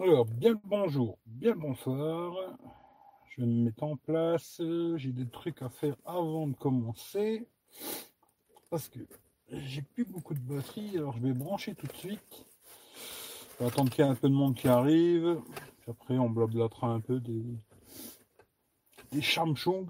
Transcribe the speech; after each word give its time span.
Alors, 0.00 0.24
bien 0.24 0.52
le 0.52 0.58
bonjour, 0.64 1.18
bien 1.26 1.52
le 1.52 1.60
bonsoir. 1.60 2.34
Je 3.28 3.42
vais 3.42 3.46
me 3.46 3.64
mettre 3.64 3.82
en 3.82 3.96
place. 3.96 4.60
J'ai 4.96 5.12
des 5.12 5.28
trucs 5.28 5.60
à 5.60 5.68
faire 5.68 5.96
avant 6.06 6.46
de 6.46 6.54
commencer. 6.56 7.46
Parce 8.70 8.88
que 8.88 9.00
j'ai 9.50 9.82
plus 9.82 10.06
beaucoup 10.06 10.32
de 10.32 10.40
batterie, 10.40 10.96
alors 10.96 11.12
je 11.12 11.20
vais 11.20 11.34
brancher 11.34 11.74
tout 11.74 11.86
de 11.86 11.92
suite. 11.92 12.46
Je 13.52 13.64
vais 13.64 13.70
attendre 13.70 13.90
qu'il 13.90 14.02
y 14.02 14.08
ait 14.08 14.10
un 14.10 14.14
peu 14.14 14.30
de 14.30 14.34
monde 14.34 14.54
qui 14.54 14.66
arrive. 14.66 15.38
Après, 15.86 16.16
on 16.16 16.30
blablatera 16.30 16.88
un 16.88 17.00
peu 17.00 17.20
des, 17.20 17.44
des 19.12 19.22
Samsung. 19.22 19.88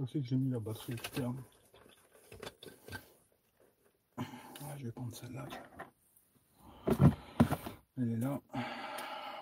Je 0.00 0.06
sais 0.06 0.20
que 0.20 0.26
j'ai 0.26 0.36
mis 0.36 0.50
la 0.50 0.58
batterie 0.58 0.94
externe. 0.94 1.36
Ah, 4.16 4.76
je 4.78 4.86
vais 4.86 4.92
prendre 4.92 5.14
celle-là. 5.14 5.46
Elle 7.98 8.12
est 8.12 8.16
là. 8.16 8.40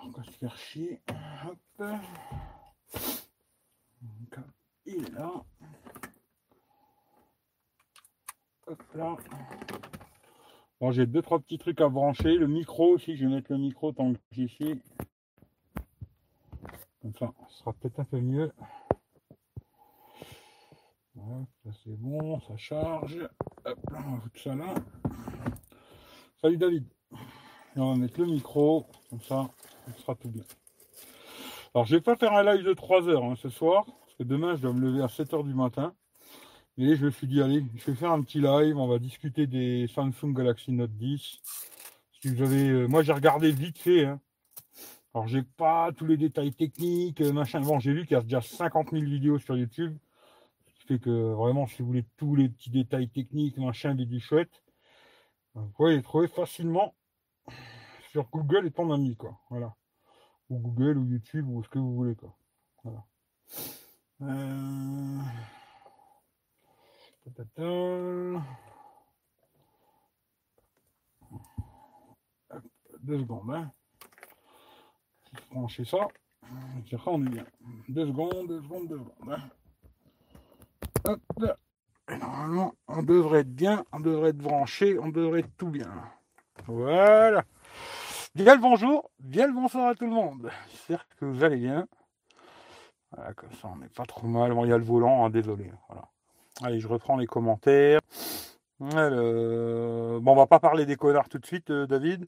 On 0.04 0.10
va 0.10 0.24
se 0.24 0.30
faire 0.32 0.56
chier. 0.56 1.00
Hop. 1.46 1.82
Il 4.84 4.94
est 4.94 5.10
là. 5.10 5.44
Hop 8.66 8.82
là. 8.94 9.16
Bon, 10.80 10.90
j'ai 10.90 11.06
deux, 11.06 11.22
trois 11.22 11.38
petits 11.38 11.58
trucs 11.58 11.80
à 11.80 11.88
brancher. 11.88 12.34
Le 12.34 12.48
micro 12.48 12.94
aussi, 12.94 13.16
je 13.16 13.26
vais 13.26 13.34
mettre 13.34 13.52
le 13.52 13.58
micro 13.58 13.92
tant 13.92 14.12
que 14.12 14.18
j'y 14.32 14.48
suis. 14.48 14.82
Comme 17.00 17.14
ça, 17.14 17.32
ce 17.48 17.58
sera 17.58 17.72
peut-être 17.72 18.00
un 18.00 18.04
peu 18.04 18.20
mieux. 18.20 18.52
Ça 21.64 21.70
c'est 21.84 21.96
bon, 21.96 22.40
ça 22.40 22.56
charge. 22.56 23.28
Hop 23.64 23.78
là, 23.90 24.00
on 24.08 24.38
ça 24.38 24.54
là. 24.56 24.74
Salut 26.40 26.56
David. 26.56 26.86
Et 27.76 27.80
on 27.80 27.92
va 27.92 27.96
mettre 27.96 28.18
le 28.20 28.26
micro, 28.26 28.86
comme 29.08 29.20
ça, 29.20 29.48
ce 29.86 30.02
sera 30.02 30.14
tout 30.14 30.28
bien. 30.28 30.44
Alors, 31.74 31.86
je 31.86 31.96
vais 31.96 32.02
pas 32.02 32.16
faire 32.16 32.32
un 32.34 32.42
live 32.42 32.64
de 32.64 32.74
3 32.74 33.08
heures 33.08 33.24
hein, 33.24 33.34
ce 33.40 33.48
soir, 33.48 33.84
parce 33.86 34.14
que 34.18 34.24
demain, 34.24 34.56
je 34.56 34.62
dois 34.62 34.72
me 34.72 34.80
lever 34.80 35.02
à 35.02 35.08
7 35.08 35.32
heures 35.34 35.44
du 35.44 35.54
matin. 35.54 35.94
Et 36.78 36.96
je 36.96 37.04
me 37.04 37.10
suis 37.10 37.26
dit, 37.26 37.40
allez, 37.42 37.64
je 37.76 37.90
vais 37.90 37.96
faire 37.96 38.12
un 38.12 38.22
petit 38.22 38.40
live, 38.40 38.76
on 38.78 38.86
va 38.86 38.98
discuter 38.98 39.46
des 39.46 39.86
Samsung 39.88 40.32
Galaxy 40.34 40.72
Note 40.72 40.96
10. 40.96 41.38
Si 42.20 42.28
vous 42.28 42.42
avez, 42.42 42.68
euh, 42.68 42.86
moi, 42.86 43.02
j'ai 43.02 43.12
regardé 43.12 43.52
vite 43.52 43.78
fait. 43.78 44.06
Hein. 44.06 44.20
Alors, 45.14 45.28
j'ai 45.28 45.42
pas 45.42 45.90
tous 45.96 46.06
les 46.06 46.16
détails 46.16 46.52
techniques, 46.52 47.20
euh, 47.20 47.32
machin. 47.32 47.60
Bon, 47.60 47.78
j'ai 47.78 47.92
vu 47.92 48.06
qu'il 48.06 48.16
y 48.16 48.20
a 48.20 48.22
déjà 48.22 48.40
50 48.40 48.90
000 48.90 49.04
vidéos 49.04 49.38
sur 49.38 49.56
YouTube. 49.56 49.96
Ce 50.66 50.80
qui 50.80 50.86
fait 50.86 50.98
que 50.98 51.32
vraiment, 51.32 51.66
si 51.66 51.82
vous 51.82 51.88
voulez 51.88 52.04
tous 52.16 52.36
les 52.36 52.48
petits 52.48 52.70
détails 52.70 53.08
techniques, 53.08 53.58
machin, 53.58 53.94
des 53.94 54.20
chouette, 54.20 54.62
vous 55.54 55.68
pouvez 55.76 55.96
les 55.96 56.02
trouver 56.02 56.28
facilement 56.28 56.94
sur 58.12 58.28
Google 58.28 58.66
et 58.66 58.70
ton 58.70 58.92
ami, 58.92 59.16
quoi. 59.16 59.38
Voilà. 59.48 59.74
Ou 60.50 60.58
Google 60.58 60.98
ou 60.98 61.06
YouTube 61.06 61.48
ou 61.48 61.62
ce 61.64 61.68
que 61.70 61.78
vous 61.78 61.94
voulez, 61.94 62.14
quoi. 62.14 62.36
Voilà. 62.84 63.04
Euh... 64.20 65.18
Deux 73.00 73.18
secondes, 73.18 73.50
hein. 73.50 73.72
Brancher 75.50 75.86
ça. 75.86 76.06
ça, 76.90 76.98
on 77.06 77.24
est 77.24 77.30
bien. 77.30 77.46
Deux 77.88 78.06
secondes, 78.06 78.46
deux 78.46 78.60
secondes, 78.60 78.88
deux 78.88 78.98
secondes. 78.98 79.30
Hein. 79.30 79.48
Hop. 81.04 81.20
Et 82.10 82.18
normalement, 82.18 82.74
on 82.88 83.02
devrait 83.02 83.40
être 83.40 83.54
bien, 83.54 83.86
on 83.90 84.00
devrait 84.00 84.30
être 84.30 84.38
branché, 84.38 84.98
on 84.98 85.08
devrait 85.08 85.40
être 85.40 85.56
tout 85.56 85.70
bien. 85.70 85.90
Voilà. 86.66 87.42
Bien 88.34 88.54
le 88.54 88.62
bonjour, 88.62 89.10
bien 89.18 89.46
le 89.46 89.52
bonsoir 89.52 89.88
à 89.88 89.94
tout 89.94 90.06
le 90.06 90.10
monde. 90.10 90.50
J'espère 90.70 91.06
que 91.20 91.26
vous 91.26 91.44
allez 91.44 91.58
bien. 91.58 91.86
Voilà, 93.14 93.34
comme 93.34 93.52
ça, 93.60 93.68
on 93.70 93.76
n'est 93.76 93.90
pas 93.90 94.06
trop 94.06 94.26
mal. 94.26 94.54
Il 94.62 94.70
y 94.70 94.72
a 94.72 94.78
le 94.78 94.84
volant, 94.84 95.26
hein, 95.26 95.28
désolé. 95.28 95.70
Allez, 96.62 96.80
je 96.80 96.88
reprends 96.88 97.18
les 97.18 97.26
commentaires. 97.26 98.00
Bon, 98.80 98.88
on 98.88 100.34
va 100.34 100.46
pas 100.46 100.60
parler 100.60 100.86
des 100.86 100.96
connards 100.96 101.28
tout 101.28 101.38
de 101.38 101.44
suite, 101.44 101.68
euh, 101.70 101.86
David. 101.86 102.26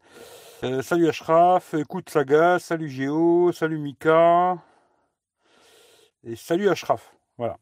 Euh, 0.63 0.83
salut 0.83 1.09
Ashraf, 1.09 1.73
écoute 1.73 2.11
Saga, 2.11 2.59
salut 2.59 2.91
Géo, 2.91 3.51
salut 3.53 3.79
Mika. 3.79 4.59
Et 6.23 6.37
salut 6.37 6.69
Ashraf. 6.69 7.17
Voilà. 7.39 7.57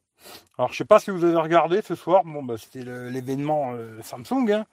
Alors, 0.59 0.73
je 0.73 0.79
sais 0.79 0.85
pas 0.85 0.99
si 0.99 1.13
vous 1.13 1.23
avez 1.23 1.37
regardé 1.37 1.81
ce 1.81 1.95
soir. 1.95 2.25
Bon, 2.25 2.43
bah, 2.43 2.57
c'était 2.59 2.83
l'événement 2.83 3.75
euh, 3.75 4.03
Samsung. 4.03 4.51
Hein. 4.51 4.67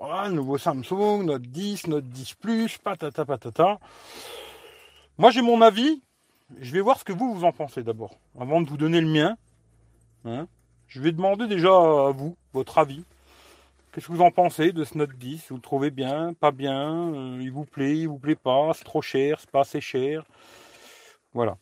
Voilà, 0.00 0.30
nouveau 0.30 0.56
Samsung, 0.56 1.24
Note 1.24 1.42
10, 1.42 1.88
Note 1.88 2.08
10 2.08 2.32
Plus, 2.36 2.78
patata 2.78 3.26
patata. 3.26 3.78
Moi 5.18 5.30
j'ai 5.30 5.42
mon 5.42 5.60
avis. 5.60 6.02
Je 6.58 6.72
vais 6.72 6.80
voir 6.80 6.98
ce 6.98 7.04
que 7.04 7.12
vous 7.12 7.34
vous 7.34 7.44
en 7.44 7.52
pensez 7.52 7.82
d'abord, 7.82 8.18
avant 8.38 8.62
de 8.62 8.68
vous 8.70 8.78
donner 8.78 9.02
le 9.02 9.06
mien. 9.06 9.36
Hein. 10.24 10.48
je 10.88 11.00
vais 11.00 11.12
demander 11.12 11.46
déjà 11.46 11.68
à 11.68 12.12
vous 12.12 12.34
votre 12.54 12.78
avis. 12.78 13.04
Qu'est-ce 13.92 14.06
que 14.06 14.12
vous 14.12 14.22
en 14.22 14.30
pensez 14.30 14.72
de 14.72 14.84
ce 14.84 14.96
Note 14.96 15.12
10 15.18 15.48
Vous 15.50 15.56
le 15.56 15.60
trouvez 15.60 15.90
bien, 15.90 16.32
pas 16.32 16.50
bien? 16.50 17.12
Euh, 17.14 17.38
Il 17.42 17.52
vous 17.52 17.66
plaît, 17.66 17.98
il 17.98 18.08
vous 18.08 18.18
plaît 18.18 18.36
pas? 18.36 18.72
C'est 18.72 18.84
trop 18.84 19.02
cher, 19.02 19.38
c'est 19.38 19.50
pas 19.50 19.60
assez 19.60 19.82
cher? 19.82 20.24
Voilà. 21.34 21.58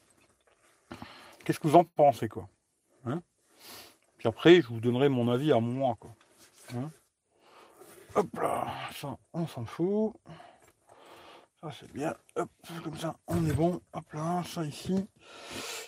Qu'est-ce 1.45 1.59
que 1.59 1.67
vous 1.67 1.77
en 1.77 1.85
pensez 1.85 2.29
quoi 2.29 2.49
hein? 3.05 3.21
Puis 4.17 4.29
après, 4.29 4.61
je 4.61 4.69
vous 4.69 4.81
donnerai 4.81 5.09
mon 5.09 5.29
avis 5.29 5.51
à 5.51 5.59
moi. 5.59 5.97
Hein 6.77 6.93
Hop 8.19 8.37
là, 8.41 8.67
ça, 8.97 9.17
on 9.33 9.47
s'en 9.47 9.65
fout. 9.65 10.13
Ça, 11.61 11.71
c'est 11.79 11.93
bien. 11.93 12.13
Hop, 12.35 12.51
comme 12.83 12.99
ça, 12.99 13.15
on 13.29 13.47
est 13.47 13.53
bon. 13.53 13.81
Hop 13.93 14.13
là, 14.13 14.43
ça 14.45 14.65
ici. 14.65 15.07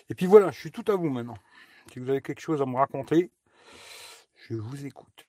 Et 0.09 0.15
puis 0.15 0.27
voilà, 0.27 0.49
je 0.49 0.57
suis 0.57 0.71
tout 0.71 0.89
à 0.89 0.95
vous 0.95 1.09
maintenant. 1.09 1.35
Si 1.91 1.99
vous 1.99 2.09
avez 2.09 2.21
quelque 2.21 2.39
chose 2.39 2.61
à 2.61 2.65
me 2.65 2.77
raconter, 2.77 3.31
je 4.47 4.53
vous 4.53 4.85
écoute. 4.85 5.27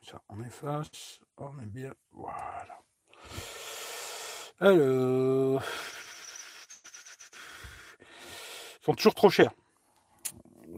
Ça, 0.00 0.22
on 0.30 0.42
efface. 0.42 1.20
On 1.36 1.60
est 1.60 1.66
bien. 1.66 1.92
Voilà. 2.12 2.80
Alors. 4.60 5.62
Ils 8.80 8.84
sont 8.86 8.94
toujours 8.94 9.14
trop 9.14 9.28
chers. 9.28 9.52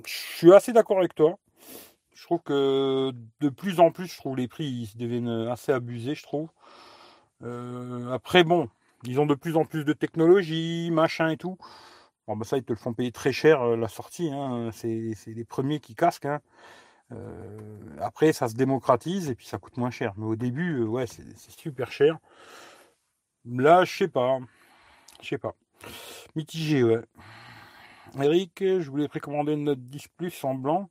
Je 0.05 0.13
suis 0.13 0.53
assez 0.53 0.73
d'accord 0.73 0.99
avec 0.99 1.15
toi 1.15 1.39
trouve 2.25 2.41
que 2.43 3.13
de 3.41 3.49
plus 3.49 3.81
en 3.81 3.91
plus, 3.91 4.07
je 4.07 4.17
trouve 4.17 4.37
les 4.37 4.49
prix 4.49 4.67
ils 4.67 4.97
deviennent 4.99 5.49
assez 5.49 5.73
abusés, 5.73 6.15
je 6.15 6.23
trouve. 6.23 6.49
Euh, 7.43 8.13
après, 8.13 8.45
bon, 8.45 8.69
ils 9.05 9.21
ont 9.21 9.27
de 9.27 9.35
plus 9.35 9.57
en 9.57 9.65
plus 9.65 9.85
de 9.85 9.93
technologie, 9.93 10.91
machin 10.93 11.31
et 11.31 11.37
tout. 11.37 11.57
Bon, 12.27 12.37
bah 12.37 12.45
ça, 12.45 12.59
ils 12.59 12.65
te 12.65 12.73
le 12.73 12.79
font 12.79 12.93
payer 12.93 13.13
très 13.13 13.33
cher 13.33 13.63
euh, 13.63 13.77
la 13.77 13.89
sortie. 13.89 14.31
Hein. 14.33 14.71
C'est 14.73 15.15
les 15.27 15.45
premiers 15.45 15.81
qui 15.81 15.95
casquent. 15.95 16.27
Hein. 16.27 16.41
Euh, 17.13 17.59
après, 18.01 18.33
ça 18.33 18.49
se 18.49 18.55
démocratise 18.55 19.31
et 19.31 19.35
puis 19.35 19.47
ça 19.47 19.59
coûte 19.59 19.77
moins 19.77 19.91
cher. 19.91 20.13
Mais 20.17 20.27
au 20.27 20.37
début, 20.37 20.83
ouais, 20.85 21.07
c'est 21.07 21.25
super 21.51 21.91
cher. 21.93 22.19
Là, 23.47 23.85
je 23.85 23.97
sais 23.97 24.09
pas. 24.09 24.39
Je 25.23 25.29
sais 25.29 25.39
pas. 25.39 25.55
Mitigé, 26.37 26.85
ouais. 26.85 27.01
Eric, 28.21 28.59
je 28.61 28.91
voulais 28.91 29.09
précommander 29.09 29.53
une 29.55 29.65
note 29.65 29.81
10 29.81 30.09
Plus 30.17 30.45
en 30.45 30.55
blanc 30.55 30.91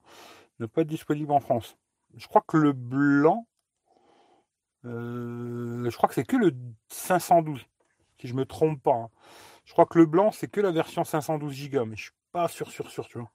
ne 0.59 0.65
pas 0.65 0.83
disponible 0.83 1.31
en 1.31 1.39
France. 1.39 1.77
Je 2.15 2.27
crois 2.27 2.43
que 2.45 2.57
le 2.57 2.73
blanc, 2.73 3.47
euh, 4.85 5.89
je 5.89 5.95
crois 5.95 6.09
que 6.09 6.15
c'est 6.15 6.25
que 6.25 6.35
le 6.35 6.53
512, 6.89 7.65
si 8.19 8.27
je 8.27 8.33
me 8.33 8.45
trompe 8.45 8.81
pas. 8.81 8.93
Hein. 8.93 9.09
Je 9.65 9.73
crois 9.73 9.85
que 9.85 9.99
le 9.99 10.05
blanc, 10.05 10.31
c'est 10.31 10.49
que 10.49 10.61
la 10.61 10.71
version 10.71 11.03
512 11.03 11.69
Go, 11.69 11.85
mais 11.85 11.95
je 11.95 12.03
suis 12.03 12.11
pas 12.31 12.47
sûr, 12.47 12.69
sûr, 12.71 12.89
sûr, 12.89 13.07
tu 13.07 13.19
vois. 13.19 13.31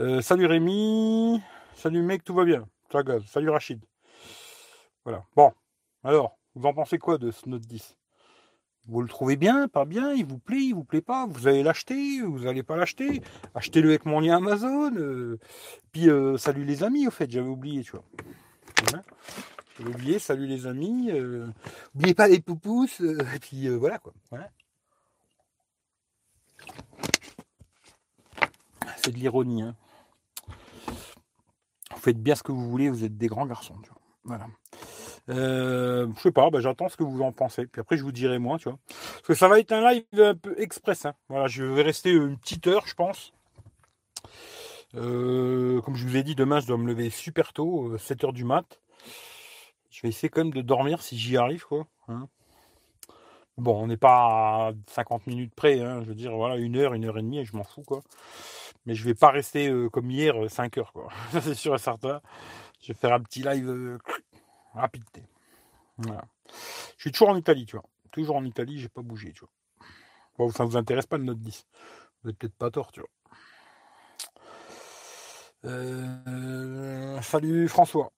Euh, 0.00 0.22
salut 0.22 0.46
Rémi, 0.46 1.42
salut 1.74 2.02
mec, 2.02 2.24
tout 2.24 2.34
va 2.34 2.44
bien. 2.44 2.66
Salut 3.26 3.50
Rachid. 3.50 3.84
Voilà. 5.04 5.24
Bon, 5.36 5.52
alors, 6.02 6.38
vous 6.54 6.66
en 6.66 6.74
pensez 6.74 6.98
quoi 6.98 7.18
de 7.18 7.30
ce 7.30 7.48
Note 7.48 7.62
10 7.62 7.99
vous 8.88 9.02
le 9.02 9.08
trouvez 9.08 9.36
bien, 9.36 9.68
pas 9.68 9.84
bien, 9.84 10.12
il 10.12 10.24
vous 10.24 10.38
plaît, 10.38 10.60
il 10.60 10.74
vous 10.74 10.84
plaît 10.84 11.00
pas, 11.00 11.26
vous 11.26 11.46
allez 11.46 11.62
l'acheter, 11.62 12.20
vous 12.22 12.40
n'allez 12.40 12.62
pas 12.62 12.76
l'acheter, 12.76 13.22
achetez-le 13.54 13.90
avec 13.90 14.04
mon 14.04 14.20
lien 14.20 14.38
Amazon. 14.38 14.92
Euh, 14.96 15.38
puis 15.92 16.08
euh, 16.08 16.36
salut 16.38 16.64
les 16.64 16.82
amis, 16.82 17.06
au 17.06 17.10
fait, 17.10 17.30
j'avais 17.30 17.48
oublié, 17.48 17.82
tu 17.82 17.92
vois. 17.92 18.04
j'avais 19.78 19.90
oublié, 19.90 20.18
salut 20.18 20.46
les 20.46 20.66
amis. 20.66 21.10
Euh, 21.10 21.46
n'oubliez 21.94 22.14
pas 22.14 22.28
les 22.28 22.40
poupous, 22.40 22.88
et 23.00 23.38
puis 23.38 23.68
voilà 23.68 23.98
quoi. 23.98 24.12
C'est 28.96 29.12
de 29.12 29.16
l'ironie. 29.16 29.62
Hein. 29.62 29.76
Vous 31.92 32.00
faites 32.00 32.22
bien 32.22 32.34
ce 32.34 32.42
que 32.42 32.52
vous 32.52 32.68
voulez, 32.68 32.90
vous 32.90 33.04
êtes 33.04 33.16
des 33.16 33.28
grands 33.28 33.46
garçons. 33.46 33.76
Tu. 33.82 33.90
Voilà. 34.24 34.46
Euh, 35.30 36.08
je 36.16 36.20
sais 36.20 36.32
pas, 36.32 36.50
bah, 36.50 36.60
j'attends 36.60 36.88
ce 36.88 36.96
que 36.96 37.04
vous 37.04 37.22
en 37.22 37.32
pensez. 37.32 37.66
Puis 37.66 37.80
après, 37.80 37.96
je 37.96 38.02
vous 38.02 38.12
dirai 38.12 38.38
moi, 38.38 38.58
tu 38.58 38.68
vois. 38.68 38.78
Parce 38.88 39.26
que 39.26 39.34
ça 39.34 39.48
va 39.48 39.58
être 39.58 39.72
un 39.72 39.88
live 39.90 40.04
un 40.18 40.34
peu 40.34 40.54
express. 40.60 41.06
Hein. 41.06 41.14
Voilà, 41.28 41.46
je 41.46 41.64
vais 41.64 41.82
rester 41.82 42.10
une 42.10 42.36
petite 42.36 42.66
heure, 42.66 42.86
je 42.86 42.94
pense. 42.94 43.32
Euh, 44.96 45.80
comme 45.82 45.94
je 45.94 46.06
vous 46.06 46.16
ai 46.16 46.22
dit, 46.22 46.34
demain, 46.34 46.60
je 46.60 46.66
dois 46.66 46.76
me 46.76 46.86
lever 46.86 47.10
super 47.10 47.52
tôt, 47.52 47.96
7 47.96 48.24
euh, 48.24 48.26
heures 48.26 48.32
du 48.32 48.44
mat. 48.44 48.80
Je 49.90 50.02
vais 50.02 50.08
essayer 50.08 50.28
quand 50.28 50.42
même 50.42 50.52
de 50.52 50.62
dormir 50.62 51.02
si 51.02 51.16
j'y 51.18 51.36
arrive, 51.36 51.64
quoi. 51.64 51.86
Hein. 52.08 52.28
Bon, 53.56 53.82
on 53.82 53.86
n'est 53.88 53.96
pas 53.96 54.68
à 54.68 54.72
50 54.88 55.26
minutes 55.26 55.54
près, 55.54 55.80
hein, 55.80 56.00
je 56.02 56.08
veux 56.08 56.14
dire, 56.14 56.34
voilà, 56.34 56.56
une 56.56 56.76
heure, 56.76 56.94
une 56.94 57.04
heure 57.04 57.18
et 57.18 57.22
demie, 57.22 57.44
je 57.44 57.54
m'en 57.56 57.64
fous, 57.64 57.82
quoi. 57.82 58.00
Mais 58.86 58.94
je 58.94 59.04
vais 59.04 59.14
pas 59.14 59.30
rester 59.30 59.68
euh, 59.68 59.90
comme 59.90 60.10
hier, 60.10 60.34
5 60.48 60.78
heures, 60.78 60.92
quoi. 60.92 61.08
c'est 61.42 61.54
sûr 61.54 61.74
et 61.74 61.78
certain. 61.78 62.20
Je 62.82 62.88
vais 62.88 62.98
faire 62.98 63.12
un 63.12 63.20
petit 63.20 63.42
live 63.42 63.98
Voilà. 64.74 66.24
Je 66.96 67.00
suis 67.02 67.12
toujours 67.12 67.30
en 67.30 67.36
Italie, 67.36 67.66
tu 67.66 67.76
vois. 67.76 67.84
Toujours 68.10 68.36
en 68.36 68.44
Italie, 68.44 68.78
j'ai 68.78 68.88
pas 68.88 69.02
bougé, 69.02 69.32
tu 69.32 69.40
vois. 69.40 69.50
Bon, 70.38 70.50
ça 70.50 70.64
vous 70.64 70.76
intéresse 70.76 71.06
pas 71.06 71.18
le 71.18 71.24
Note 71.24 71.40
10. 71.40 71.66
Vous 72.22 72.28
n'avez 72.28 72.36
peut-être 72.36 72.56
pas 72.56 72.70
tort, 72.70 72.92
tu 72.92 73.00
vois. 73.00 73.08
Euh, 75.66 77.20
salut 77.20 77.68
François. 77.68 78.12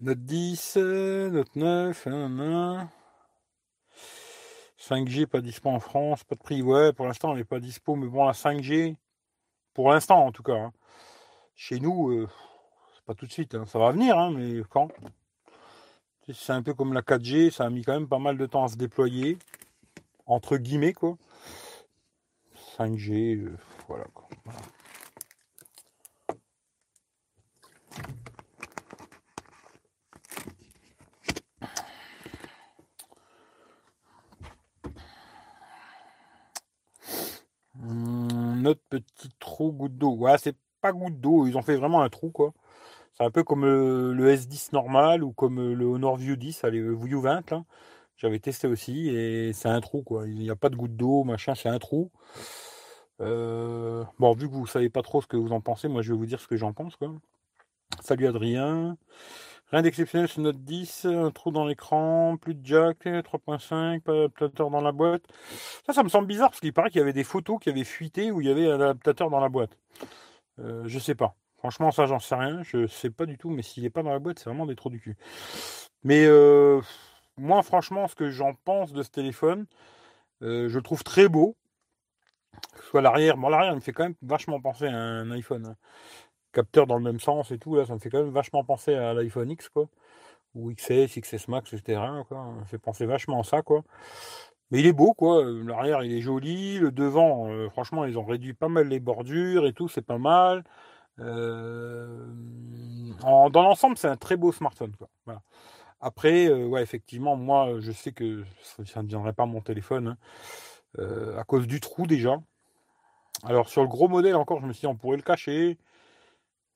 Note 0.00 0.18
10, 0.18 0.76
Note 0.76 1.56
9, 1.56 2.06
5G 4.78 5.26
pas 5.26 5.40
dispo 5.40 5.68
en 5.68 5.80
France, 5.80 6.24
pas 6.24 6.34
de 6.34 6.40
prix. 6.40 6.62
Ouais, 6.62 6.92
pour 6.92 7.06
l'instant, 7.06 7.32
elle 7.32 7.38
n'est 7.38 7.44
pas 7.44 7.60
dispo, 7.60 7.96
mais 7.96 8.06
bon, 8.06 8.24
la 8.24 8.32
5G, 8.32 8.96
pour 9.74 9.90
l'instant 9.90 10.24
en 10.24 10.32
tout 10.32 10.42
cas, 10.42 10.56
hein. 10.56 10.72
chez 11.54 11.80
nous, 11.80 12.10
euh, 12.10 12.28
pas 13.06 13.14
tout 13.14 13.26
de 13.26 13.32
suite. 13.32 13.54
Hein. 13.54 13.64
Ça 13.66 13.78
va 13.78 13.92
venir, 13.92 14.18
hein, 14.18 14.32
mais 14.32 14.62
quand? 14.68 14.88
C'est 16.32 16.52
un 16.52 16.62
peu 16.62 16.74
comme 16.74 16.92
la 16.92 17.02
4G, 17.02 17.50
ça 17.50 17.64
a 17.64 17.70
mis 17.70 17.82
quand 17.82 17.92
même 17.92 18.08
pas 18.08 18.18
mal 18.18 18.36
de 18.36 18.46
temps 18.46 18.64
à 18.64 18.68
se 18.68 18.76
déployer, 18.76 19.38
entre 20.26 20.56
guillemets, 20.56 20.92
quoi. 20.92 21.16
5G, 22.76 23.36
euh, 23.36 23.56
voilà, 23.86 24.04
quoi. 24.12 24.28
notre 38.66 38.80
petit 38.88 39.30
trou 39.38 39.70
goutte 39.70 39.96
d'eau. 39.96 40.16
Ouais, 40.16 40.36
c'est 40.38 40.56
pas 40.80 40.90
goutte 40.92 41.20
d'eau, 41.20 41.46
ils 41.46 41.56
ont 41.56 41.62
fait 41.62 41.76
vraiment 41.76 42.02
un 42.02 42.08
trou, 42.08 42.30
quoi. 42.30 42.52
C'est 43.16 43.24
un 43.24 43.30
peu 43.30 43.44
comme 43.44 43.64
le, 43.64 44.34
S10 44.34 44.72
normal 44.72 45.24
ou 45.24 45.32
comme 45.32 45.72
le 45.72 45.84
Honor 45.86 46.16
View 46.16 46.36
10, 46.36 46.64
le 46.64 46.94
View 46.94 47.20
20, 47.20 47.50
là. 47.50 47.64
J'avais 48.16 48.38
testé 48.38 48.66
aussi 48.66 49.08
et 49.08 49.52
c'est 49.52 49.68
un 49.68 49.80
trou, 49.80 50.02
quoi. 50.02 50.26
Il 50.26 50.38
n'y 50.38 50.50
a 50.50 50.56
pas 50.56 50.70
de 50.70 50.76
goutte 50.76 50.96
d'eau, 50.96 51.24
machin, 51.24 51.54
c'est 51.54 51.68
un 51.68 51.78
trou. 51.78 52.10
Euh, 53.20 54.04
bon, 54.18 54.32
vu 54.32 54.48
que 54.48 54.54
vous 54.54 54.66
savez 54.66 54.90
pas 54.90 55.02
trop 55.02 55.22
ce 55.22 55.26
que 55.26 55.36
vous 55.36 55.52
en 55.52 55.60
pensez, 55.60 55.88
moi 55.88 56.02
je 56.02 56.12
vais 56.12 56.18
vous 56.18 56.26
dire 56.26 56.40
ce 56.40 56.46
que 56.48 56.56
j'en 56.56 56.72
pense, 56.72 56.96
quoi. 56.96 57.12
Salut 58.00 58.26
Adrien. 58.26 58.96
Rien 59.72 59.82
d'exceptionnel 59.82 60.28
sur 60.28 60.42
Note 60.42 60.62
10, 60.64 61.06
un 61.06 61.30
trou 61.30 61.50
dans 61.50 61.66
l'écran, 61.66 62.36
plus 62.36 62.54
de 62.54 62.64
jack, 62.64 63.04
3.5, 63.06 64.00
pas 64.00 64.12
d'adaptateur 64.12 64.70
dans 64.70 64.80
la 64.80 64.92
boîte. 64.92 65.24
Ça, 65.86 65.92
ça 65.92 66.02
me 66.02 66.08
semble 66.08 66.28
bizarre 66.28 66.50
parce 66.50 66.60
qu'il 66.60 66.72
paraît 66.72 66.90
qu'il 66.90 67.00
y 67.00 67.02
avait 67.02 67.12
des 67.12 67.24
photos 67.24 67.58
qui 67.60 67.70
avaient 67.70 67.84
fuité 67.84 68.30
où 68.30 68.40
il 68.40 68.46
y 68.46 68.50
avait 68.50 68.70
un 68.70 68.80
adaptateur 68.80 69.30
dans 69.30 69.40
la 69.40 69.48
boîte. 69.48 69.76
Euh, 70.60 70.84
je 70.86 70.98
sais 70.98 71.14
pas. 71.14 71.36
Franchement, 71.58 71.90
ça, 71.90 72.06
j'en 72.06 72.18
sais 72.18 72.34
rien. 72.34 72.62
Je 72.62 72.86
sais 72.86 73.10
pas 73.10 73.26
du 73.26 73.38
tout, 73.38 73.50
mais 73.50 73.62
s'il 73.62 73.82
n'est 73.82 73.90
pas 73.90 74.02
dans 74.02 74.10
la 74.10 74.18
boîte, 74.18 74.38
c'est 74.38 74.50
vraiment 74.50 74.66
des 74.66 74.76
trous 74.76 74.90
du 74.90 75.00
cul. 75.00 75.16
Mais 76.04 76.24
euh, 76.26 76.80
moi, 77.36 77.62
franchement, 77.62 78.08
ce 78.08 78.14
que 78.14 78.30
j'en 78.30 78.54
pense 78.54 78.92
de 78.92 79.02
ce 79.02 79.10
téléphone, 79.10 79.66
euh, 80.42 80.68
je 80.68 80.76
le 80.76 80.82
trouve 80.82 81.02
très 81.04 81.28
beau. 81.28 81.56
Soit 82.90 83.02
l'arrière, 83.02 83.36
bon, 83.36 83.48
l'arrière, 83.48 83.72
il 83.72 83.76
me 83.76 83.80
fait 83.80 83.92
quand 83.92 84.04
même 84.04 84.14
vachement 84.22 84.60
penser 84.60 84.86
à 84.86 84.96
un 84.96 85.30
iPhone. 85.30 85.66
Hein 85.66 85.76
capteur 86.56 86.86
dans 86.86 86.96
le 86.96 87.02
même 87.02 87.20
sens 87.20 87.50
et 87.50 87.58
tout, 87.58 87.76
là, 87.76 87.84
ça 87.84 87.92
me 87.94 87.98
fait 87.98 88.08
quand 88.08 88.22
même 88.22 88.32
vachement 88.32 88.64
penser 88.64 88.94
à 88.94 89.12
l'iPhone 89.12 89.50
X, 89.50 89.68
quoi. 89.68 89.88
Ou 90.54 90.72
XS, 90.72 91.20
XS 91.20 91.48
Max, 91.48 91.72
etc. 91.74 92.00
Ça 92.30 92.64
fait 92.66 92.78
penser 92.78 93.04
vachement 93.04 93.40
à 93.40 93.44
ça. 93.44 93.60
Mais 94.70 94.80
il 94.80 94.86
est 94.86 94.94
beau, 94.94 95.12
quoi. 95.12 95.44
L'arrière, 95.44 96.02
il 96.02 96.14
est 96.14 96.22
joli. 96.22 96.78
Le 96.78 96.90
devant, 96.90 97.50
euh, 97.50 97.68
franchement, 97.68 98.06
ils 98.06 98.18
ont 98.18 98.24
réduit 98.24 98.54
pas 98.54 98.68
mal 98.68 98.88
les 98.88 99.00
bordures 99.00 99.66
et 99.66 99.74
tout, 99.74 99.88
c'est 99.88 100.06
pas 100.06 100.18
mal. 100.18 100.64
Euh, 101.20 102.26
dans 103.22 103.62
l'ensemble, 103.62 103.96
c'est 103.96 104.08
un 104.08 104.16
très 104.16 104.36
beau 104.36 104.52
smartphone, 104.52 104.94
quoi. 104.96 105.42
Après, 106.00 106.46
euh, 106.46 106.66
ouais, 106.66 106.82
effectivement, 106.82 107.36
moi, 107.36 107.80
je 107.80 107.90
sais 107.90 108.12
que 108.12 108.44
ça 108.84 109.02
ne 109.02 109.08
viendrait 109.08 109.32
pas 109.32 109.46
mon 109.46 109.60
téléphone 109.60 110.16
hein. 110.98 111.38
à 111.38 111.44
cause 111.44 111.66
du 111.66 111.80
trou 111.80 112.06
déjà. 112.06 112.38
Alors 113.44 113.68
sur 113.68 113.82
le 113.82 113.88
gros 113.88 114.08
modèle 114.08 114.34
encore, 114.34 114.60
je 114.60 114.66
me 114.66 114.72
suis 114.72 114.80
dit 114.80 114.86
on 114.86 114.96
pourrait 114.96 115.16
le 115.16 115.22
cacher. 115.22 115.78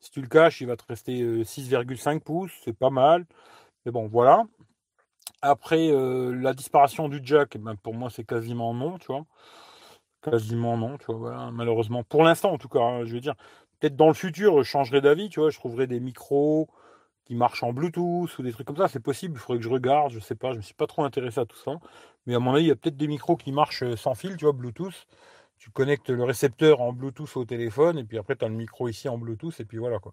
Si 0.01 0.11
tu 0.11 0.21
le 0.23 0.29
caches, 0.29 0.61
il 0.61 0.67
va 0.67 0.77
te 0.77 0.85
rester 0.89 1.45
6,5 1.45 2.17
euh, 2.17 2.21
pouces, 2.21 2.53
c'est 2.65 2.77
pas 2.77 2.91
mal. 2.91 3.27
Mais 3.85 3.93
bon, 3.93 4.09
voilà. 4.09 4.45
Après, 5.43 5.91
euh, 5.91 6.35
la 6.35 6.55
disparition 6.55 7.09
du 7.09 7.21
jack, 7.23 7.57
ben, 7.59 7.77
pour 7.77 7.95
moi, 7.95 8.11
c'est 8.11 8.25
quasiment 8.25 8.75
non, 8.75 8.99
tu 8.99 9.09
vois. 9.09 9.27
Quasiment 10.23 10.77
non, 10.77 10.99
tu 10.99 11.13
vois, 11.15 11.51
malheureusement. 11.51 12.05
Pour 12.05 12.23
l'instant, 12.25 12.53
en 12.53 12.59
tout 12.59 12.69
cas, 12.69 12.81
hein, 12.81 13.05
je 13.07 13.15
veux 13.15 13.21
dire, 13.21 13.35
peut-être 13.79 13.97
dans 13.97 14.09
le 14.09 14.15
futur, 14.15 14.59
je 14.63 14.69
changerai 14.69 15.01
d'avis, 15.01 15.31
tu 15.31 15.41
vois, 15.41 15.49
je 15.51 15.57
trouverai 15.59 15.87
des 15.87 15.99
micros 15.99 16.69
qui 17.25 17.35
marchent 17.35 17.63
en 17.63 17.73
Bluetooth 17.73 18.39
ou 18.39 18.43
des 18.43 18.53
trucs 18.53 18.67
comme 18.67 18.77
ça, 18.77 18.89
c'est 18.89 19.01
possible, 19.01 19.35
il 19.37 19.41
faudrait 19.41 19.59
que 19.59 19.65
je 19.65 19.71
regarde, 19.71 20.13
je 20.13 20.21
sais 20.21 20.35
pas, 20.35 20.53
je 20.53 20.59
me 20.59 20.63
suis 20.63 20.75
pas 20.75 20.87
trop 20.87 21.05
intéressé 21.05 21.41
à 21.41 21.47
tout 21.47 21.57
ça. 21.59 21.73
Mais 22.27 22.35
à 22.35 22.39
mon 22.41 22.55
avis, 22.55 22.65
il 22.65 22.69
y 22.69 22.71
a 22.73 22.77
peut-être 22.77 22.97
des 22.99 23.09
micros 23.09 23.37
qui 23.37 23.53
marchent 23.53 23.83
euh, 23.85 23.97
sans 23.97 24.15
fil, 24.15 24.37
tu 24.37 24.45
vois, 24.45 24.53
Bluetooth 24.55 25.07
tu 25.59 25.71
connectes 25.71 26.11
le 26.11 26.25
récepteur 26.25 26.81
en 26.83 26.93
Bluetooth 26.93 27.37
au 27.37 27.45
téléphone, 27.47 27.99
et 27.99 28.05
puis 28.05 28.19
après, 28.19 28.37
tu 28.37 28.45
as 28.45 28.49
le 28.49 28.55
micro 28.57 28.89
ici 28.89 29.09
en 29.09 29.19
Bluetooth, 29.19 29.61
et 29.61 29.65
puis 29.67 29.79
voilà 29.79 30.01
quoi. 30.01 30.13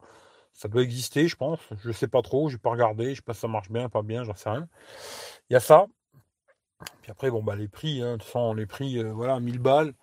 Ça 0.54 0.68
doit 0.69 0.83
exister, 0.83 1.27
je 1.27 1.36
pense. 1.38 1.59
Je 1.83 1.92
sais 1.92 2.07
pas 2.07 2.21
trop, 2.21 2.50
j'ai 2.50 2.59
pas 2.59 2.71
regardé, 2.71 3.12
je 3.12 3.18
sais 3.18 3.24
pas 3.24 3.33
si 3.33 3.42
ça 3.42 3.48
marche 3.50 3.71
bien, 3.71 3.89
pas 3.89 4.04
bien, 4.04 4.24
j'en 4.25 4.36
sais 4.36 4.50
rien. 4.51 4.68
Il 5.50 5.54
y 5.54 5.56
a 5.57 5.59
ça. 5.59 5.88
Puis 7.01 7.12
après, 7.12 7.31
bon, 7.31 7.44
bah, 7.44 7.56
les 7.56 7.68
prix, 7.68 8.01
hein, 8.01 8.18
les 8.56 8.65
prix, 8.65 9.00
euh, 9.00 9.12
voilà, 9.13 9.39
1000 9.39 9.59
balles. 9.59 9.94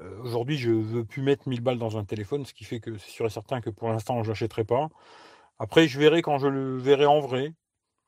Euh, 0.00 0.22
aujourd'hui, 0.22 0.56
je 0.58 0.70
veux 0.70 1.04
plus 1.04 1.22
mettre 1.22 1.48
1000 1.48 1.60
balles 1.60 1.78
dans 1.78 1.98
un 1.98 2.04
téléphone, 2.04 2.44
ce 2.46 2.54
qui 2.54 2.64
fait 2.64 2.80
que 2.80 2.98
c'est 2.98 3.10
sûr 3.10 3.26
et 3.26 3.30
certain 3.30 3.60
que 3.60 3.70
pour 3.70 3.88
l'instant, 3.88 4.22
je 4.22 4.30
n'achèterai 4.30 4.64
pas. 4.64 4.88
Après, 5.58 5.88
je 5.88 5.98
verrai 5.98 6.22
quand 6.22 6.38
je 6.38 6.48
le 6.48 6.78
verrai 6.78 7.06
en 7.06 7.20
vrai, 7.20 7.54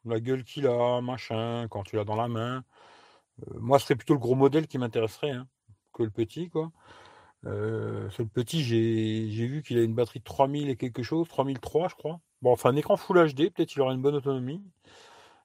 la 0.05 0.20
gueule 0.20 0.44
qu'il 0.44 0.67
a, 0.67 1.00
machin, 1.00 1.69
quand 1.70 1.85
tu 1.85 1.96
l'as 1.96 2.05
dans 2.05 2.17
la 2.17 2.29
main. 2.29 2.64
Euh, 3.49 3.58
moi, 3.61 3.79
ce 3.79 3.87
serait 3.87 3.97
plutôt 3.97 4.14
le 4.14 4.20
gros 4.20 4.35
modèle 4.37 4.67
qui 4.69 4.79
m'intéresserait. 4.79 5.32
Hein 5.32 5.49
que 5.94 6.02
le 6.02 6.11
petit, 6.11 6.50
quoi. 6.50 6.73
Euh, 7.47 8.11
le 8.19 8.26
petit, 8.26 8.62
j'ai 8.64 9.47
vu 9.47 9.62
qu'il 9.62 9.79
a 9.79 9.82
une 9.82 9.94
batterie 9.94 10.20
de 10.20 10.25
3000 10.25 10.69
et 10.70 10.76
quelque 10.76 11.02
chose, 11.02 11.29
3003 11.29 11.88
je 11.88 11.94
crois. 11.94 12.20
Bon, 12.43 12.52
enfin 12.52 12.70
un 12.70 12.76
écran 12.76 12.97
Full 12.97 13.32
HD, 13.32 13.50
peut-être 13.50 13.69
qu'il 13.70 13.81
aura 13.82 13.94
une 13.94 14.02
bonne 14.02 14.17
autonomie. 14.17 14.62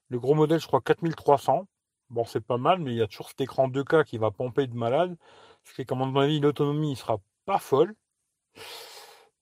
Le 0.10 0.20
gros 0.20 0.36
modèle, 0.36 0.60
je 0.60 0.68
crois 0.68 0.82
4300. 0.82 1.68
Bon, 2.10 2.24
c'est 2.26 2.42
pas 2.42 2.58
mal, 2.58 2.80
mais 2.80 2.92
il 2.92 2.98
y 2.98 3.02
a 3.02 3.08
toujours 3.08 3.30
cet 3.30 3.42
écran 3.42 3.68
2K 3.68 4.04
qui 4.04 4.18
va 4.18 4.32
pomper 4.32 4.68
de 4.68 4.76
malade. 4.76 5.16
Ce 5.64 5.70
qui 5.72 5.76
fait 5.78 5.86
qu'à 5.86 5.96
mon 5.96 6.16
avis, 6.18 6.40
l'autonomie 6.40 6.92
ne 6.92 6.96
sera 6.96 7.20
pas 7.46 7.60
folle. 7.60 7.96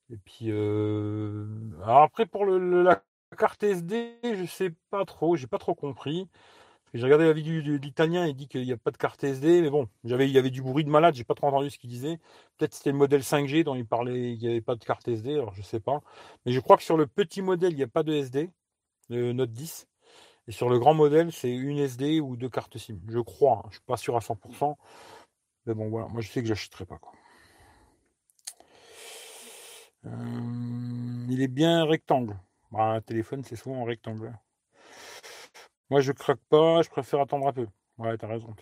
Et 0.10 0.18
puis, 0.18 0.52
euh... 0.52 1.46
alors 1.84 2.04
après, 2.04 2.26
pour 2.26 2.46
le, 2.46 2.84
la 2.84 3.04
carte 3.38 3.64
SD, 3.64 4.20
je 4.24 4.46
sais 4.46 4.74
pas 4.90 5.06
trop, 5.06 5.36
j'ai 5.36 5.48
pas 5.48 5.58
trop 5.58 5.76
compris. 5.76 6.28
J'ai 6.94 7.04
regardé 7.06 7.26
la 7.26 7.34
vidéo 7.34 7.62
de 7.62 7.76
l'italien, 7.78 8.28
il 8.28 8.36
dit 8.36 8.48
qu'il 8.48 8.64
n'y 8.64 8.72
a 8.74 8.78
pas 8.78 8.92
de 8.92 8.98
carte 8.98 9.24
SD, 9.24 9.62
mais 9.62 9.70
bon, 9.72 9.90
il 10.04 10.12
y 10.12 10.38
avait 10.40 10.50
du 10.52 10.62
bruit 10.62 10.86
de 10.86 10.90
malade, 10.90 11.16
j'ai 11.16 11.26
pas 11.26 11.36
trop 11.36 11.48
entendu 11.48 11.70
ce 11.72 11.80
qu'il 11.80 11.90
disait. 11.90 12.20
Peut-être 12.58 12.74
c'était 12.76 12.92
le 12.92 12.98
modèle 12.98 13.24
5G 13.24 13.64
dont 13.64 13.76
il 13.76 13.86
parlait, 13.88 14.34
il 14.34 14.40
n'y 14.40 14.48
avait 14.50 14.62
pas 14.62 14.76
de 14.76 14.84
carte 14.86 15.08
SD, 15.08 15.34
alors 15.36 15.54
je 15.54 15.62
sais 15.64 15.80
pas. 15.82 16.02
Mais 16.46 16.54
je 16.54 16.60
crois 16.62 16.78
que 16.78 16.84
sur 16.84 16.98
le 16.98 17.08
petit 17.08 17.42
modèle, 17.42 17.74
il 17.74 17.78
n'y 17.78 17.84
a 17.84 17.88
pas 17.88 18.04
de 18.04 18.14
SD, 18.14 18.52
le 19.10 19.34
Note 19.34 19.52
10. 19.52 19.87
Et 20.48 20.52
sur 20.52 20.70
le 20.70 20.80
grand 20.80 20.94
modèle, 20.94 21.32
c'est 21.32 21.54
une 21.54 21.78
SD 21.78 22.22
ou 22.22 22.38
deux 22.38 22.50
cartes 22.50 22.78
SIM. 22.78 23.00
Je 23.10 23.20
crois, 23.20 23.62
je 23.64 23.68
hein, 23.68 23.70
je 23.72 23.76
suis 23.78 23.86
pas 23.86 23.98
sûr 23.98 24.16
à 24.16 24.20
100%. 24.20 24.76
Mais 25.66 25.74
bon, 25.74 25.90
voilà, 25.90 26.08
moi 26.08 26.22
je 26.22 26.30
sais 26.30 26.42
que 26.42 26.48
j'achèterai 26.48 26.86
pas. 26.86 26.98
Quoi. 26.98 27.12
Euh, 30.06 31.26
il 31.30 31.42
est 31.42 31.48
bien 31.48 31.84
rectangle. 31.86 32.38
Bah, 32.72 32.84
un 32.84 33.02
téléphone, 33.02 33.44
c'est 33.44 33.56
souvent 33.56 33.82
en 33.82 33.84
rectangle. 33.84 34.34
Moi, 35.90 36.02
je 36.02 36.12
craque 36.12 36.42
pas, 36.50 36.82
je 36.82 36.90
préfère 36.90 37.22
attendre 37.22 37.48
un 37.48 37.54
peu. 37.54 37.68
Ouais, 37.98 38.18
t'as 38.18 38.28
raison. 38.28 38.54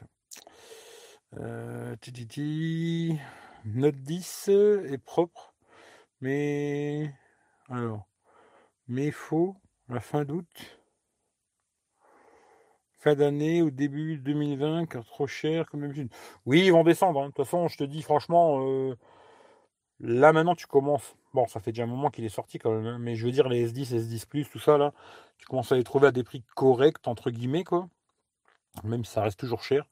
Euh, 1.37 1.95
titi, 1.97 3.17
Note 3.65 3.95
10 3.95 4.49
est 4.49 4.97
propre, 4.99 5.55
mais 6.21 7.13
alors, 7.67 8.07
mais 8.87 9.11
faux, 9.11 9.57
la 9.89 9.99
fin 9.99 10.23
d'août, 10.23 10.79
fin 13.05 13.13
d'année 13.15 13.61
ou 13.61 13.69
début 13.69 14.17
2020, 14.17 14.87
car 14.87 15.05
trop 15.05 15.27
cher 15.27 15.69
comme 15.69 15.81
d'habitude. 15.81 16.09
Oui, 16.47 16.63
ils 16.65 16.71
vont 16.71 16.83
descendre. 16.83 17.21
Hein. 17.21 17.27
De 17.27 17.33
toute 17.33 17.45
façon, 17.45 17.67
je 17.67 17.77
te 17.77 17.83
dis 17.83 18.01
franchement, 18.01 18.65
euh, 18.67 18.95
là 19.99 20.33
maintenant 20.33 20.55
tu 20.55 20.65
commences. 20.65 21.15
Bon, 21.33 21.45
ça 21.47 21.59
fait 21.59 21.71
déjà 21.71 21.83
un 21.83 21.87
moment 21.87 22.09
qu'il 22.09 22.25
est 22.25 22.29
sorti 22.29 22.57
quand 22.57 22.71
même, 22.71 22.85
hein, 22.87 22.97
mais 22.99 23.15
je 23.15 23.25
veux 23.25 23.31
dire 23.31 23.47
les 23.47 23.71
S10, 23.71 23.93
S10 23.93 24.49
tout 24.49 24.59
ça 24.59 24.77
là, 24.79 24.91
tu 25.37 25.45
commences 25.45 25.71
à 25.71 25.75
les 25.75 25.83
trouver 25.83 26.07
à 26.07 26.11
des 26.11 26.23
prix 26.23 26.43
corrects, 26.55 27.07
entre 27.07 27.29
guillemets, 27.29 27.63
quoi. 27.63 27.87
Même 28.83 29.05
si 29.05 29.11
ça 29.11 29.21
reste 29.21 29.39
toujours 29.39 29.61
cher. 29.63 29.85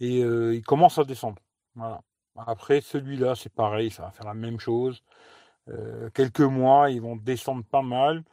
Et 0.00 0.22
euh, 0.24 0.56
il 0.56 0.62
commence 0.64 0.98
à 0.98 1.04
descendre. 1.04 1.40
Voilà. 1.76 2.02
Après, 2.36 2.80
celui-là, 2.80 3.34
c'est 3.36 3.52
pareil, 3.52 3.90
ça 3.90 4.02
va 4.02 4.10
faire 4.10 4.26
la 4.26 4.34
même 4.34 4.58
chose. 4.58 5.04
Euh, 5.68 6.10
quelques 6.14 6.40
mois, 6.40 6.90
ils 6.90 7.00
vont 7.00 7.16
descendre 7.16 7.64
pas 7.64 7.82
mal. 7.82 8.24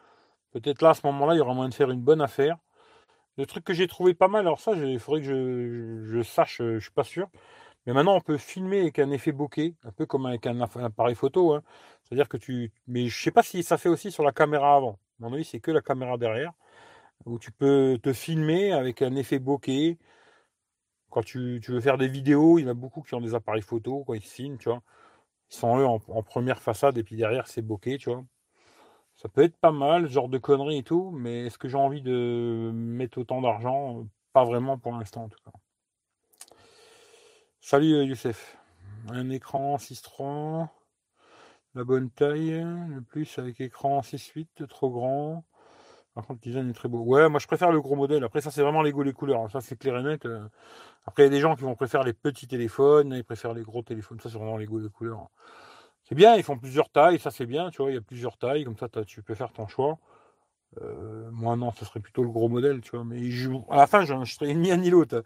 Peut-être 0.51 0.81
là, 0.81 0.91
à 0.91 0.93
ce 0.95 1.05
moment-là, 1.07 1.35
il 1.35 1.37
y 1.37 1.41
aura 1.41 1.53
moyen 1.53 1.69
de 1.69 1.75
faire 1.75 1.91
une 1.91 2.01
bonne 2.01 2.21
affaire. 2.21 2.57
Le 3.39 3.45
truc 3.45 3.63
que 3.63 3.73
j'ai 3.73 3.87
trouvé 3.87 4.13
pas 4.13 4.27
mal, 4.27 4.41
alors 4.41 4.59
ça, 4.59 4.73
il 4.73 4.99
faudrait 4.99 5.21
que 5.21 5.27
je, 5.27 6.03
je, 6.05 6.21
sache, 6.23 6.61
euh, 6.61 6.75
je 6.75 6.83
suis 6.83 6.91
pas 6.91 7.05
sûr. 7.05 7.29
Mais 7.85 7.93
maintenant, 7.93 8.15
on 8.15 8.21
peut 8.21 8.37
filmer 8.37 8.81
avec 8.81 8.99
un 8.99 9.11
effet 9.11 9.31
bokeh, 9.31 9.75
un 9.83 9.91
peu 9.93 10.05
comme 10.05 10.25
avec 10.25 10.45
un, 10.47 10.59
appareil 10.61 11.15
photo. 11.15 11.53
Hein. 11.53 11.63
C'est-à-dire 12.03 12.27
que 12.29 12.37
tu. 12.37 12.71
Mais 12.87 13.07
je 13.07 13.23
sais 13.23 13.31
pas 13.31 13.43
si 13.43 13.63
ça 13.63 13.77
fait 13.77 13.89
aussi 13.89 14.11
sur 14.11 14.23
la 14.23 14.33
caméra 14.33 14.75
avant. 14.75 14.99
À 15.21 15.29
mon 15.29 15.33
avis, 15.33 15.45
c'est 15.45 15.61
que 15.61 15.71
la 15.71 15.81
caméra 15.81 16.17
derrière. 16.17 16.53
Où 17.25 17.39
tu 17.39 17.51
peux 17.51 17.99
te 18.03 18.13
filmer 18.13 18.73
avec 18.73 19.01
un 19.01 19.15
effet 19.15 19.39
bokeh. 19.39 19.97
Quand 21.09 21.23
tu, 21.23 21.59
veux 21.67 21.81
faire 21.81 21.97
des 21.97 22.07
vidéos, 22.07 22.59
il 22.59 22.63
y 22.63 22.65
en 22.67 22.71
a 22.71 22.73
beaucoup 22.73 23.01
qui 23.01 23.15
ont 23.15 23.21
des 23.21 23.33
appareils 23.35 23.63
photo 23.63 24.03
quand 24.05 24.13
ils 24.13 24.21
filment, 24.21 24.57
tu 24.57 24.69
vois. 24.69 24.83
Ils 25.51 25.55
sont 25.57 25.77
eux 25.79 25.85
en, 25.85 25.99
première 26.23 26.61
façade 26.61 26.97
et 26.97 27.03
puis 27.03 27.15
derrière 27.17 27.47
c'est 27.47 27.61
bokeh, 27.63 27.97
tu 27.97 28.09
vois. 28.11 28.23
Ça 29.21 29.27
peut 29.27 29.43
être 29.43 29.57
pas 29.57 29.71
mal, 29.71 30.07
genre 30.07 30.29
de 30.29 30.37
conneries 30.37 30.77
et 30.77 30.83
tout, 30.83 31.11
mais 31.11 31.47
est-ce 31.47 31.57
que 31.57 31.67
j'ai 31.67 31.75
envie 31.75 32.01
de 32.01 32.71
mettre 32.73 33.17
autant 33.17 33.41
d'argent? 33.41 34.07
Pas 34.31 34.45
vraiment 34.45 34.77
pour 34.77 34.93
l'instant 34.93 35.25
en 35.25 35.27
tout 35.27 35.39
cas. 35.43 35.51
Salut 37.59 37.95
euh, 37.95 38.05
Youssef. 38.05 38.57
Un 39.09 39.29
écran 39.29 39.75
6.3, 39.75 40.69
la 41.75 41.83
bonne 41.83 42.09
taille, 42.11 42.63
le 42.63 43.01
plus 43.01 43.37
avec 43.39 43.59
écran 43.59 43.99
6.8, 43.99 44.65
trop 44.67 44.89
grand. 44.89 45.43
Par 46.13 46.25
contre, 46.25 46.39
le 46.45 46.51
design 46.51 46.69
est 46.69 46.73
très 46.73 46.87
beau. 46.87 46.99
Ouais, 46.99 47.27
moi 47.27 47.41
je 47.41 47.47
préfère 47.47 47.73
le 47.73 47.81
gros 47.81 47.97
modèle. 47.97 48.23
Après, 48.23 48.39
ça 48.39 48.51
c'est 48.51 48.61
vraiment 48.61 48.83
les 48.83 48.93
goûts, 48.93 49.03
les 49.03 49.11
couleurs. 49.11 49.51
Ça 49.51 49.59
c'est 49.59 49.75
clair 49.75 49.97
et 49.97 50.03
net. 50.03 50.25
Euh. 50.25 50.47
Après, 51.05 51.23
il 51.23 51.25
y 51.25 51.27
a 51.27 51.31
des 51.31 51.41
gens 51.41 51.57
qui 51.57 51.63
vont 51.63 51.75
préférer 51.75 52.05
les 52.05 52.13
petits 52.13 52.47
téléphones, 52.47 53.11
ils 53.13 53.25
préfèrent 53.25 53.53
les 53.53 53.63
gros 53.63 53.83
téléphones. 53.83 54.21
Ça 54.21 54.29
c'est 54.29 54.37
vraiment 54.37 54.55
les 54.55 54.65
goûts, 54.65 54.89
couleurs. 54.89 55.27
C'est 56.09 56.15
bien, 56.15 56.35
ils 56.35 56.43
font 56.43 56.57
plusieurs 56.57 56.89
tailles, 56.89 57.19
ça 57.19 57.29
c'est 57.29 57.45
bien, 57.45 57.69
tu 57.69 57.83
vois, 57.83 57.91
il 57.91 57.93
y 57.93 57.97
a 57.97 58.01
plusieurs 58.01 58.35
tailles, 58.35 58.63
comme 58.63 58.75
ça 58.75 58.89
tu 59.05 59.21
peux 59.21 59.35
faire 59.35 59.53
ton 59.53 59.67
choix. 59.67 59.99
Euh, 60.81 61.29
moi 61.31 61.55
non, 61.55 61.71
ce 61.71 61.85
serait 61.85 61.99
plutôt 61.99 62.23
le 62.23 62.29
gros 62.29 62.49
modèle, 62.49 62.81
tu 62.81 62.91
vois, 62.91 63.03
mais 63.03 63.19
à 63.69 63.77
la 63.77 63.85
fin, 63.85 64.03
je 64.05 64.25
serais 64.25 64.55
ni 64.55 64.71
un 64.71 64.77
ni 64.77 64.89
l'autre. 64.89 65.23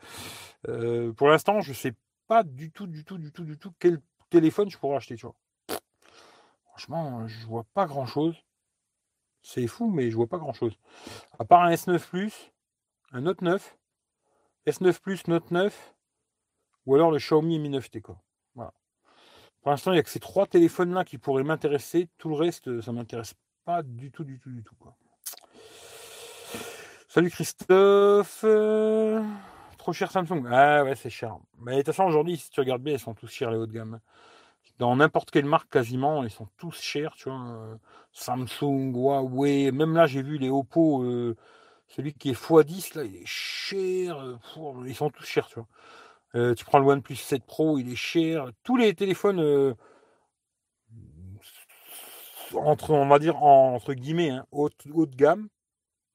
Euh, 0.68 1.14
pour 1.14 1.30
l'instant, 1.30 1.62
je 1.62 1.72
sais 1.72 1.94
pas 2.28 2.44
du 2.44 2.70
tout, 2.72 2.86
du 2.86 3.06
tout, 3.06 3.18
du 3.18 3.32
tout, 3.32 3.46
du 3.46 3.58
tout 3.58 3.74
quel 3.80 4.02
téléphone 4.30 4.70
je 4.70 4.78
pourrais 4.78 4.98
acheter, 4.98 5.16
tu 5.16 5.26
vois. 5.26 5.36
Franchement, 6.66 7.28
je 7.28 7.46
vois 7.46 7.66
pas 7.74 7.86
grand 7.86 8.06
chose. 8.06 8.36
C'est 9.42 9.68
fou, 9.68 9.90
mais 9.90 10.12
je 10.12 10.16
vois 10.18 10.28
pas 10.28 10.38
grand 10.38 10.54
chose. 10.54 10.78
À 11.40 11.46
part 11.46 11.62
un 11.64 11.72
S9 11.72 12.00
Plus, 12.10 12.52
un 13.14 13.22
Note 13.22 13.42
9, 13.42 13.78
S9 14.68 15.00
Plus, 15.00 15.28
Note 15.28 15.50
9, 15.52 15.94
ou 16.86 16.96
alors 16.96 17.12
le 17.12 17.20
Xiaomi 17.20 17.60
Mi 17.60 17.70
9T, 17.70 18.02
quoi. 18.02 18.22
Pour 19.64 19.72
l'instant, 19.72 19.92
il 19.92 19.96
n'y 19.96 20.00
a 20.00 20.04
que 20.04 20.10
ces 20.10 20.20
trois 20.20 20.46
téléphones-là 20.46 21.06
qui 21.06 21.18
pourraient 21.18 21.46
m'intéresser. 21.46 22.10
Tout 22.18 22.28
le 22.28 22.36
reste, 22.36 22.82
ça 22.82 22.92
ne 22.92 22.98
m'intéresse 22.98 23.34
pas 23.64 23.82
du 23.82 24.12
tout, 24.12 24.26
du 24.26 24.38
tout, 24.38 24.50
du 24.50 24.62
tout. 24.62 24.76
Salut 27.08 27.30
Christophe. 27.30 28.44
trop 29.78 29.94
cher 29.94 30.12
Samsung. 30.12 30.44
Ah 30.52 30.84
ouais, 30.84 30.96
c'est 30.96 31.10
cher. 31.10 31.38
Mais 31.62 31.78
de 31.78 31.78
toute 31.78 31.88
façon, 31.88 32.04
aujourd'hui, 32.04 32.36
si 32.36 32.50
tu 32.50 32.60
regardes 32.60 32.84
bien, 32.84 32.96
ils 32.96 33.00
sont 33.00 33.14
tous 33.14 33.28
chers 33.28 33.52
les 33.52 33.58
hauts 33.58 33.66
de 33.66 33.72
gamme. 33.72 34.02
Dans 34.80 34.98
n'importe 34.98 35.32
quelle 35.32 35.46
marque, 35.46 35.72
quasiment, 35.72 36.26
ils 36.26 36.30
sont 36.30 36.50
tous 36.58 36.82
chers. 36.82 37.14
Tu 37.16 37.30
vois. 37.30 37.80
Samsung, 38.12 38.92
Huawei. 38.94 39.72
Même 39.72 39.96
là, 39.96 40.08
j'ai 40.08 40.24
vu 40.24 40.40
les 40.40 40.50
Oppo. 40.50 41.04
Euh, 41.04 41.38
celui 41.88 42.14
qui 42.14 42.32
est 42.32 42.34
x10, 42.34 42.98
là, 42.98 43.06
il 43.06 43.16
est 43.16 43.26
cher. 43.26 44.22
Ils 44.86 44.96
sont 44.96 45.10
tous 45.10 45.24
chers, 45.24 45.48
tu 45.48 45.56
vois. 45.56 45.68
Euh, 46.36 46.56
tu 46.56 46.66
prends 46.66 46.80
le 46.80 46.86
OnePlus 46.86 47.16
7 47.16 47.44
Pro, 47.46 47.78
il 47.78 47.92
est 47.92 47.96
cher. 47.96 48.50
Tous 48.64 48.76
les 48.76 48.94
téléphones 48.96 49.40
euh, 49.40 49.76
entre, 52.56 52.92
on 52.92 53.08
va 53.08 53.20
dire 53.20 53.42
entre 53.44 53.94
guillemets, 53.94 54.32
hein, 54.32 54.46
haut, 54.52 54.70
de 54.70 55.16
gamme, 55.16 55.48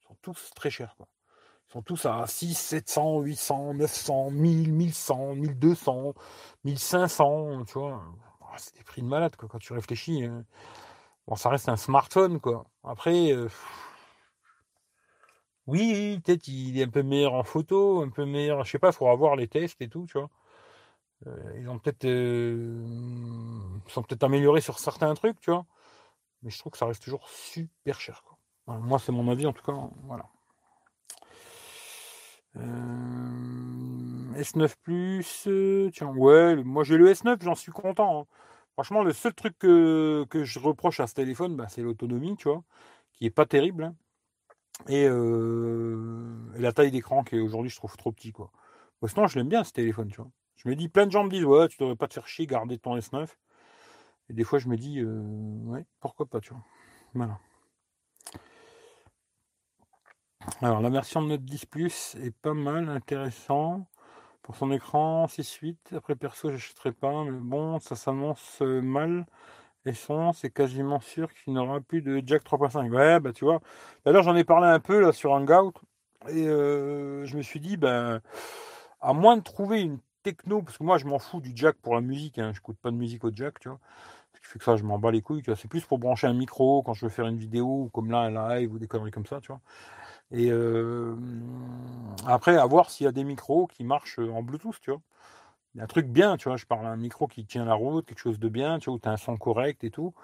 sont 0.06 0.16
tous 0.22 0.50
très 0.54 0.70
chers. 0.70 0.96
Ils 1.68 1.72
sont 1.72 1.82
tous 1.82 2.06
à 2.06 2.26
6, 2.26 2.54
700, 2.54 3.20
800, 3.20 3.74
900, 3.74 4.30
1000, 4.30 4.72
1100, 4.72 5.34
1200, 5.34 6.14
1500, 6.64 7.64
tu 7.66 7.78
vois. 7.78 8.02
Ah, 8.40 8.54
c'est 8.56 8.76
des 8.76 8.84
prix 8.84 9.02
de 9.02 9.06
malade 9.06 9.36
quoi, 9.36 9.48
quand 9.48 9.58
tu 9.58 9.72
réfléchis. 9.72 10.24
Hein. 10.24 10.44
Bon, 11.26 11.36
ça 11.36 11.50
reste 11.50 11.68
un 11.68 11.76
smartphone, 11.76 12.40
quoi. 12.40 12.64
Après, 12.82 13.32
euh, 13.32 13.48
oui, 15.68 16.20
peut-être 16.24 16.48
il 16.48 16.78
est 16.80 16.84
un 16.84 16.88
peu 16.88 17.02
meilleur 17.02 17.34
en 17.34 17.44
photo, 17.44 18.02
un 18.02 18.08
peu 18.08 18.24
meilleur, 18.24 18.64
je 18.64 18.70
sais 18.72 18.78
pas, 18.78 18.88
il 18.88 18.94
faudra 18.94 19.14
voir 19.14 19.36
les 19.36 19.48
tests 19.48 19.80
et 19.82 19.88
tout, 19.88 20.06
tu 20.06 20.18
vois. 20.18 20.30
Euh, 21.26 21.58
ils 21.60 21.68
ont 21.68 21.78
peut-être 21.78 22.04
euh, 22.06 22.84
sont 23.88 24.02
peut-être 24.02 24.24
améliorés 24.24 24.60
sur 24.60 24.78
certains 24.78 25.12
trucs, 25.14 25.40
tu 25.40 25.50
vois. 25.50 25.66
Mais 26.42 26.50
je 26.50 26.58
trouve 26.58 26.72
que 26.72 26.78
ça 26.78 26.86
reste 26.86 27.02
toujours 27.02 27.28
super 27.28 28.00
cher. 28.00 28.22
Quoi. 28.24 28.78
moi, 28.78 28.98
c'est 28.98 29.12
mon 29.12 29.28
avis 29.30 29.46
en 29.46 29.52
tout 29.52 29.64
cas. 29.64 29.74
Voilà. 30.04 30.26
Euh, 32.56 34.40
S9 34.40 34.74
Plus, 34.82 35.48
tiens, 35.92 36.08
ouais, 36.08 36.56
moi 36.64 36.84
j'ai 36.84 36.96
le 36.96 37.12
S9, 37.12 37.42
j'en 37.42 37.54
suis 37.54 37.72
content. 37.72 38.22
Hein. 38.22 38.26
Franchement, 38.74 39.02
le 39.02 39.12
seul 39.12 39.34
truc 39.34 39.58
que, 39.58 40.26
je 40.32 40.58
reproche 40.60 41.00
à 41.00 41.06
ce 41.06 41.14
téléphone, 41.14 41.56
bah, 41.56 41.68
c'est 41.68 41.82
l'autonomie, 41.82 42.36
tu 42.36 42.48
vois, 42.48 42.62
qui 43.12 43.26
est 43.26 43.30
pas 43.30 43.46
terrible. 43.46 43.84
Hein. 43.84 43.94
Euh, 44.90 46.54
et, 46.56 46.60
la 46.60 46.72
taille 46.72 46.90
d'écran 46.90 47.24
qui 47.24 47.36
est 47.36 47.40
aujourd'hui, 47.40 47.70
je 47.70 47.76
trouve 47.76 47.96
trop 47.96 48.12
petit, 48.12 48.32
quoi. 48.32 48.50
sinon, 49.06 49.26
je 49.26 49.38
l'aime 49.38 49.48
bien 49.48 49.64
ce 49.64 49.72
téléphone, 49.72 50.08
tu 50.08 50.16
vois. 50.16 50.30
Je 50.56 50.68
me 50.68 50.74
dis, 50.74 50.88
plein 50.88 51.06
de 51.06 51.12
gens 51.12 51.24
me 51.24 51.30
disent, 51.30 51.44
ouais, 51.44 51.68
tu 51.68 51.78
devrais 51.78 51.96
pas 51.96 52.08
te 52.08 52.14
faire 52.14 52.26
chier, 52.26 52.46
garder 52.46 52.78
ton 52.78 52.96
S9. 52.96 53.28
Et 54.30 54.32
des 54.32 54.44
fois, 54.44 54.58
je 54.58 54.68
me 54.68 54.76
dis, 54.76 54.98
euh, 55.00 55.22
ouais, 55.64 55.84
pourquoi 56.00 56.26
pas, 56.26 56.40
tu 56.40 56.50
vois. 56.50 56.64
Voilà. 57.14 57.38
Alors, 60.62 60.80
la 60.80 60.90
version 60.90 61.22
de 61.22 61.28
Note 61.28 61.44
10 61.44 61.66
Plus 61.66 62.16
est 62.16 62.30
pas 62.30 62.54
mal, 62.54 62.88
intéressant. 62.88 63.86
Pour 64.42 64.56
son 64.56 64.72
écran 64.72 65.26
6.8. 65.26 65.94
Après, 65.96 66.16
perso, 66.16 66.50
j'achèterai 66.50 66.92
pas, 66.92 67.24
mais 67.24 67.38
bon, 67.38 67.78
ça 67.80 67.96
s'annonce 67.96 68.60
mal 68.62 69.26
c'est 70.34 70.50
quasiment 70.50 71.00
sûr 71.00 71.32
qu'il 71.32 71.52
n'aura 71.54 71.80
plus 71.80 72.02
de 72.02 72.22
jack 72.24 72.44
3.5. 72.44 72.90
Ouais, 72.92 73.20
bah 73.20 73.32
tu 73.32 73.44
vois. 73.44 73.60
D'ailleurs, 74.04 74.22
j'en 74.22 74.36
ai 74.36 74.44
parlé 74.44 74.66
un 74.68 74.80
peu 74.80 75.00
là 75.00 75.12
sur 75.12 75.32
Hangout. 75.32 75.72
Et 76.28 76.46
euh, 76.48 77.24
je 77.26 77.36
me 77.36 77.42
suis 77.42 77.60
dit, 77.60 77.76
ben, 77.76 78.20
à 79.00 79.12
moins 79.12 79.36
de 79.36 79.42
trouver 79.42 79.82
une 79.82 79.98
techno, 80.22 80.62
parce 80.62 80.78
que 80.78 80.84
moi 80.84 80.98
je 80.98 81.06
m'en 81.06 81.18
fous 81.18 81.40
du 81.40 81.52
jack 81.54 81.76
pour 81.76 81.94
la 81.94 82.00
musique, 82.00 82.38
hein, 82.38 82.50
je 82.52 82.58
n'écoute 82.58 82.76
pas 82.82 82.90
de 82.90 82.96
musique 82.96 83.24
au 83.24 83.30
jack, 83.34 83.60
tu 83.60 83.68
vois. 83.68 83.78
Ce 84.34 84.40
qui 84.40 84.46
fait 84.46 84.58
que 84.58 84.64
ça, 84.64 84.76
je 84.76 84.84
m'en 84.84 84.98
bats 84.98 85.10
les 85.12 85.22
couilles. 85.22 85.42
C'est 85.56 85.68
plus 85.68 85.84
pour 85.84 85.98
brancher 85.98 86.26
un 86.26 86.34
micro 86.34 86.82
quand 86.82 86.94
je 86.94 87.06
veux 87.06 87.10
faire 87.10 87.26
une 87.26 87.38
vidéo, 87.38 87.90
comme 87.92 88.10
là, 88.10 88.18
un 88.20 88.58
live 88.58 88.72
ou 88.74 88.78
des 88.78 88.88
conneries 88.88 89.10
comme 89.12 89.26
ça, 89.26 89.40
tu 89.40 89.48
vois. 89.48 89.60
Et 90.32 90.50
euh, 90.52 91.16
après, 92.26 92.56
à 92.56 92.66
voir 92.66 92.90
s'il 92.90 93.04
y 93.04 93.08
a 93.08 93.12
des 93.12 93.24
micros 93.24 93.66
qui 93.68 93.84
marchent 93.84 94.18
en 94.18 94.42
Bluetooth, 94.42 94.80
tu 94.80 94.90
vois 94.90 95.00
un 95.78 95.86
truc 95.86 96.06
bien, 96.06 96.36
tu 96.36 96.48
vois, 96.48 96.56
je 96.56 96.66
parle 96.66 96.82
d'un 96.84 96.96
micro 96.96 97.26
qui 97.28 97.44
tient 97.44 97.64
la 97.64 97.74
route, 97.74 98.06
quelque 98.06 98.18
chose 98.18 98.38
de 98.38 98.48
bien, 98.48 98.78
tu 98.78 98.86
vois, 98.86 98.96
où 98.96 98.98
tu 98.98 99.08
as 99.08 99.12
un 99.12 99.16
son 99.16 99.36
correct 99.36 99.84
et 99.84 99.90
tout, 99.90 100.14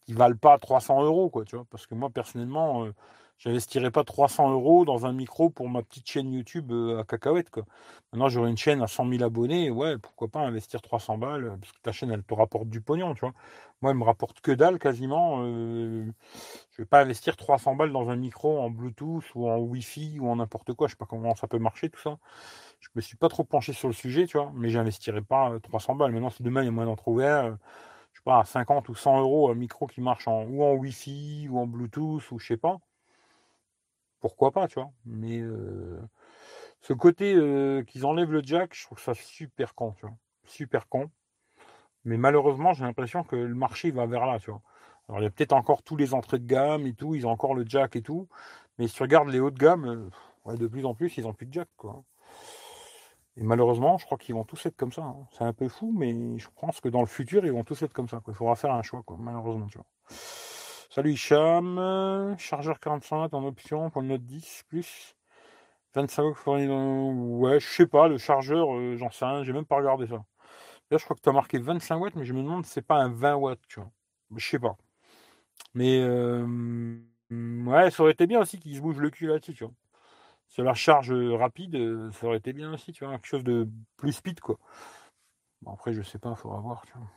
qui 0.00 0.12
ne 0.12 0.18
valent 0.18 0.36
pas 0.36 0.58
300 0.58 1.04
euros, 1.04 1.30
quoi, 1.30 1.44
tu 1.44 1.56
vois, 1.56 1.66
parce 1.70 1.86
que 1.86 1.94
moi, 1.94 2.10
personnellement, 2.10 2.84
euh, 2.84 2.94
j'investirais 3.38 3.90
pas 3.90 4.04
300 4.04 4.50
euros 4.52 4.84
dans 4.84 5.06
un 5.06 5.12
micro 5.12 5.50
pour 5.50 5.68
ma 5.68 5.82
petite 5.82 6.08
chaîne 6.08 6.32
YouTube 6.32 6.72
euh, 6.72 7.00
à 7.00 7.04
cacahuète, 7.04 7.50
quoi. 7.50 7.64
Maintenant, 8.12 8.28
j'aurais 8.28 8.50
une 8.50 8.56
chaîne 8.56 8.82
à 8.82 8.86
100 8.86 9.08
000 9.08 9.22
abonnés, 9.22 9.70
ouais, 9.70 9.98
pourquoi 9.98 10.28
pas 10.28 10.40
investir 10.40 10.82
300 10.82 11.18
balles, 11.18 11.56
parce 11.60 11.72
que 11.72 11.80
ta 11.82 11.92
chaîne, 11.92 12.10
elle 12.10 12.24
te 12.24 12.34
rapporte 12.34 12.68
du 12.68 12.80
pognon, 12.80 13.14
tu 13.14 13.20
vois. 13.20 13.34
Moi, 13.82 13.90
elle 13.92 13.98
me 13.98 14.04
rapporte 14.04 14.40
que 14.40 14.52
dalle, 14.52 14.78
quasiment. 14.78 15.42
Euh, 15.42 16.06
je 16.70 16.82
vais 16.82 16.86
pas 16.86 17.02
investir 17.02 17.36
300 17.36 17.76
balles 17.76 17.92
dans 17.92 18.08
un 18.08 18.16
micro 18.16 18.60
en 18.60 18.70
Bluetooth 18.70 19.24
ou 19.34 19.48
en 19.48 19.58
Wi-Fi 19.58 20.18
ou 20.20 20.28
en 20.28 20.36
n'importe 20.36 20.72
quoi, 20.74 20.88
je 20.88 20.92
sais 20.92 20.96
pas 20.96 21.06
comment 21.06 21.34
ça 21.34 21.46
peut 21.46 21.58
marcher, 21.58 21.90
tout 21.90 22.00
ça 22.00 22.18
je 22.84 22.90
me 22.94 23.00
suis 23.00 23.16
pas 23.16 23.28
trop 23.28 23.44
penché 23.44 23.72
sur 23.72 23.88
le 23.88 23.94
sujet, 23.94 24.26
tu 24.26 24.38
vois, 24.38 24.52
mais 24.54 24.68
j'investirais 24.68 25.22
pas 25.22 25.58
300 25.62 25.94
euh, 25.94 25.96
balles. 25.96 26.12
Maintenant, 26.12 26.30
si 26.30 26.42
demain 26.42 26.62
il 26.62 26.66
y 26.66 26.68
a 26.68 26.70
moyen 26.70 26.90
d'en 26.90 26.96
trouver 26.96 27.26
euh, 27.26 27.50
je 28.12 28.18
sais 28.18 28.24
pas, 28.24 28.40
à 28.40 28.44
50 28.44 28.88
ou 28.88 28.94
100 28.94 29.20
euros, 29.20 29.50
un 29.50 29.54
micro 29.54 29.86
qui 29.86 30.00
marche 30.00 30.28
en, 30.28 30.44
ou 30.44 30.62
en 30.62 30.74
Wi-Fi 30.74 31.48
ou 31.50 31.58
en 31.58 31.66
Bluetooth 31.66 32.30
ou 32.30 32.38
je 32.38 32.46
sais 32.46 32.56
pas, 32.56 32.78
pourquoi 34.20 34.52
pas, 34.52 34.68
tu 34.68 34.74
vois. 34.74 34.90
Mais 35.06 35.42
ce 36.80 36.92
côté 36.92 37.34
qu'ils 37.86 38.06
enlèvent 38.06 38.32
le 38.32 38.42
jack, 38.42 38.74
je 38.74 38.84
trouve 38.84 39.00
ça 39.00 39.14
super 39.14 39.74
con, 39.74 39.92
tu 39.92 40.06
vois. 40.06 40.16
Super 40.46 40.88
con. 40.88 41.10
Mais 42.04 42.16
malheureusement, 42.16 42.72
j'ai 42.74 42.84
l'impression 42.84 43.24
que 43.24 43.36
le 43.36 43.54
marché 43.54 43.90
va 43.90 44.06
vers 44.06 44.26
là, 44.26 44.38
tu 44.38 44.50
vois. 44.50 44.62
Alors 45.08 45.20
il 45.20 45.24
y 45.24 45.26
a 45.26 45.30
peut-être 45.30 45.52
encore 45.52 45.82
tous 45.82 45.96
les 45.96 46.14
entrées 46.14 46.38
de 46.38 46.46
gamme 46.46 46.86
et 46.86 46.94
tout, 46.94 47.14
ils 47.14 47.26
ont 47.26 47.30
encore 47.30 47.54
le 47.54 47.64
jack 47.66 47.96
et 47.96 48.02
tout. 48.02 48.28
Mais 48.78 48.88
si 48.88 48.94
tu 48.94 49.02
regardes 49.02 49.28
les 49.28 49.40
hauts 49.40 49.50
de 49.50 49.58
gamme, 49.58 50.10
de 50.46 50.66
plus 50.66 50.84
en 50.84 50.94
plus, 50.94 51.16
ils 51.16 51.24
n'ont 51.24 51.34
plus 51.34 51.46
de 51.46 51.52
jack, 51.52 51.68
quoi. 51.76 52.02
Et 53.36 53.42
malheureusement, 53.42 53.98
je 53.98 54.04
crois 54.04 54.18
qu'ils 54.18 54.34
vont 54.34 54.44
tous 54.44 54.64
être 54.66 54.76
comme 54.76 54.92
ça. 54.92 55.02
Hein. 55.02 55.26
C'est 55.32 55.44
un 55.44 55.52
peu 55.52 55.68
fou, 55.68 55.92
mais 55.96 56.38
je 56.38 56.48
pense 56.60 56.80
que 56.80 56.88
dans 56.88 57.00
le 57.00 57.06
futur, 57.06 57.44
ils 57.44 57.52
vont 57.52 57.64
tous 57.64 57.82
être 57.82 57.92
comme 57.92 58.08
ça. 58.08 58.20
Il 58.28 58.34
faudra 58.34 58.54
faire 58.54 58.72
un 58.72 58.82
choix, 58.82 59.02
quoi, 59.04 59.16
malheureusement. 59.18 59.66
Tu 59.66 59.78
vois. 59.78 59.86
Salut 60.90 61.12
Hicham, 61.12 62.36
chargeur 62.38 62.78
45 62.78 63.34
en 63.34 63.44
option 63.44 63.90
pour 63.90 64.02
le 64.02 64.08
Note 64.08 64.22
10 64.24 64.64
plus. 64.68 65.16
25 65.94 66.22
watts 66.24 66.36
fourni 66.36 66.66
dans... 66.66 67.12
Ouais, 67.12 67.60
je 67.60 67.66
sais 67.66 67.86
pas, 67.86 68.08
le 68.08 68.18
chargeur, 68.18 68.74
euh, 68.74 68.96
j'en 68.96 69.10
sais 69.10 69.24
rien, 69.24 69.44
j'ai 69.44 69.52
même 69.52 69.64
pas 69.64 69.76
regardé 69.76 70.06
ça. 70.06 70.24
Là, 70.90 70.98
je 70.98 71.04
crois 71.04 71.16
que 71.16 71.22
tu 71.22 71.28
as 71.28 71.32
marqué 71.32 71.58
25 71.58 71.96
watts, 71.98 72.16
mais 72.16 72.24
je 72.24 72.32
me 72.32 72.42
demande 72.42 72.66
si 72.66 72.72
c'est 72.72 72.82
pas 72.86 72.96
un 72.96 73.10
20 73.10 73.36
watts, 73.36 73.60
tu 73.68 73.80
vois. 73.80 73.90
Je 74.36 74.46
sais 74.48 74.58
pas. 74.58 74.76
Mais 75.74 76.00
euh, 76.00 76.46
ouais, 77.30 77.90
ça 77.90 78.02
aurait 78.02 78.12
été 78.12 78.26
bien 78.26 78.40
aussi 78.40 78.58
qu'il 78.60 78.74
se 78.76 78.80
bouge 78.80 78.98
le 78.98 79.10
cul 79.10 79.26
là-dessus, 79.26 79.54
tu 79.54 79.64
vois. 79.64 79.72
La 80.62 80.74
charge 80.74 81.12
rapide, 81.12 82.10
ça 82.12 82.26
aurait 82.26 82.38
été 82.38 82.52
bien 82.52 82.72
aussi, 82.72 82.92
tu 82.92 83.04
vois, 83.04 83.14
quelque 83.14 83.26
chose 83.26 83.44
de 83.44 83.68
plus 83.96 84.12
speed, 84.12 84.40
quoi. 84.40 84.58
Bon, 85.62 85.72
après, 85.72 85.92
je 85.92 86.02
sais 86.02 86.18
pas, 86.18 86.30
il 86.30 86.36
faudra 86.36 86.60
voir, 86.60 86.84
tu 86.86 86.92
vois. 86.94 87.08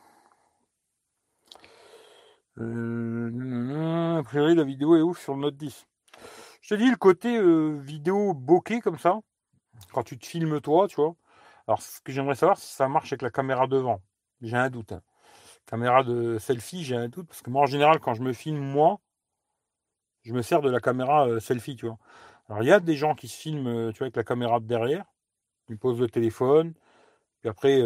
a 4.19 4.23
priori, 4.23 4.55
la 4.55 4.63
vidéo 4.63 4.95
est 4.95 5.01
ouf 5.01 5.19
sur 5.19 5.35
le 5.35 5.41
Note 5.41 5.57
10. 5.57 5.85
Je 6.61 6.69
te 6.69 6.75
dis, 6.75 6.89
le 6.89 6.95
côté 6.97 7.39
vidéo 7.79 8.33
bokeh 8.33 8.81
comme 8.81 8.97
ça, 8.97 9.19
quand 9.93 10.03
tu 10.03 10.17
te 10.17 10.25
filmes 10.25 10.59
toi, 10.61 10.87
tu 10.87 10.95
vois. 10.95 11.15
Alors, 11.67 11.81
ce 11.81 12.01
que 12.01 12.11
j'aimerais 12.11 12.35
savoir, 12.35 12.57
si 12.57 12.73
ça 12.73 12.87
marche 12.87 13.11
avec 13.11 13.21
la 13.21 13.29
caméra 13.29 13.67
devant. 13.67 14.01
J'ai 14.41 14.55
un 14.57 14.69
doute. 14.69 14.93
Hein. 14.93 15.01
Caméra 15.65 16.03
de 16.03 16.37
selfie, 16.39 16.83
j'ai 16.83 16.95
un 16.95 17.09
doute. 17.09 17.27
Parce 17.27 17.41
que 17.41 17.49
moi, 17.49 17.63
en 17.63 17.65
général, 17.65 17.99
quand 17.99 18.13
je 18.13 18.23
me 18.23 18.33
filme, 18.33 18.59
moi, 18.59 18.99
je 20.23 20.33
me 20.33 20.41
sers 20.41 20.61
de 20.61 20.69
la 20.69 20.79
caméra 20.79 21.39
selfie, 21.39 21.75
tu 21.75 21.87
vois. 21.87 21.97
Alors, 22.49 22.63
il 22.63 22.67
y 22.67 22.71
a 22.71 22.79
des 22.79 22.95
gens 22.95 23.15
qui 23.15 23.27
se 23.27 23.37
filment, 23.37 23.91
tu 23.91 23.99
vois, 23.99 24.05
avec 24.05 24.15
la 24.15 24.23
caméra 24.23 24.59
de 24.59 24.65
derrière. 24.65 25.05
Ils 25.69 25.77
posent 25.77 25.99
le 25.99 26.09
téléphone. 26.09 26.73
Puis 27.41 27.49
après, 27.49 27.81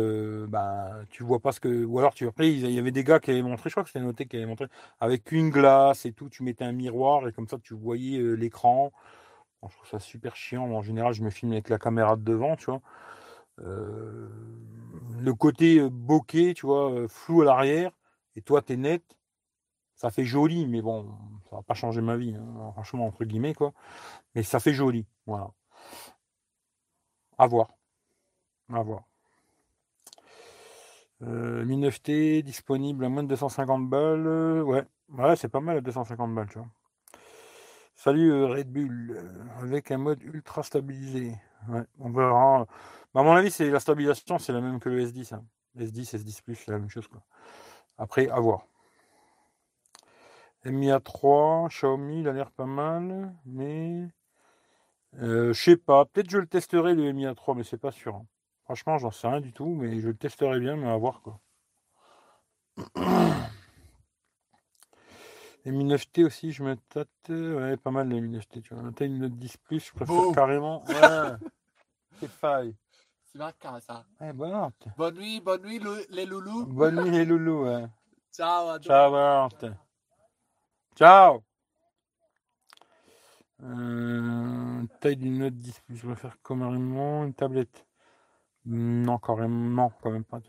bah, 0.48 0.91
tu 1.10 1.24
vois 1.24 1.39
pas 1.39 1.51
ce 1.51 1.60
que. 1.60 1.86
Ou 1.86 2.00
alors, 2.00 2.13
tu 2.13 2.27
après, 2.27 2.51
il 2.51 2.72
y 2.72 2.80
avait 2.80 2.91
des 2.91 3.03
gars 3.03 3.20
qui 3.20 3.32
avaient 3.32 3.41
montré, 3.41 3.70
je 3.70 3.75
crois 3.75 3.84
que 3.84 3.89
c'était 3.89 4.06
noté 4.06 4.25
qui 4.27 4.38
avaient 4.38 4.46
montré, 4.46 4.68
avec 5.00 5.32
une 5.32 5.50
glace 5.50 6.06
et 6.06 6.13
tout, 6.13 6.30
tu 6.30 6.44
mettais 6.44 6.63
un 6.65 6.72
miroir 6.74 7.27
et 7.27 7.34
comme 7.34 7.48
ça, 7.48 7.58
tu 7.60 7.74
voyais 7.74 8.20
l'écran. 8.38 8.91
je 9.63 9.75
trouve 9.75 9.89
ça 9.89 10.00
super 10.00 10.36
chiant. 10.36 10.65
En 10.72 10.82
général, 10.84 11.13
je 11.13 11.24
me 11.24 11.30
filme 11.32 11.53
avec 11.53 11.70
la 11.70 11.80
caméra 11.80 12.15
de 12.18 12.24
devant, 12.24 12.56
tu 12.56 12.65
vois. 12.65 12.82
le 15.20 15.34
côté 15.34 15.82
bokeh, 15.89 16.53
tu 16.53 16.65
vois, 16.65 17.08
flou 17.08 17.41
à 17.41 17.46
l'arrière, 17.46 17.91
et 18.36 18.41
toi, 18.41 18.62
tu 18.62 18.74
es 18.74 18.77
net, 18.77 19.03
ça 20.01 20.10
fait 20.10 20.25
joli, 20.25 20.67
mais 20.67 20.81
bon, 20.81 21.05
ça 21.48 21.58
va 21.58 21.62
pas 21.62 21.75
changer 21.75 22.01
ma 22.01 22.17
vie, 22.17 22.34
hein, 22.36 22.72
franchement, 22.74 23.05
entre 23.05 23.24
guillemets, 23.24 23.53
quoi. 23.53 23.72
Mais 24.34 24.41
ça 24.43 24.60
fait 24.60 24.74
joli, 24.74 25.05
voilà. 25.27 25.51
À 27.38 27.46
voir. 27.46 27.70
À 28.74 28.81
voir. 28.81 29.03
Euh, 31.22 31.63
9T 31.65 32.41
disponible 32.41 33.05
à 33.05 33.10
moins 33.10 33.22
de 33.22 33.27
250 33.27 33.88
balles. 33.89 34.27
ouais, 34.63 34.84
ouais 35.10 35.36
c'est 35.36 35.50
pas 35.50 35.60
mal 35.60 35.77
à 35.77 35.81
250 35.81 36.34
balles, 36.34 36.50
tu 36.50 36.58
vois. 36.58 36.67
Salut 37.96 38.31
euh, 38.31 38.48
Red 38.48 38.72
Bull, 38.72 39.12
euh, 39.12 39.62
avec 39.62 39.91
un 39.91 40.00
mode 40.00 40.24
ultra 40.24 40.63
stabilisé. 40.63 41.36
Ouais, 41.70 41.84
on 42.00 42.10
verra. 42.10 42.65
Bah, 43.13 43.22
à 43.22 43.24
mon 43.24 43.34
avis, 43.34 43.51
c'est 43.51 43.70
la 43.70 43.79
stabilisation, 43.79 44.39
c'est 44.39 44.53
la 44.53 44.62
même 44.62 44.79
que 44.79 44.89
le 44.89 45.05
S10. 45.05 45.36
S10, 45.77 46.15
S10 46.15 46.41
Plus, 46.41 46.55
c'est 46.55 46.72
la 46.72 46.79
même 46.79 46.89
chose. 46.89 47.08
Quoi. 47.08 47.22
Après, 48.00 48.27
à 48.29 48.39
voir. 48.39 48.65
Mi 50.65 50.89
A3, 50.89 51.70
Xiaomi, 51.70 52.20
il 52.20 52.27
a 52.27 52.34
l'air 52.34 52.51
pas 52.51 52.65
mal, 52.65 53.34
mais 53.46 54.08
euh, 55.20 55.53
je 55.53 55.62
sais 55.62 55.77
pas. 55.77 56.06
Peut-être 56.06 56.30
je 56.30 56.38
le 56.38 56.48
testerai 56.48 56.94
le 56.94 57.12
Mi 57.12 57.25
A3, 57.25 57.56
mais 57.58 57.63
c'est 57.63 57.77
pas 57.77 57.91
sûr. 57.91 58.15
Hein. 58.15 58.25
Franchement, 58.65 58.98
j'en 59.00 59.12
sais 59.12 59.27
rien 59.27 59.41
du 59.41 59.53
tout, 59.53 59.74
mais 59.75 60.00
je 60.00 60.08
le 60.08 60.15
testerai 60.15 60.60
bien, 60.60 60.75
mais 60.75 60.88
à 60.88 60.98
voir 60.98 61.22
quoi. 61.22 61.39
Les 65.65 65.72
Mi 65.72 65.86
9T 65.86 66.25
aussi, 66.25 66.51
je 66.51 66.63
me 66.63 66.75
tâte. 66.75 67.08
Ouais, 67.30 67.77
pas 67.77 67.91
mal 67.91 68.10
les 68.10 68.20
Mi 68.20 68.36
9T. 68.38 68.62
Tu 68.63 68.74
vois, 68.74 68.91
t'as 68.96 69.06
une 69.06 69.20
Note 69.20 69.38
10 69.38 69.58
Plus, 69.58 69.86
je 69.86 69.94
préfère 69.94 70.32
carrément. 70.34 70.84
Ouais, 72.22 72.27
c'est 72.27 72.30
faille. 72.30 72.75
C'est. 73.24 73.39
Ouais, 73.39 74.34
bonne, 74.34 74.72
bonne 74.98 75.18
nuit, 75.18 75.39
bonne 75.39 75.62
nuit 75.63 75.80
les 76.10 76.25
loulous. 76.25 76.65
Bonne 76.65 77.03
nuit 77.03 77.12
les 77.12 77.25
loulous, 77.25 77.63
ouais. 77.65 77.86
Ciao. 78.32 78.77
Ciao, 78.80 79.50
Ciao. 80.96 81.44
Euh, 83.64 84.84
taille 85.00 85.18
d'une 85.18 85.40
Note 85.40 85.54
10 85.54 85.80
Plus, 85.86 85.98
je 85.98 86.06
préfère 86.08 86.36
carrément 86.44 87.24
une 87.26 87.34
tablette. 87.34 87.86
Non, 88.66 89.18
carrément, 89.18 89.92
quand 90.01 90.12
même 90.12 90.24
pas. 90.24 90.40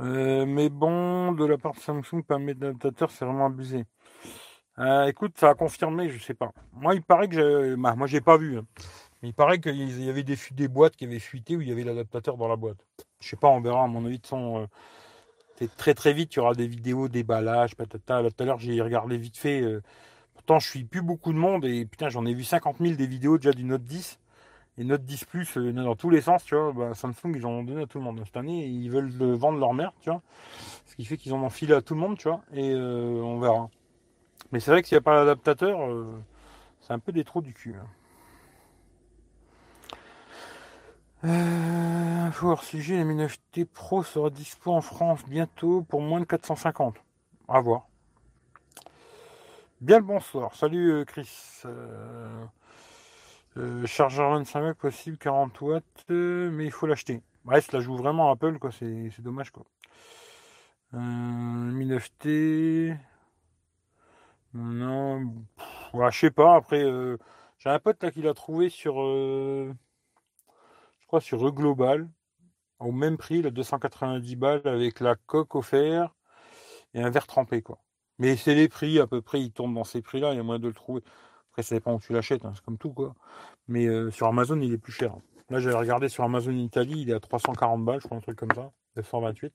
Euh, 0.00 0.46
mais 0.46 0.68
bon, 0.70 1.32
de 1.32 1.44
la 1.44 1.58
part 1.58 1.74
de 1.74 1.80
Samsung, 1.80 2.22
pas 2.26 2.38
d'adaptateur, 2.38 3.10
c'est 3.10 3.24
vraiment 3.24 3.46
abusé. 3.46 3.84
Euh, 4.78 5.06
écoute, 5.06 5.38
ça 5.38 5.50
a 5.50 5.54
confirmé, 5.54 6.08
je 6.08 6.18
sais 6.22 6.34
pas. 6.34 6.52
Moi, 6.72 6.94
il 6.94 7.02
paraît 7.02 7.28
que 7.28 7.34
j'ai. 7.34 7.76
Bah, 7.76 7.94
moi, 7.96 8.06
j'ai 8.06 8.20
pas 8.20 8.36
vu. 8.38 8.58
Hein. 8.58 8.66
Mais 9.22 9.28
il 9.30 9.34
paraît 9.34 9.60
qu'il 9.60 10.04
y 10.04 10.10
avait 10.10 10.24
des, 10.24 10.36
des 10.52 10.68
boîtes 10.68 10.96
qui 10.96 11.04
avaient 11.04 11.18
fuité 11.20 11.56
où 11.56 11.60
il 11.60 11.68
y 11.68 11.72
avait 11.72 11.84
l'adaptateur 11.84 12.36
dans 12.36 12.48
la 12.48 12.56
boîte. 12.56 12.84
Je 13.20 13.28
sais 13.28 13.36
pas, 13.36 13.48
on 13.48 13.60
verra. 13.60 13.84
À 13.84 13.86
mon 13.86 14.04
avis, 14.06 14.18
de 14.18 14.26
son. 14.26 14.68
Très 15.76 15.94
très 15.94 16.12
vite, 16.12 16.34
il 16.34 16.38
y 16.38 16.40
aura 16.40 16.54
des 16.54 16.66
vidéos, 16.66 17.08
déballage, 17.08 17.76
patata. 17.76 18.22
tout 18.22 18.42
à 18.42 18.46
l'heure, 18.46 18.58
j'ai 18.58 18.80
regardé 18.80 19.16
vite 19.16 19.36
fait. 19.36 19.62
pourtant, 20.34 20.58
je 20.58 20.68
suis 20.68 20.84
plus 20.84 21.02
beaucoup 21.02 21.32
de 21.32 21.38
monde 21.38 21.64
et 21.64 21.84
putain, 21.86 22.08
j'en 22.08 22.26
ai 22.26 22.34
vu 22.34 22.44
50 22.44 22.76
000 22.80 22.94
des 22.94 23.06
vidéos 23.06 23.38
déjà 23.38 23.52
du 23.52 23.64
Note 23.64 23.84
10. 23.84 24.18
Et 24.78 24.84
Note 24.84 25.04
10 25.04 25.24
Plus, 25.24 25.58
euh, 25.58 25.72
dans 25.72 25.96
tous 25.96 26.08
les 26.08 26.22
sens, 26.22 26.44
tu 26.44 26.54
vois, 26.54 26.72
bah, 26.72 26.94
Samsung, 26.94 27.34
ils 27.34 27.44
en 27.44 27.50
ont 27.50 27.62
donné 27.62 27.82
à 27.82 27.86
tout 27.86 27.98
le 27.98 28.04
monde. 28.04 28.22
Cette 28.24 28.36
année, 28.36 28.66
ils 28.66 28.90
veulent 28.90 29.10
vendre 29.10 29.58
leur 29.58 29.74
merde, 29.74 29.92
tu 30.00 30.08
vois. 30.08 30.22
Ce 30.86 30.96
qui 30.96 31.04
fait 31.04 31.16
qu'ils 31.18 31.34
en 31.34 31.42
ont 31.42 31.50
filé 31.50 31.74
à 31.74 31.82
tout 31.82 31.94
le 31.94 32.00
monde, 32.00 32.16
tu 32.16 32.28
vois. 32.28 32.42
Et 32.52 32.72
euh, 32.72 33.20
on 33.22 33.38
verra. 33.38 33.68
Mais 34.50 34.60
c'est 34.60 34.70
vrai 34.70 34.82
que 34.82 34.88
s'il 34.88 34.96
n'y 34.96 35.00
a 35.00 35.02
pas 35.02 35.14
l'adaptateur, 35.14 35.78
euh, 35.82 36.06
c'est 36.80 36.92
un 36.94 36.98
peu 36.98 37.12
des 37.12 37.24
trous 37.24 37.42
du 37.42 37.52
cul. 37.52 37.74
Hein. 37.78 37.86
Euh, 41.24 42.30
hors 42.42 42.64
sujet, 42.64 42.98
la 42.98 43.04
9T 43.04 43.64
Pro 43.64 44.02
sera 44.02 44.30
dispo 44.30 44.72
en 44.72 44.80
France 44.80 45.20
bientôt 45.26 45.82
pour 45.82 46.00
moins 46.00 46.20
de 46.20 46.24
450. 46.24 46.96
À 47.48 47.60
voir. 47.60 47.86
Bien 49.80 49.98
le 49.98 50.04
bonsoir. 50.04 50.54
Salut 50.54 51.04
Chris. 51.06 51.62
Euh, 53.58 53.86
chargeur 53.86 54.30
25 54.30 54.62
watts 54.62 54.78
possible, 54.78 55.18
40 55.18 55.60
watts, 55.60 55.84
euh, 56.10 56.50
mais 56.50 56.64
il 56.64 56.70
faut 56.70 56.86
l'acheter. 56.86 57.22
Bref, 57.44 57.70
la 57.72 57.80
joue 57.80 57.96
vraiment 57.96 58.30
Apple, 58.30 58.58
quoi, 58.58 58.70
c'est, 58.72 59.10
dommage, 59.20 59.50
quoi. 59.50 59.64
Euh, 60.94 60.98
Mi 60.98 61.86
9T. 61.86 62.96
Non, 64.54 65.34
je 65.94 66.18
sais 66.18 66.30
pas. 66.30 66.56
Après, 66.56 66.82
j'ai 67.58 67.70
un 67.70 67.78
pote 67.78 68.02
là 68.02 68.10
qui 68.10 68.22
l'a 68.22 68.34
trouvé 68.34 68.68
sur, 68.68 68.94
sur 71.20 71.46
E 71.46 71.50
Global, 71.50 72.08
au 72.78 72.92
même 72.92 73.16
prix, 73.16 73.42
le 73.42 73.50
290 73.50 74.36
balles 74.36 74.62
avec 74.64 75.00
la 75.00 75.14
coque 75.14 75.54
offerte 75.54 76.14
et 76.94 77.02
un 77.02 77.10
verre 77.10 77.26
trempé, 77.26 77.62
quoi. 77.62 77.78
Mais 78.18 78.36
c'est 78.36 78.54
les 78.54 78.68
prix 78.68 78.98
à 78.98 79.06
peu 79.06 79.22
près, 79.22 79.40
ils 79.40 79.52
tournent 79.52 79.74
dans 79.74 79.84
ces 79.84 80.02
prix-là, 80.02 80.32
il 80.32 80.36
y 80.36 80.40
a 80.40 80.42
moyen 80.42 80.60
de 80.60 80.68
le 80.68 80.74
trouver. 80.74 81.02
Après, 81.50 81.62
ça 81.62 81.74
dépend 81.74 81.94
où 81.94 82.00
tu 82.00 82.12
l'achètes, 82.12 82.44
hein, 82.44 82.52
c'est 82.54 82.64
comme 82.64 82.78
tout, 82.78 82.92
quoi. 82.92 83.14
Mais 83.68 83.86
euh, 83.86 84.10
sur 84.10 84.26
Amazon, 84.26 84.60
il 84.60 84.72
est 84.72 84.78
plus 84.78 84.92
cher. 84.92 85.14
Là, 85.50 85.60
j'avais 85.60 85.76
regardé 85.76 86.08
sur 86.08 86.24
Amazon 86.24 86.52
Italie, 86.52 87.02
il 87.02 87.10
est 87.10 87.14
à 87.14 87.20
340 87.20 87.84
balles, 87.84 88.00
je 88.00 88.06
crois, 88.06 88.16
un 88.16 88.20
truc 88.20 88.38
comme 88.38 88.52
ça. 88.54 88.70
928. 88.96 89.52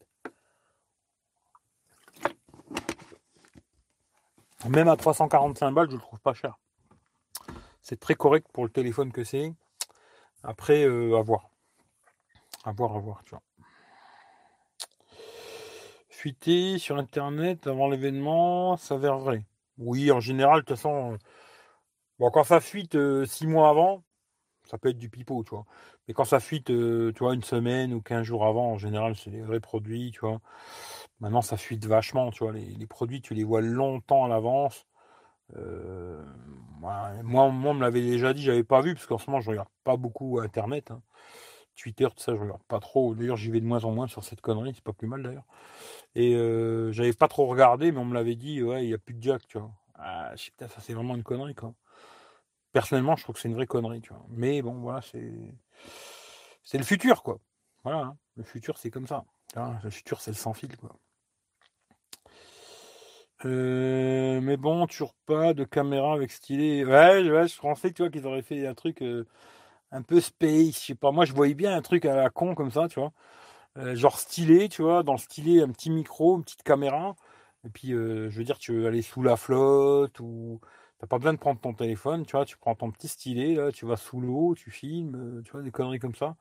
Même 4.69 4.87
à 4.87 4.97
345 4.97 5.71
balles, 5.71 5.89
je 5.89 5.95
le 5.95 6.01
trouve 6.01 6.19
pas 6.19 6.33
cher. 6.33 6.57
C'est 7.81 7.99
très 7.99 8.15
correct 8.15 8.47
pour 8.51 8.65
le 8.65 8.69
téléphone 8.69 9.11
que 9.11 9.23
c'est. 9.23 9.53
Après, 10.47 10.83
euh, 10.83 11.15
à 11.15 11.21
voir. 11.21 11.51
À 12.63 12.71
voir, 12.71 12.95
à 12.95 12.99
voir, 12.99 13.23
tu 13.23 13.31
vois. 13.31 13.43
Fuiter 16.09 16.79
sur 16.79 16.97
Internet 16.97 17.67
avant 17.67 17.87
l'événement, 17.87 18.75
ça 18.77 18.95
vrai. 18.97 19.43
Oui, 19.77 20.11
en 20.11 20.19
général, 20.19 20.61
de 20.61 20.65
toute 20.65 20.77
façon, 20.77 21.19
Bon, 22.19 22.31
quand 22.31 22.43
ça 22.43 22.59
fuite 22.59 22.95
euh, 22.95 23.25
six 23.25 23.45
mois 23.45 23.69
avant, 23.69 24.03
ça 24.63 24.77
peut 24.79 24.89
être 24.89 24.97
du 24.97 25.09
pipeau, 25.09 25.43
tu 25.43 25.51
vois. 25.51 25.65
Mais 26.07 26.13
quand 26.15 26.25
ça 26.25 26.39
fuite, 26.39 26.71
euh, 26.71 27.11
tu 27.13 27.19
vois, 27.19 27.35
une 27.35 27.43
semaine 27.43 27.93
ou 27.93 28.01
quinze 28.01 28.23
jours 28.23 28.45
avant, 28.45 28.71
en 28.71 28.77
général, 28.77 29.15
c'est 29.15 29.29
des 29.31 29.41
vrais 29.41 29.59
produits, 29.59 30.11
tu 30.11 30.21
vois. 30.21 30.41
Maintenant, 31.19 31.41
ça 31.43 31.57
fuite 31.57 31.85
vachement, 31.85 32.31
tu 32.31 32.43
vois. 32.43 32.53
Les, 32.53 32.87
produits, 32.87 33.21
tu 33.21 33.35
les 33.35 33.43
vois 33.43 33.61
longtemps 33.61 34.25
à 34.25 34.27
l'avance. 34.29 34.87
Euh, 35.55 36.23
moi, 36.79 37.13
moi, 37.23 37.43
on 37.45 37.73
me 37.73 37.81
l'avait 37.81 38.01
déjà 38.01 38.33
dit, 38.33 38.41
j'avais 38.43 38.63
pas 38.63 38.81
vu, 38.81 38.93
parce 38.93 39.05
qu'en 39.05 39.17
ce 39.17 39.29
moment, 39.29 39.41
je 39.41 39.49
regarde 39.49 39.69
pas 39.83 39.97
beaucoup 39.97 40.39
Internet. 40.39 40.91
Hein. 40.91 41.01
Twitter, 41.75 42.07
tout 42.15 42.23
ça, 42.23 42.35
je 42.35 42.41
regarde 42.41 42.63
pas 42.63 42.79
trop. 42.79 43.15
D'ailleurs, 43.15 43.37
j'y 43.37 43.51
vais 43.51 43.61
de 43.61 43.65
moins 43.65 43.83
en 43.85 43.91
moins 43.91 44.07
sur 44.07 44.23
cette 44.23 44.41
connerie, 44.41 44.73
c'est 44.73 44.83
pas 44.83 44.93
plus 44.93 45.07
mal 45.07 45.23
d'ailleurs. 45.23 45.45
Et 46.15 46.33
j'avais 46.91 47.13
pas 47.13 47.27
trop 47.27 47.45
regardé, 47.45 47.91
mais 47.91 47.99
on 47.99 48.05
me 48.05 48.15
l'avait 48.15 48.35
dit, 48.35 48.63
ouais, 48.63 48.83
il 48.83 48.87
n'y 48.87 48.93
a 48.93 48.97
plus 48.97 49.13
de 49.13 49.21
jack, 49.21 49.47
tu 49.47 49.59
vois. 49.59 49.71
Ah, 49.95 50.33
ça 50.35 50.67
c'est 50.81 50.93
vraiment 50.93 51.15
une 51.15 51.23
connerie, 51.23 51.55
quoi 51.55 51.73
personnellement, 52.77 53.15
je 53.15 53.23
trouve 53.23 53.33
que 53.33 53.41
c'est 53.41 53.47
une 53.47 53.55
vraie 53.55 53.65
connerie, 53.65 54.01
tu 54.01 54.13
vois. 54.13 54.23
Mais 54.29 54.61
bon, 54.61 54.75
voilà, 54.75 55.01
c'est 55.01 55.33
c'est 56.63 56.77
le 56.77 56.83
futur, 56.83 57.23
quoi. 57.23 57.39
Voilà, 57.83 57.99
hein. 57.99 58.17
le 58.35 58.43
futur, 58.43 58.77
c'est 58.77 58.91
comme 58.91 59.07
ça. 59.07 59.25
le 59.55 59.89
futur, 59.89 60.21
c'est 60.21 60.29
le 60.29 60.37
sans 60.37 60.53
fil, 60.53 60.77
quoi. 60.77 60.91
Euh, 63.45 64.41
mais 64.41 64.57
bon, 64.57 64.87
toujours 64.87 65.13
pas 65.25 65.53
de 65.53 65.63
caméra 65.63 66.13
avec 66.13 66.31
stylé. 66.31 66.83
Ouais, 66.85 67.23
je 67.23 67.59
pensais 67.59 67.91
tu 67.91 68.01
vois, 68.01 68.09
qu'ils 68.09 68.25
auraient 68.25 68.41
fait 68.41 68.65
un 68.65 68.73
truc 68.73 69.01
euh, 69.01 69.25
un 69.91 70.01
peu 70.03 70.21
space. 70.21 70.81
Je 70.81 70.87
sais 70.87 70.95
pas, 70.95 71.11
moi, 71.11 71.25
je 71.25 71.33
voyais 71.33 71.55
bien 71.55 71.75
un 71.75 71.81
truc 71.81 72.05
à 72.05 72.15
la 72.15 72.29
con 72.29 72.55
comme 72.55 72.71
ça, 72.71 72.87
tu 72.89 72.99
vois. 72.99 73.13
Euh, 73.77 73.95
genre 73.95 74.19
stylé, 74.19 74.69
tu 74.69 74.83
vois, 74.83 75.03
dans 75.03 75.13
le 75.13 75.19
stylé, 75.19 75.61
un 75.61 75.69
petit 75.71 75.91
micro, 75.91 76.37
une 76.37 76.43
petite 76.43 76.63
caméra. 76.63 77.15
Et 77.65 77.69
puis, 77.69 77.89
je 77.91 78.29
veux 78.29 78.43
dire, 78.45 78.59
tu 78.59 78.73
veux 78.73 78.87
aller 78.87 79.01
sous 79.03 79.23
la 79.23 79.37
flotte 79.37 80.19
ou 80.21 80.61
T'as 80.99 81.07
pas 81.07 81.17
besoin 81.19 81.33
de 81.33 81.39
prendre 81.39 81.61
ton 81.61 81.73
téléphone, 81.73 82.25
tu 82.25 82.31
vois, 82.33 82.45
tu 82.45 82.57
prends 82.57 82.75
ton 82.75 82.91
petit 82.91 83.07
stylet, 83.07 83.55
là, 83.55 83.71
tu 83.71 83.85
vas 83.85 83.97
sous 83.97 84.19
l'eau, 84.21 84.55
tu 84.55 84.71
filmes, 84.71 85.43
tu 85.45 85.51
vois, 85.51 85.61
des 85.61 85.71
conneries 85.71 85.99
comme 85.99 86.15
ça. 86.15 86.35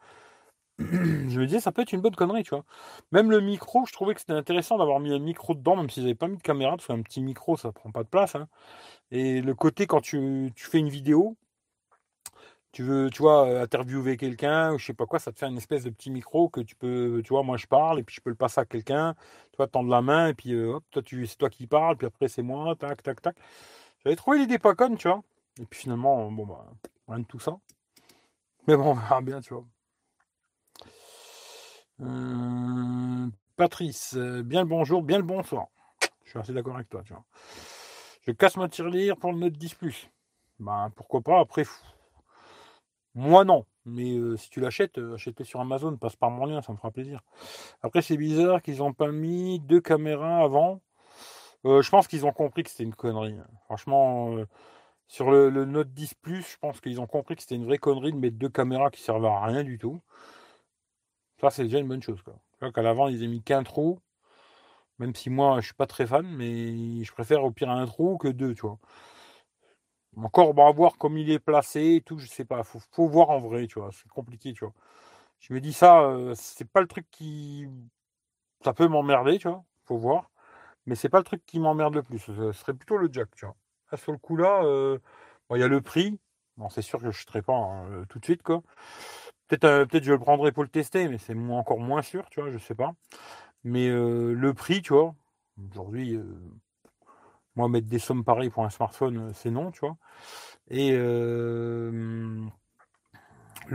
je 0.78 1.40
me 1.40 1.46
disais, 1.46 1.60
ça 1.60 1.72
peut 1.72 1.82
être 1.82 1.92
une 1.92 2.02
bonne 2.02 2.14
connerie, 2.14 2.42
tu 2.44 2.50
vois. 2.50 2.64
Même 3.12 3.30
le 3.30 3.40
micro, 3.40 3.86
je 3.86 3.92
trouvais 3.92 4.14
que 4.14 4.20
c'était 4.20 4.34
intéressant 4.34 4.76
d'avoir 4.78 5.00
mis 5.00 5.12
un 5.12 5.18
micro 5.18 5.54
dedans, 5.54 5.76
même 5.76 5.88
s'ils 5.88 6.02
n'avaient 6.02 6.14
pas 6.14 6.28
mis 6.28 6.36
de 6.36 6.42
caméra, 6.42 6.72
parce 6.76 6.86
qu'un 6.86 7.02
petit 7.02 7.22
micro, 7.22 7.56
ça 7.56 7.72
prend 7.72 7.90
pas 7.90 8.02
de 8.02 8.08
place. 8.08 8.34
hein. 8.34 8.48
Et 9.10 9.40
le 9.42 9.54
côté, 9.54 9.86
quand 9.86 10.00
tu, 10.02 10.52
fais 10.56 10.78
une 10.78 10.90
vidéo, 10.90 11.36
tu 12.72 12.82
veux, 12.82 13.10
tu 13.10 13.22
vois, 13.22 13.46
euh, 13.48 13.62
interviewer 13.62 14.16
quelqu'un 14.16 14.74
ou 14.74 14.78
je 14.78 14.86
sais 14.86 14.94
pas 14.94 15.06
quoi, 15.06 15.18
ça 15.18 15.32
te 15.32 15.38
fait 15.38 15.46
une 15.46 15.56
espèce 15.56 15.84
de 15.84 15.90
petit 15.90 16.10
micro 16.10 16.48
que 16.50 16.60
tu 16.60 16.76
peux, 16.76 17.22
tu 17.24 17.30
vois, 17.30 17.42
moi 17.42 17.56
je 17.56 17.66
parle 17.66 17.98
et 18.00 18.02
puis 18.02 18.14
je 18.16 18.20
peux 18.20 18.30
le 18.30 18.36
passer 18.36 18.60
à 18.60 18.66
quelqu'un, 18.66 19.14
tu 19.52 19.56
vois, 19.56 19.66
tendre 19.68 19.88
la 19.90 20.02
main 20.02 20.28
et 20.28 20.34
puis 20.34 20.52
euh, 20.52 20.74
hop, 20.74 20.84
toi 20.90 21.02
tu, 21.02 21.26
c'est 21.26 21.36
toi 21.36 21.48
qui 21.50 21.66
parles, 21.66 21.96
puis 21.96 22.06
après 22.06 22.28
c'est 22.28 22.42
moi, 22.42 22.76
tac, 22.76 23.02
tac, 23.02 23.22
tac. 23.22 23.36
J'avais 24.04 24.16
trouvé 24.16 24.38
l'idée 24.38 24.58
pas 24.58 24.74
conne, 24.74 24.96
tu 24.98 25.08
vois. 25.08 25.22
Et 25.60 25.66
puis 25.66 25.80
finalement, 25.80 26.30
bon 26.30 26.46
bah, 26.46 26.66
rien 27.08 27.20
de 27.20 27.24
tout 27.26 27.40
ça. 27.40 27.58
Mais 28.66 28.76
bon, 28.76 28.90
on 28.92 28.94
verra 28.94 29.20
bien, 29.22 29.40
tu 29.40 29.54
vois. 29.54 29.64
Euh, 32.02 33.28
Patrice, 33.56 34.14
euh, 34.16 34.42
bien 34.42 34.60
le 34.60 34.66
bonjour, 34.68 35.02
bien 35.02 35.18
le 35.18 35.24
bonsoir. 35.24 35.66
Je 36.24 36.30
suis 36.30 36.38
assez 36.38 36.52
d'accord 36.52 36.74
avec 36.74 36.88
toi, 36.88 37.02
tu 37.04 37.12
vois. 37.12 37.24
Je 38.26 38.32
casse 38.32 38.56
ma 38.56 38.68
tirelire 38.68 39.16
pour 39.16 39.32
le 39.32 39.38
Note 39.38 39.54
10 39.54 39.74
Plus. 39.74 40.10
Ben 40.58 40.90
pourquoi 40.94 41.20
pas, 41.20 41.40
après. 41.40 41.64
Moi 43.14 43.44
non, 43.44 43.64
mais 43.86 44.16
euh, 44.16 44.36
si 44.36 44.50
tu 44.50 44.60
l'achètes, 44.60 44.98
achète-le 44.98 45.44
sur 45.44 45.60
Amazon, 45.60 45.96
passe 45.96 46.16
par 46.16 46.30
mon 46.30 46.44
lien, 46.44 46.60
ça 46.60 46.72
me 46.72 46.76
fera 46.76 46.90
plaisir. 46.90 47.22
Après, 47.82 48.02
c'est 48.02 48.16
bizarre 48.18 48.60
qu'ils 48.60 48.78
n'ont 48.78 48.92
pas 48.92 49.10
mis 49.10 49.60
deux 49.60 49.80
caméras 49.80 50.42
avant. 50.42 50.80
Je 51.64 51.90
pense 51.90 52.06
qu'ils 52.06 52.24
ont 52.26 52.32
compris 52.32 52.62
que 52.62 52.70
c'était 52.70 52.84
une 52.84 52.94
connerie. 52.94 53.34
Franchement, 53.64 54.36
sur 55.08 55.30
le, 55.32 55.50
le 55.50 55.64
Note 55.64 55.92
10 55.92 56.14
Plus, 56.14 56.42
je 56.42 56.58
pense 56.58 56.80
qu'ils 56.80 57.00
ont 57.00 57.06
compris 57.08 57.34
que 57.34 57.42
c'était 57.42 57.56
une 57.56 57.64
vraie 57.64 57.78
connerie 57.78 58.12
de 58.12 58.18
mettre 58.18 58.36
deux 58.36 58.48
caméras 58.48 58.90
qui 58.90 59.02
servent 59.02 59.24
à 59.24 59.40
rien 59.44 59.64
du 59.64 59.78
tout. 59.78 60.00
Ça, 61.40 61.50
c'est 61.50 61.64
déjà 61.64 61.78
une 61.78 61.88
bonne 61.88 62.02
chose. 62.02 62.20
Quoi. 62.22 62.72
Qu'à 62.72 62.82
l'avant, 62.82 63.08
ils 63.08 63.22
aient 63.22 63.28
mis 63.28 63.42
qu'un 63.42 63.62
trou. 63.62 63.98
Même 64.98 65.14
si 65.14 65.30
moi, 65.30 65.60
je 65.60 65.66
suis 65.66 65.74
pas 65.74 65.86
très 65.86 66.06
fan, 66.06 66.26
mais 66.26 67.04
je 67.04 67.12
préfère 67.12 67.44
au 67.44 67.50
pire 67.50 67.70
un 67.70 67.86
trou 67.86 68.16
que 68.18 68.28
deux, 68.28 68.54
tu 68.54 68.62
vois. 68.62 68.78
Encore, 70.16 70.54
bon, 70.54 70.66
à 70.66 70.72
voir 70.72 70.96
comme 70.96 71.18
il 71.18 71.30
est 71.30 71.38
placé 71.38 71.96
et 71.96 72.00
tout, 72.00 72.18
je 72.18 72.26
sais 72.26 72.44
pas. 72.46 72.62
Faut, 72.64 73.06
voir 73.08 73.30
en 73.30 73.38
vrai, 73.38 73.66
tu 73.66 73.78
vois. 73.78 73.90
C'est 73.92 74.08
compliqué, 74.08 74.54
tu 74.54 74.64
vois. 74.64 74.72
Je 75.40 75.54
me 75.54 75.60
dis 75.60 75.72
ça, 75.74 76.02
euh, 76.02 76.34
c'est 76.36 76.68
pas 76.70 76.80
le 76.80 76.88
truc 76.88 77.06
qui. 77.10 77.66
Ça 78.64 78.72
peut 78.74 78.88
m'emmerder, 78.88 79.38
tu 79.38 79.48
vois. 79.48 79.64
Faut 79.84 79.98
voir. 79.98 80.30
Mais 80.86 80.96
c'est 80.96 81.08
pas 81.10 81.18
le 81.18 81.24
truc 81.24 81.44
qui 81.46 81.60
m'emmerde 81.60 81.94
le 81.96 82.02
plus. 82.02 82.18
Ce 82.20 82.52
serait 82.52 82.74
plutôt 82.74 82.98
le 82.98 83.08
jack, 83.12 83.28
tu 83.36 83.46
vois. 83.46 83.56
Sur 83.96 84.12
le 84.12 84.18
coup 84.18 84.36
là, 84.36 84.64
euh, 84.64 84.98
il 85.54 85.60
y 85.60 85.62
a 85.62 85.68
le 85.68 85.80
prix. 85.82 86.18
Bon, 86.56 86.68
c'est 86.70 86.82
sûr 86.82 87.00
que 87.00 87.10
je 87.10 87.20
ne 87.20 87.24
serai 87.24 87.42
pas 87.42 87.54
hein, 87.54 87.86
euh, 87.92 88.04
tout 88.08 88.18
de 88.18 88.24
suite, 88.24 88.42
quoi. 88.42 88.62
Peut-être 89.48 89.64
euh, 89.64 89.86
peut-être 89.86 90.04
je 90.04 90.12
le 90.12 90.18
prendrai 90.18 90.52
pour 90.52 90.62
le 90.64 90.68
tester, 90.68 91.08
mais 91.08 91.18
c'est 91.18 91.36
encore 91.36 91.78
moins 91.78 92.02
sûr, 92.02 92.28
tu 92.30 92.40
vois, 92.40 92.50
je 92.50 92.58
sais 92.58 92.74
pas. 92.74 92.92
Mais 93.64 93.88
euh, 93.88 94.32
le 94.32 94.54
prix, 94.54 94.80
tu 94.80 94.92
vois, 94.92 95.14
aujourd'hui, 95.70 96.14
euh, 96.16 96.24
moi, 97.56 97.68
mettre 97.68 97.88
des 97.88 97.98
sommes 97.98 98.24
pareilles 98.24 98.50
pour 98.50 98.64
un 98.64 98.70
smartphone, 98.70 99.18
euh, 99.18 99.32
c'est 99.34 99.50
non, 99.50 99.72
tu 99.72 99.80
vois. 99.80 99.96
Et 100.68 100.92
le 100.92 102.50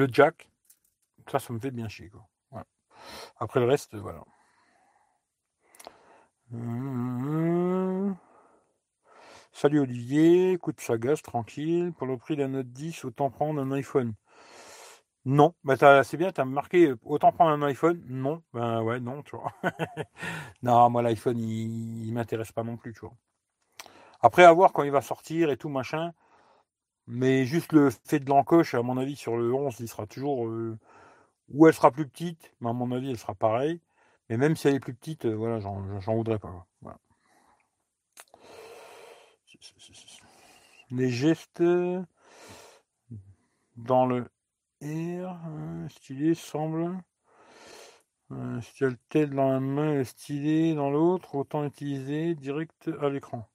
jack, 0.10 0.50
ça, 1.30 1.40
ça 1.40 1.54
me 1.54 1.60
fait 1.60 1.72
bien 1.72 1.90
chier, 1.90 2.10
quoi. 2.10 2.26
Après 3.40 3.60
le 3.60 3.66
reste, 3.66 3.96
voilà. 3.96 4.24
Salut 9.52 9.80
Olivier, 9.80 10.54
écoute, 10.54 10.80
ça 10.80 10.98
gaz, 10.98 11.22
tranquille. 11.22 11.92
Pour 11.98 12.08
le 12.08 12.18
prix 12.18 12.36
d'un 12.36 12.50
Note 12.50 12.72
10, 12.72 13.04
autant 13.06 13.30
prendre 13.30 13.62
un 13.62 13.72
iPhone. 13.72 14.14
Non, 15.26 15.54
bah 15.64 16.04
c'est 16.04 16.18
bien, 16.18 16.32
tu 16.32 16.42
as 16.42 16.46
marqué 16.46 16.88
euh, 16.90 16.98
autant 17.04 17.32
prendre 17.32 17.52
un 17.52 17.62
iPhone. 17.68 18.02
Non, 18.08 18.42
ben 18.54 18.82
ouais, 18.82 19.00
non, 19.00 19.22
tu 19.24 19.36
vois. 19.36 19.52
non, 20.64 20.90
moi 20.90 21.02
l'iPhone, 21.04 21.38
il, 21.40 22.06
il 22.08 22.14
m'intéresse 22.14 22.52
pas 22.52 22.64
non 22.64 22.78
plus, 22.78 22.94
tu 22.94 23.02
vois. 23.02 23.14
Après, 24.22 24.44
à 24.44 24.52
voir 24.54 24.72
quand 24.74 24.84
il 24.84 24.92
va 24.92 25.02
sortir 25.02 25.50
et 25.50 25.58
tout, 25.58 25.70
machin. 25.70 26.14
Mais 27.08 27.46
juste 27.46 27.74
le 27.74 27.90
fait 27.92 28.20
de 28.20 28.30
l'encoche, 28.30 28.74
à 28.76 28.82
mon 28.84 28.98
avis, 28.98 29.16
sur 29.16 29.38
le 29.38 29.54
11, 29.54 29.80
il 29.80 29.88
sera 29.88 30.08
toujours. 30.08 30.48
euh, 30.48 30.78
ou 31.50 31.68
elle 31.68 31.74
sera 31.76 31.92
plus 31.92 32.08
petite, 32.08 32.54
mais 32.62 32.70
à 32.70 32.74
mon 32.74 32.92
avis, 32.94 33.12
elle 33.12 33.20
sera 33.20 33.36
pareille. 33.36 33.82
Mais 34.30 34.38
même 34.38 34.56
si 34.58 34.68
elle 34.70 34.76
est 34.76 34.80
plus 34.82 34.96
petite, 34.96 35.26
euh, 35.26 35.36
voilà, 35.36 35.60
j'en 35.62 36.16
voudrais 36.16 36.40
pas. 36.40 36.68
Les 40.92 41.10
gestes 41.10 41.64
dans 43.78 44.06
le 44.06 44.30
R, 44.82 44.86
euh, 44.86 45.90
stylet 45.90 46.34
semble. 46.34 47.02
Si 48.62 48.86
tel 49.10 49.32
dans 49.32 49.50
la 49.50 49.60
main 49.60 49.92
et 49.92 49.98
le 49.98 50.04
stylet 50.06 50.74
dans 50.74 50.90
l'autre, 50.90 51.36
autant 51.36 51.66
utiliser 51.66 52.34
direct 52.36 52.90
à 53.02 53.10
l'écran. 53.10 53.46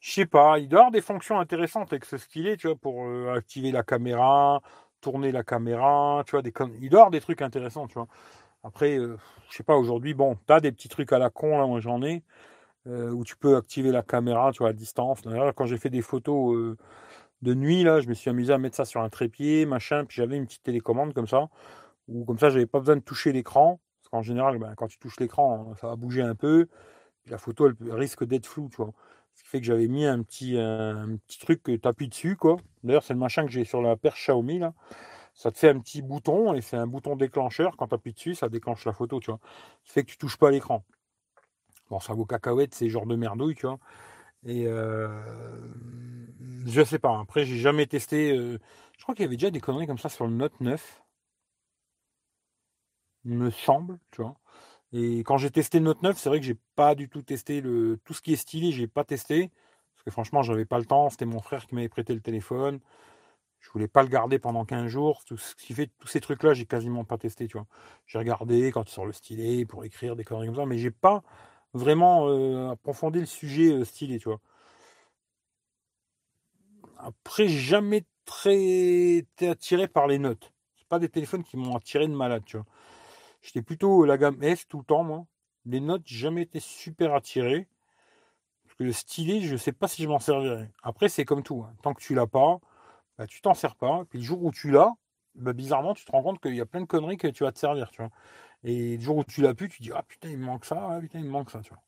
Je 0.00 0.12
sais 0.12 0.26
pas, 0.26 0.58
il 0.58 0.68
doit 0.68 0.80
avoir 0.80 0.92
des 0.92 1.02
fonctions 1.02 1.38
intéressantes 1.38 1.92
avec 1.92 2.06
ce 2.06 2.16
stylet, 2.16 2.56
tu 2.56 2.68
vois, 2.68 2.76
pour 2.76 3.04
euh, 3.04 3.34
activer 3.36 3.70
la 3.70 3.82
caméra, 3.82 4.62
tourner 5.02 5.30
la 5.30 5.42
caméra, 5.44 6.22
tu 6.26 6.32
vois, 6.32 6.42
des 6.42 6.52
il 6.80 6.88
doit 6.88 7.00
avoir 7.00 7.10
des 7.10 7.20
trucs 7.20 7.42
intéressants, 7.42 7.86
tu 7.86 7.94
vois. 7.94 8.08
Après, 8.64 8.98
euh, 8.98 9.18
je 9.50 9.56
sais 9.56 9.62
pas, 9.62 9.76
aujourd'hui, 9.76 10.14
bon, 10.14 10.36
tu 10.46 10.52
as 10.52 10.60
des 10.60 10.72
petits 10.72 10.88
trucs 10.88 11.12
à 11.12 11.18
la 11.18 11.30
con, 11.30 11.58
là, 11.58 11.66
moi 11.66 11.80
j'en 11.80 12.02
ai, 12.02 12.22
euh, 12.86 13.10
où 13.10 13.24
tu 13.24 13.36
peux 13.36 13.56
activer 13.56 13.92
la 13.92 14.02
caméra, 14.02 14.52
tu 14.52 14.58
vois, 14.60 14.70
à 14.70 14.72
distance. 14.72 15.22
D'ailleurs, 15.22 15.54
quand 15.54 15.66
j'ai 15.66 15.78
fait 15.78 15.90
des 15.90 16.02
photos 16.02 16.76
de 17.42 17.54
nuit, 17.54 17.82
là, 17.84 18.00
je 18.00 18.08
me 18.08 18.14
suis 18.14 18.30
amusé 18.30 18.52
à 18.52 18.58
mettre 18.58 18.76
ça 18.76 18.84
sur 18.84 19.00
un 19.00 19.08
trépied, 19.08 19.66
machin, 19.66 20.04
puis 20.04 20.16
j'avais 20.16 20.36
une 20.36 20.46
petite 20.46 20.62
télécommande 20.62 21.14
comme 21.14 21.26
ça, 21.26 21.48
où 22.08 22.24
comme 22.24 22.38
ça, 22.38 22.50
j'avais 22.50 22.66
pas 22.66 22.80
besoin 22.80 22.96
de 22.96 23.02
toucher 23.02 23.32
l'écran, 23.32 23.80
parce 24.02 24.10
qu'en 24.10 24.22
général, 24.22 24.58
ben, 24.58 24.74
quand 24.76 24.88
tu 24.88 24.98
touches 24.98 25.18
l'écran, 25.20 25.74
ça 25.80 25.88
va 25.88 25.96
bouger 25.96 26.22
un 26.22 26.34
peu, 26.34 26.68
la 27.26 27.38
photo, 27.38 27.68
elle 27.68 27.92
risque 27.92 28.24
d'être 28.24 28.46
floue, 28.46 28.68
tu 28.70 28.76
vois. 28.76 28.92
Ce 29.34 29.42
qui 29.42 29.48
fait 29.48 29.60
que 29.60 29.66
j'avais 29.66 29.88
mis 29.88 30.04
un 30.06 30.22
petit, 30.22 30.58
un 30.58 31.16
petit 31.26 31.38
truc 31.38 31.62
que 31.62 31.72
tu 31.72 31.88
appuies 31.88 32.08
dessus, 32.08 32.36
quoi. 32.36 32.56
D'ailleurs, 32.84 33.04
c'est 33.04 33.14
le 33.14 33.20
machin 33.20 33.46
que 33.46 33.52
j'ai 33.52 33.64
sur 33.64 33.80
la 33.80 33.96
perche 33.96 34.20
Xiaomi, 34.22 34.58
là. 34.58 34.74
Ça 35.34 35.50
te 35.50 35.58
fait 35.58 35.70
un 35.70 35.78
petit 35.78 36.02
bouton, 36.02 36.54
et 36.54 36.60
c'est 36.60 36.76
un 36.76 36.86
bouton 36.86 37.16
déclencheur. 37.16 37.76
Quand 37.76 37.88
tu 37.88 37.94
appuies 37.94 38.12
dessus, 38.12 38.34
ça 38.34 38.48
déclenche 38.48 38.84
la 38.84 38.92
photo, 38.92 39.20
tu 39.20 39.30
vois. 39.30 39.40
Ce 39.84 39.88
qui 39.88 39.92
fait 39.92 40.04
que 40.04 40.10
tu 40.10 40.18
touches 40.18 40.36
pas 40.36 40.50
l'écran. 40.50 40.84
Bon, 41.88 42.00
ça 42.00 42.12
vaut 42.12 42.26
cacahuète, 42.26 42.74
c'est 42.74 42.88
genre 42.90 43.06
de 43.06 43.16
merdouille, 43.16 43.54
tu 43.54 43.66
vois. 43.66 43.78
Et 44.46 44.66
euh, 44.66 45.08
je 46.66 46.82
sais 46.84 46.98
pas. 46.98 47.18
Après, 47.20 47.44
j'ai 47.44 47.58
jamais 47.58 47.86
testé. 47.86 48.32
euh, 48.32 48.58
je 48.98 49.02
crois 49.02 49.14
qu'il 49.14 49.24
y 49.24 49.26
avait 49.26 49.36
déjà 49.36 49.50
des 49.50 49.60
conneries 49.60 49.86
comme 49.86 49.98
ça 49.98 50.08
sur 50.08 50.26
le 50.26 50.32
Note 50.32 50.60
9, 50.60 51.02
il 53.24 53.32
me 53.34 53.50
semble, 53.50 53.98
tu 54.10 54.22
vois. 54.22 54.36
Et 54.92 55.20
quand 55.20 55.38
j'ai 55.38 55.50
testé 55.50 55.78
le 55.78 55.86
Note 55.86 56.02
9, 56.02 56.18
c'est 56.18 56.28
vrai 56.30 56.40
que 56.40 56.46
j'ai 56.46 56.58
pas 56.76 56.94
du 56.94 57.08
tout 57.08 57.22
testé 57.22 57.60
le 57.60 57.98
tout 58.04 58.14
ce 58.14 58.22
qui 58.22 58.34
est 58.34 58.36
stylé, 58.36 58.72
j'ai 58.72 58.88
pas 58.88 59.04
testé 59.04 59.50
parce 59.94 60.04
que 60.04 60.10
franchement, 60.12 60.42
j'avais 60.42 60.64
pas 60.66 60.78
le 60.78 60.86
temps. 60.86 61.10
C'était 61.10 61.26
mon 61.26 61.40
frère 61.42 61.66
qui 61.66 61.74
m'avait 61.76 61.88
prêté 61.90 62.14
le 62.14 62.20
téléphone. 62.22 62.80
Je 63.60 63.70
voulais 63.70 63.88
pas 63.88 64.02
le 64.02 64.08
garder 64.10 64.38
pendant 64.38 64.64
15 64.66 64.88
jours. 64.88 65.24
Tout 65.26 65.38
ce 65.38 65.54
qui 65.56 65.74
fait 65.74 65.90
tous 66.00 66.08
ces 66.08 66.20
trucs-là, 66.20 66.54
j'ai 66.54 66.66
quasiment 66.66 67.04
pas 67.04 67.18
testé, 67.18 67.48
tu 67.48 67.58
vois. 67.58 67.66
J'ai 68.06 68.18
regardé 68.18 68.72
quand 68.72 68.88
sur 68.88 69.06
le 69.06 69.12
stylet 69.12 69.66
pour 69.66 69.84
écrire 69.84 70.16
des 70.16 70.24
conneries 70.24 70.48
comme 70.48 70.56
ça, 70.56 70.66
mais 70.66 70.78
j'ai 70.78 70.90
pas 70.92 71.22
vraiment 71.74 72.28
euh, 72.28 72.70
approfondi 72.70 73.20
le 73.20 73.26
sujet 73.26 73.72
euh, 73.72 73.84
stylé, 73.84 74.18
tu 74.18 74.28
vois. 74.28 74.40
Après, 76.98 77.48
jamais 77.48 78.04
très 78.24 78.56
été 79.16 79.48
attiré 79.48 79.88
par 79.88 80.06
les 80.06 80.18
notes. 80.18 80.52
C'est 80.76 80.88
pas 80.88 80.98
des 80.98 81.08
téléphones 81.08 81.42
qui 81.44 81.56
m'ont 81.56 81.76
attiré 81.76 82.06
de 82.06 82.14
malade, 82.14 82.42
tu 82.44 82.56
vois. 82.56 82.66
J'étais 83.42 83.62
plutôt 83.62 84.04
la 84.04 84.18
gamme 84.18 84.42
S 84.42 84.66
tout 84.68 84.78
le 84.78 84.84
temps, 84.84 85.04
moi. 85.04 85.26
Les 85.66 85.80
notes, 85.80 86.06
jamais 86.06 86.42
été 86.42 86.60
super 86.60 87.14
attiré. 87.14 87.68
Parce 88.64 88.76
que 88.76 88.84
le 88.84 88.92
stylet, 88.92 89.40
je 89.42 89.56
sais 89.56 89.72
pas 89.72 89.88
si 89.88 90.02
je 90.02 90.08
m'en 90.08 90.18
servirais. 90.18 90.70
Après, 90.82 91.08
c'est 91.08 91.24
comme 91.24 91.42
tout. 91.42 91.64
hein. 91.68 91.74
Tant 91.82 91.94
que 91.94 92.02
tu 92.02 92.14
l'as 92.14 92.26
pas, 92.26 92.60
bah, 93.18 93.26
tu 93.26 93.40
t'en 93.42 93.54
sers 93.54 93.76
pas. 93.76 94.04
Puis 94.10 94.18
le 94.20 94.24
jour 94.24 94.42
où 94.44 94.52
tu 94.52 94.70
l'as, 94.70 94.92
bah, 95.36 95.52
bizarrement, 95.52 95.94
tu 95.94 96.04
te 96.04 96.12
rends 96.12 96.22
compte 96.22 96.40
qu'il 96.40 96.54
y 96.56 96.60
a 96.60 96.66
plein 96.66 96.80
de 96.82 96.86
conneries 96.86 97.18
que 97.18 97.28
tu 97.28 97.44
vas 97.44 97.52
te 97.52 97.58
servir, 97.58 97.90
tu 97.90 98.02
vois. 98.02 98.10
Et 98.64 98.96
le 98.96 99.02
jour 99.02 99.16
où 99.18 99.24
tu 99.24 99.40
l'as 99.42 99.54
plus, 99.54 99.68
tu 99.68 99.82
dis 99.82 99.90
ah 99.94 100.02
putain, 100.06 100.28
il 100.30 100.38
me 100.38 100.46
manque 100.46 100.64
ça, 100.64 100.88
ah 100.90 101.00
putain, 101.00 101.18
il 101.20 101.24
me 101.26 101.30
manque 101.30 101.50
ça, 101.50 101.60
tu 101.60 101.70
vois. 101.70 101.82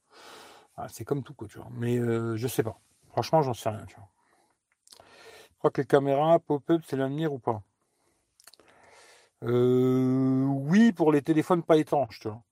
Ah, 0.76 0.88
c'est 0.88 1.04
comme 1.04 1.22
tout, 1.22 1.34
quoi, 1.34 1.48
tu 1.48 1.58
vois. 1.58 1.68
Mais 1.72 1.98
euh, 1.98 2.36
je 2.36 2.48
sais 2.48 2.62
pas. 2.62 2.78
Franchement, 3.10 3.42
j'en 3.42 3.54
sais 3.54 3.68
rien, 3.68 3.84
tu 3.86 3.96
vois. 3.96 4.08
Je 5.52 5.58
crois 5.58 5.70
que 5.70 5.80
les 5.80 5.86
caméras 5.86 6.38
pop-up, 6.40 6.82
c'est 6.86 6.96
l'avenir 6.96 7.32
ou 7.32 7.38
pas? 7.38 7.62
Euh, 9.42 10.44
Oui, 10.46 10.92
pour 10.92 11.12
les 11.12 11.22
téléphones 11.22 11.62
pas 11.62 11.76
étanches, 11.76 12.20
tu 12.20 12.28
vois. 12.28 12.42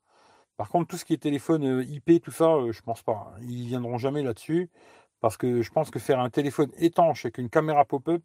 Par 0.57 0.69
contre, 0.71 0.89
tout 0.89 0.99
ce 0.99 1.05
qui 1.05 1.15
est 1.15 1.19
téléphone 1.19 1.65
euh, 1.65 1.85
IP, 1.85 2.23
tout 2.23 2.33
ça, 2.33 2.57
je 2.71 2.81
pense 2.83 3.03
pas. 3.03 3.33
Ils 3.43 3.67
viendront 3.69 3.99
jamais 3.99 4.23
là-dessus. 4.23 4.71
Parce 5.21 5.37
que 5.37 5.63
je 5.63 5.71
pense 5.73 5.91
que 5.91 5.99
faire 6.01 6.21
un 6.21 6.31
téléphone 6.31 6.71
étanche 6.79 7.27
avec 7.27 7.39
une 7.39 7.51
caméra 7.51 7.85
pop-up, 7.85 8.23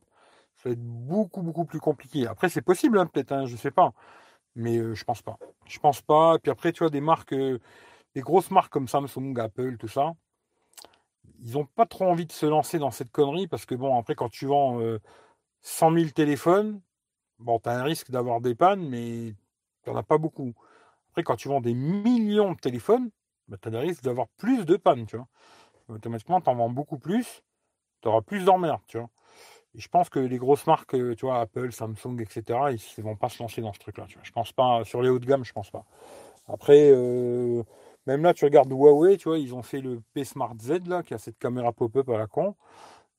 ça 0.58 0.70
va 0.70 0.74
être 0.74 0.82
beaucoup, 0.84 1.42
beaucoup 1.44 1.66
plus 1.66 1.80
compliqué. 1.80 2.28
Après, 2.28 2.50
c'est 2.50 2.62
possible, 2.62 3.00
hein, 3.00 3.08
peut-être, 3.08 3.32
hein, 3.34 3.46
je 3.48 3.56
sais 3.58 3.72
pas. 3.72 3.94
Mais 4.56 4.78
euh, 4.78 4.96
je 4.96 5.04
pense 5.06 5.22
pas. 5.24 5.40
Je 5.68 5.80
pense 5.80 6.02
pas. 6.02 6.36
Et 6.36 6.40
puis 6.40 6.52
après, 6.52 6.72
tu 6.72 6.80
vois, 6.80 6.90
des 6.90 7.02
marques, 7.02 7.34
euh, 7.34 7.60
des 8.16 8.22
grosses 8.22 8.52
marques 8.52 8.72
comme 8.72 8.88
Samsung, 8.88 9.38
Apple, 9.40 9.78
tout 9.78 9.88
ça, 9.88 10.14
ils 11.40 11.54
n'ont 11.54 11.66
pas 11.66 11.86
trop 11.86 12.06
envie 12.06 12.26
de 12.26 12.32
se 12.32 12.46
lancer 12.46 12.80
dans 12.80 12.92
cette 12.92 13.12
connerie 13.12 13.48
parce 13.48 13.66
que 13.66 13.76
bon, 13.76 13.98
après, 13.98 14.16
quand 14.16 14.30
tu 14.30 14.46
vends 14.46 14.80
100 15.62 15.92
000 15.92 16.10
téléphones, 16.12 16.82
bon, 17.40 17.60
tu 17.60 17.70
as 17.70 17.74
un 17.80 17.84
risque 17.84 18.12
d'avoir 18.12 18.42
des 18.42 18.56
pannes, 18.56 18.88
mais 18.88 19.36
tu 19.84 19.90
n'en 19.90 19.98
as 19.98 20.04
pas 20.04 20.18
beaucoup. 20.18 20.54
Après, 21.10 21.24
quand 21.24 21.36
tu 21.36 21.48
vends 21.50 21.62
des 21.62 21.74
millions 21.74 22.54
de 22.54 22.60
téléphones, 22.60 23.10
bah, 23.48 23.58
tu 23.62 23.68
as 23.70 23.72
des 23.72 23.80
risques 23.80 24.04
d'avoir 24.04 24.28
plus 24.38 24.66
de 24.66 24.78
pannes, 24.78 25.06
tu 25.06 25.18
vois. 25.18 25.28
Automatiquement, 25.90 26.42
tu 26.42 26.50
en 26.50 26.56
vends 26.56 26.70
beaucoup 26.70 27.00
plus, 27.00 27.44
tu 28.02 28.10
auras 28.10 28.22
plus 28.22 28.46
d'emmerdes, 28.46 28.82
tu 28.88 28.98
vois. 29.00 29.10
Je 29.78 29.88
pense 29.88 30.10
que 30.10 30.20
les 30.20 30.38
grosses 30.38 30.66
marques, 30.68 30.92
tu 30.92 31.26
vois, 31.26 31.42
Apple, 31.42 31.72
Samsung, 31.72 32.20
etc., 32.20 32.72
ils 32.72 32.82
ne 32.98 33.04
vont 33.04 33.16
pas 33.16 33.30
se 33.30 33.42
lancer 33.42 33.62
dans 33.62 33.74
ce 33.74 33.80
truc-là. 33.80 34.06
Je 34.24 34.32
pense 34.32 34.52
pas, 34.54 34.84
sur 34.86 35.02
les 35.02 35.10
hauts 35.10 35.20
de 35.20 35.26
gamme, 35.26 35.44
je 35.44 35.54
pense 35.54 35.70
pas. 35.70 35.86
Après, 36.48 36.92
euh, 36.92 37.64
même 38.06 38.24
là, 38.24 38.34
tu 38.34 38.46
regardes 38.46 38.72
Huawei, 38.72 39.18
tu 39.18 39.30
vois, 39.30 39.40
ils 39.40 39.54
ont 39.56 39.64
fait 39.64 39.82
le 39.82 40.02
P 40.14 40.24
Smart 40.24 40.56
Z, 40.60 40.88
là, 40.88 41.04
qui 41.04 41.14
a 41.14 41.18
cette 41.18 41.40
caméra 41.40 41.72
pop-up 41.74 42.10
à 42.10 42.18
la 42.18 42.28
con, 42.28 42.56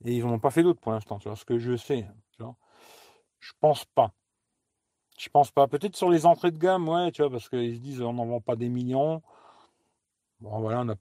et 0.05 0.15
ils 0.15 0.25
n'en 0.25 0.35
ont 0.35 0.39
pas 0.39 0.51
fait 0.51 0.63
d'autres 0.63 0.81
pour 0.81 0.93
l'instant, 0.93 1.19
tu 1.19 1.29
vois, 1.29 1.37
ce 1.37 1.45
que 1.45 1.59
je 1.59 1.77
sais. 1.77 2.07
Je 3.41 3.53
pense 3.61 3.85
pas. 3.85 4.13
Je 5.19 5.29
pense 5.29 5.51
pas. 5.51 5.69
Peut-être 5.69 5.97
sur 5.97 6.11
les 6.11 6.27
entrées 6.27 6.51
de 6.51 6.59
gamme, 6.59 6.89
ouais, 6.89 7.11
tu 7.13 7.23
vois, 7.23 7.31
parce 7.31 7.49
qu'ils 7.49 7.77
se 7.77 7.81
disent 7.81 8.01
on 8.03 8.13
n'en 8.13 8.27
vend 8.27 8.41
pas 8.41 8.57
des 8.57 8.69
millions. 8.69 9.23
Bon, 10.41 10.61
voilà, 10.61 10.81
on 10.81 10.85
n'a 10.85 10.97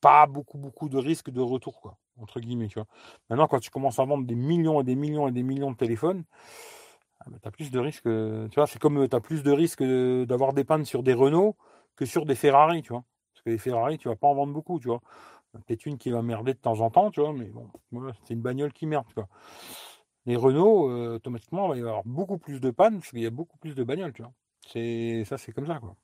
pas 0.00 0.26
beaucoup, 0.26 0.58
beaucoup 0.58 0.88
de 0.88 0.98
risques 0.98 1.30
de 1.30 1.40
retour, 1.40 1.80
quoi, 1.80 1.96
entre 2.20 2.40
guillemets, 2.40 2.68
tu 2.68 2.74
vois. 2.78 2.86
Maintenant, 3.28 3.46
quand 3.48 3.60
tu 3.60 3.70
commences 3.70 3.98
à 3.98 4.04
vendre 4.04 4.26
des 4.26 4.34
millions 4.34 4.80
et 4.80 4.84
des 4.84 4.96
millions 4.96 5.28
et 5.28 5.32
des 5.32 5.42
millions 5.42 5.70
de 5.70 5.76
téléphones, 5.76 6.24
ah, 7.20 7.24
bah, 7.30 7.38
tu 7.42 7.48
as 7.48 7.50
plus 7.50 7.70
de 7.70 7.78
risques, 7.78 8.04
tu 8.04 8.54
vois, 8.54 8.66
c'est 8.66 8.78
comme 8.78 9.08
tu 9.08 9.16
as 9.16 9.20
plus 9.20 9.42
de 9.42 9.50
risques 9.52 9.82
d'avoir 9.82 10.52
des 10.52 10.64
pannes 10.64 10.84
sur 10.84 11.02
des 11.02 11.14
Renault 11.14 11.56
que 11.96 12.06
sur 12.06 12.24
des 12.26 12.34
Ferrari, 12.34 12.82
tu 12.82 12.92
vois. 12.92 13.04
Parce 13.34 13.42
que 13.42 13.50
les 13.50 13.58
Ferrari, 13.58 13.98
tu 13.98 14.08
vas 14.08 14.16
pas 14.16 14.28
en 14.28 14.34
vendre 14.34 14.52
beaucoup, 14.52 14.80
tu 14.80 14.88
vois. 14.88 15.00
Peut-être 15.66 15.86
une 15.86 15.98
qui 15.98 16.10
va 16.10 16.22
merder 16.22 16.54
de 16.54 16.58
temps 16.58 16.80
en 16.80 16.90
temps, 16.90 17.10
tu 17.10 17.20
vois, 17.20 17.32
mais 17.32 17.46
bon, 17.46 17.68
c'est 18.24 18.34
une 18.34 18.40
bagnole 18.40 18.72
qui 18.72 18.86
merde, 18.86 19.06
tu 19.08 19.14
vois. 19.14 19.28
Les 20.26 20.36
Renault, 20.36 20.90
euh, 20.90 21.16
automatiquement, 21.16 21.74
il 21.74 21.82
va 21.82 21.86
y 21.86 21.90
avoir 21.90 22.04
beaucoup 22.04 22.38
plus 22.38 22.60
de 22.60 22.70
pannes 22.70 22.98
parce 22.98 23.10
qu'il 23.10 23.20
y 23.20 23.26
a 23.26 23.30
beaucoup 23.30 23.58
plus 23.58 23.74
de 23.74 23.82
bagnoles, 23.84 24.12
tu 24.12 24.22
vois. 24.22 24.32
C'est 24.66 25.24
ça, 25.24 25.38
c'est 25.38 25.52
comme 25.52 25.66
ça, 25.66 25.78
quoi. 25.78 25.96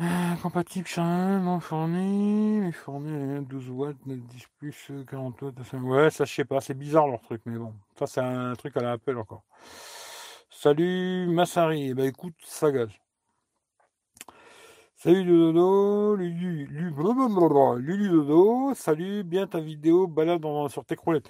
Euh, 0.00 0.36
compatible 0.42 0.86
non 0.96 1.58
fourni, 1.58 2.60
mais 2.60 2.70
fourni 2.70 3.44
12 3.44 3.70
watts, 3.70 3.96
10 4.06 4.46
plus, 4.58 4.92
40 5.10 5.42
watts. 5.42 5.72
Ouais, 5.72 6.10
ça 6.10 6.24
je 6.24 6.34
sais 6.34 6.44
pas, 6.44 6.60
c'est 6.60 6.74
bizarre 6.74 7.08
leur 7.08 7.20
truc, 7.20 7.42
mais 7.46 7.58
bon, 7.58 7.74
ça 7.98 8.06
c'est 8.06 8.20
un 8.20 8.54
truc 8.54 8.76
à 8.76 8.80
la 8.80 8.92
Apple 8.92 9.18
encore. 9.18 9.42
Salut 10.50 11.26
Massari, 11.28 11.88
eh 11.90 11.94
ben 11.94 12.06
écoute, 12.06 12.34
ça 12.44 12.70
gage. 12.70 13.00
Salut 14.94 15.24
Dodo, 15.24 16.14
Lulu, 16.14 16.66
Lulu 16.66 18.08
Dodo, 18.08 18.74
salut, 18.74 19.24
bien 19.24 19.48
ta 19.48 19.58
vidéo 19.60 20.06
balade 20.06 20.44
sur 20.70 20.84
tes 20.84 20.96
croulettes. 20.96 21.28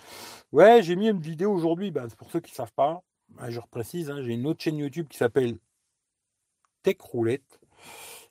Ouais, 0.53 0.83
j'ai 0.83 0.97
mis 0.97 1.09
une 1.09 1.21
vidéo 1.21 1.53
aujourd'hui, 1.53 1.91
bah, 1.91 2.07
pour 2.19 2.31
ceux 2.31 2.41
qui 2.41 2.53
ne 2.53 2.57
savent 2.57 2.73
pas, 2.73 3.03
bah, 3.31 3.51
je 3.51 3.61
reprécise, 3.61 4.11
hein, 4.11 4.23
j'ai 4.23 4.33
une 4.35 4.47
autre 4.47 4.63
chaîne 4.63 4.77
YouTube 4.77 5.09
qui 5.09 5.17
s'appelle 5.17 5.59
Tech 6.83 6.97
Roulette. 7.01 7.61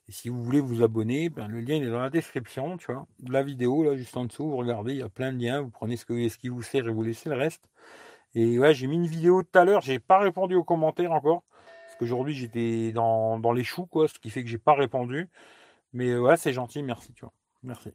Et 0.08 0.12
si 0.12 0.30
vous 0.30 0.42
voulez 0.42 0.60
vous 0.60 0.82
abonner, 0.82 1.28
ben, 1.28 1.48
le 1.48 1.60
lien 1.60 1.76
est 1.76 1.90
dans 1.90 2.00
la 2.00 2.08
description, 2.08 2.78
tu 2.78 2.92
vois, 2.92 3.06
de 3.20 3.30
la 3.30 3.42
vidéo, 3.42 3.84
là, 3.84 3.94
juste 3.94 4.16
en 4.16 4.24
dessous, 4.24 4.48
vous 4.48 4.56
regardez, 4.56 4.94
il 4.94 4.98
y 4.98 5.02
a 5.02 5.08
plein 5.10 5.32
de 5.32 5.42
liens, 5.42 5.60
vous 5.60 5.70
prenez 5.70 5.96
ce, 5.96 6.04
qui 6.38 6.48
vous 6.48 6.62
sert 6.62 6.88
et 6.88 6.92
vous 6.92 7.02
laissez 7.02 7.28
le 7.28 7.36
reste. 7.36 7.62
Et 8.34 8.58
ouais, 8.58 8.74
j'ai 8.74 8.86
mis 8.86 8.96
une 8.96 9.06
vidéo 9.06 9.42
tout 9.42 9.58
à 9.58 9.64
l'heure, 9.64 9.82
j'ai 9.82 9.98
pas 9.98 10.18
répondu 10.18 10.54
aux 10.54 10.64
commentaires 10.64 11.12
encore. 11.12 11.42
Aujourd'hui, 12.00 12.34
j'étais 12.34 12.92
dans, 12.92 13.52
les 13.52 13.64
choux, 13.64 13.86
quoi, 13.86 14.08
ce 14.08 14.18
qui 14.18 14.30
fait 14.30 14.42
que 14.44 14.48
j'ai 14.48 14.58
pas 14.58 14.74
répondu. 14.74 15.28
Mais 15.92 16.16
ouais, 16.16 16.36
c'est 16.36 16.52
gentil, 16.52 16.82
merci, 16.82 17.12
tu 17.12 17.22
vois. 17.22 17.32
Merci. 17.62 17.92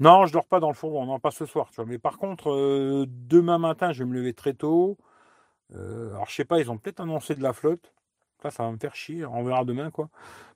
Non, 0.00 0.26
je 0.26 0.32
dors 0.32 0.46
pas 0.46 0.60
dans 0.60 0.68
le 0.68 0.74
fourgon, 0.74 1.06
non, 1.06 1.20
pas 1.20 1.30
ce 1.30 1.46
soir, 1.46 1.68
tu 1.70 1.76
vois. 1.76 1.86
Mais 1.86 1.98
par 1.98 2.18
contre, 2.18 2.50
euh, 2.50 3.06
demain 3.08 3.58
matin, 3.58 3.92
je 3.92 4.02
vais 4.02 4.10
me 4.10 4.14
lever 4.14 4.34
très 4.34 4.54
tôt. 4.54 4.98
Euh, 5.74 6.10
alors, 6.14 6.28
je 6.28 6.34
sais 6.34 6.44
pas, 6.44 6.58
ils 6.58 6.70
ont 6.70 6.78
peut-être 6.78 7.00
annoncé 7.00 7.34
de 7.34 7.42
la 7.42 7.52
flotte. 7.52 7.92
Ça, 8.42 8.50
ça 8.50 8.64
va 8.64 8.72
me 8.72 8.78
faire 8.78 8.94
chier. 8.94 9.24
On 9.24 9.42
verra 9.44 9.64
demain, 9.64 9.90
quoi. 9.90 10.08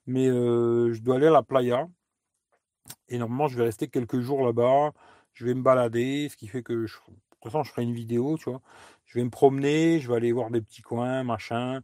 Mais 0.07 0.29
euh, 0.29 0.93
je 0.95 1.03
dois 1.03 1.17
aller 1.17 1.27
à 1.29 1.31
la 1.31 1.43
playa. 1.43 1.89
Et 3.09 3.19
normalement, 3.19 3.49
je 3.49 3.57
vais 3.57 3.65
rester 3.65 3.89
quelques 3.89 4.21
jours 4.21 4.45
là-bas. 4.45 4.93
Je 5.33 5.45
vais 5.47 5.55
me 5.55 5.63
balader, 5.63 6.29
ce 6.29 6.37
qui 6.37 6.49
fait 6.49 6.63
que 6.63 6.87
je, 6.87 6.97
toute 7.45 7.53
façon, 7.53 7.65
je 7.65 7.71
ferai 7.71 7.83
une 7.83 7.95
vidéo, 7.95 8.39
tu 8.39 8.51
vois. 8.51 8.61
Je 9.07 9.19
vais 9.19 9.25
me 9.25 9.31
promener, 9.31 10.01
je 10.01 10.09
vais 10.09 10.17
aller 10.17 10.33
voir 10.33 10.51
des 10.51 10.61
petits 10.61 10.83
coins, 10.83 11.25
machin. 11.25 11.83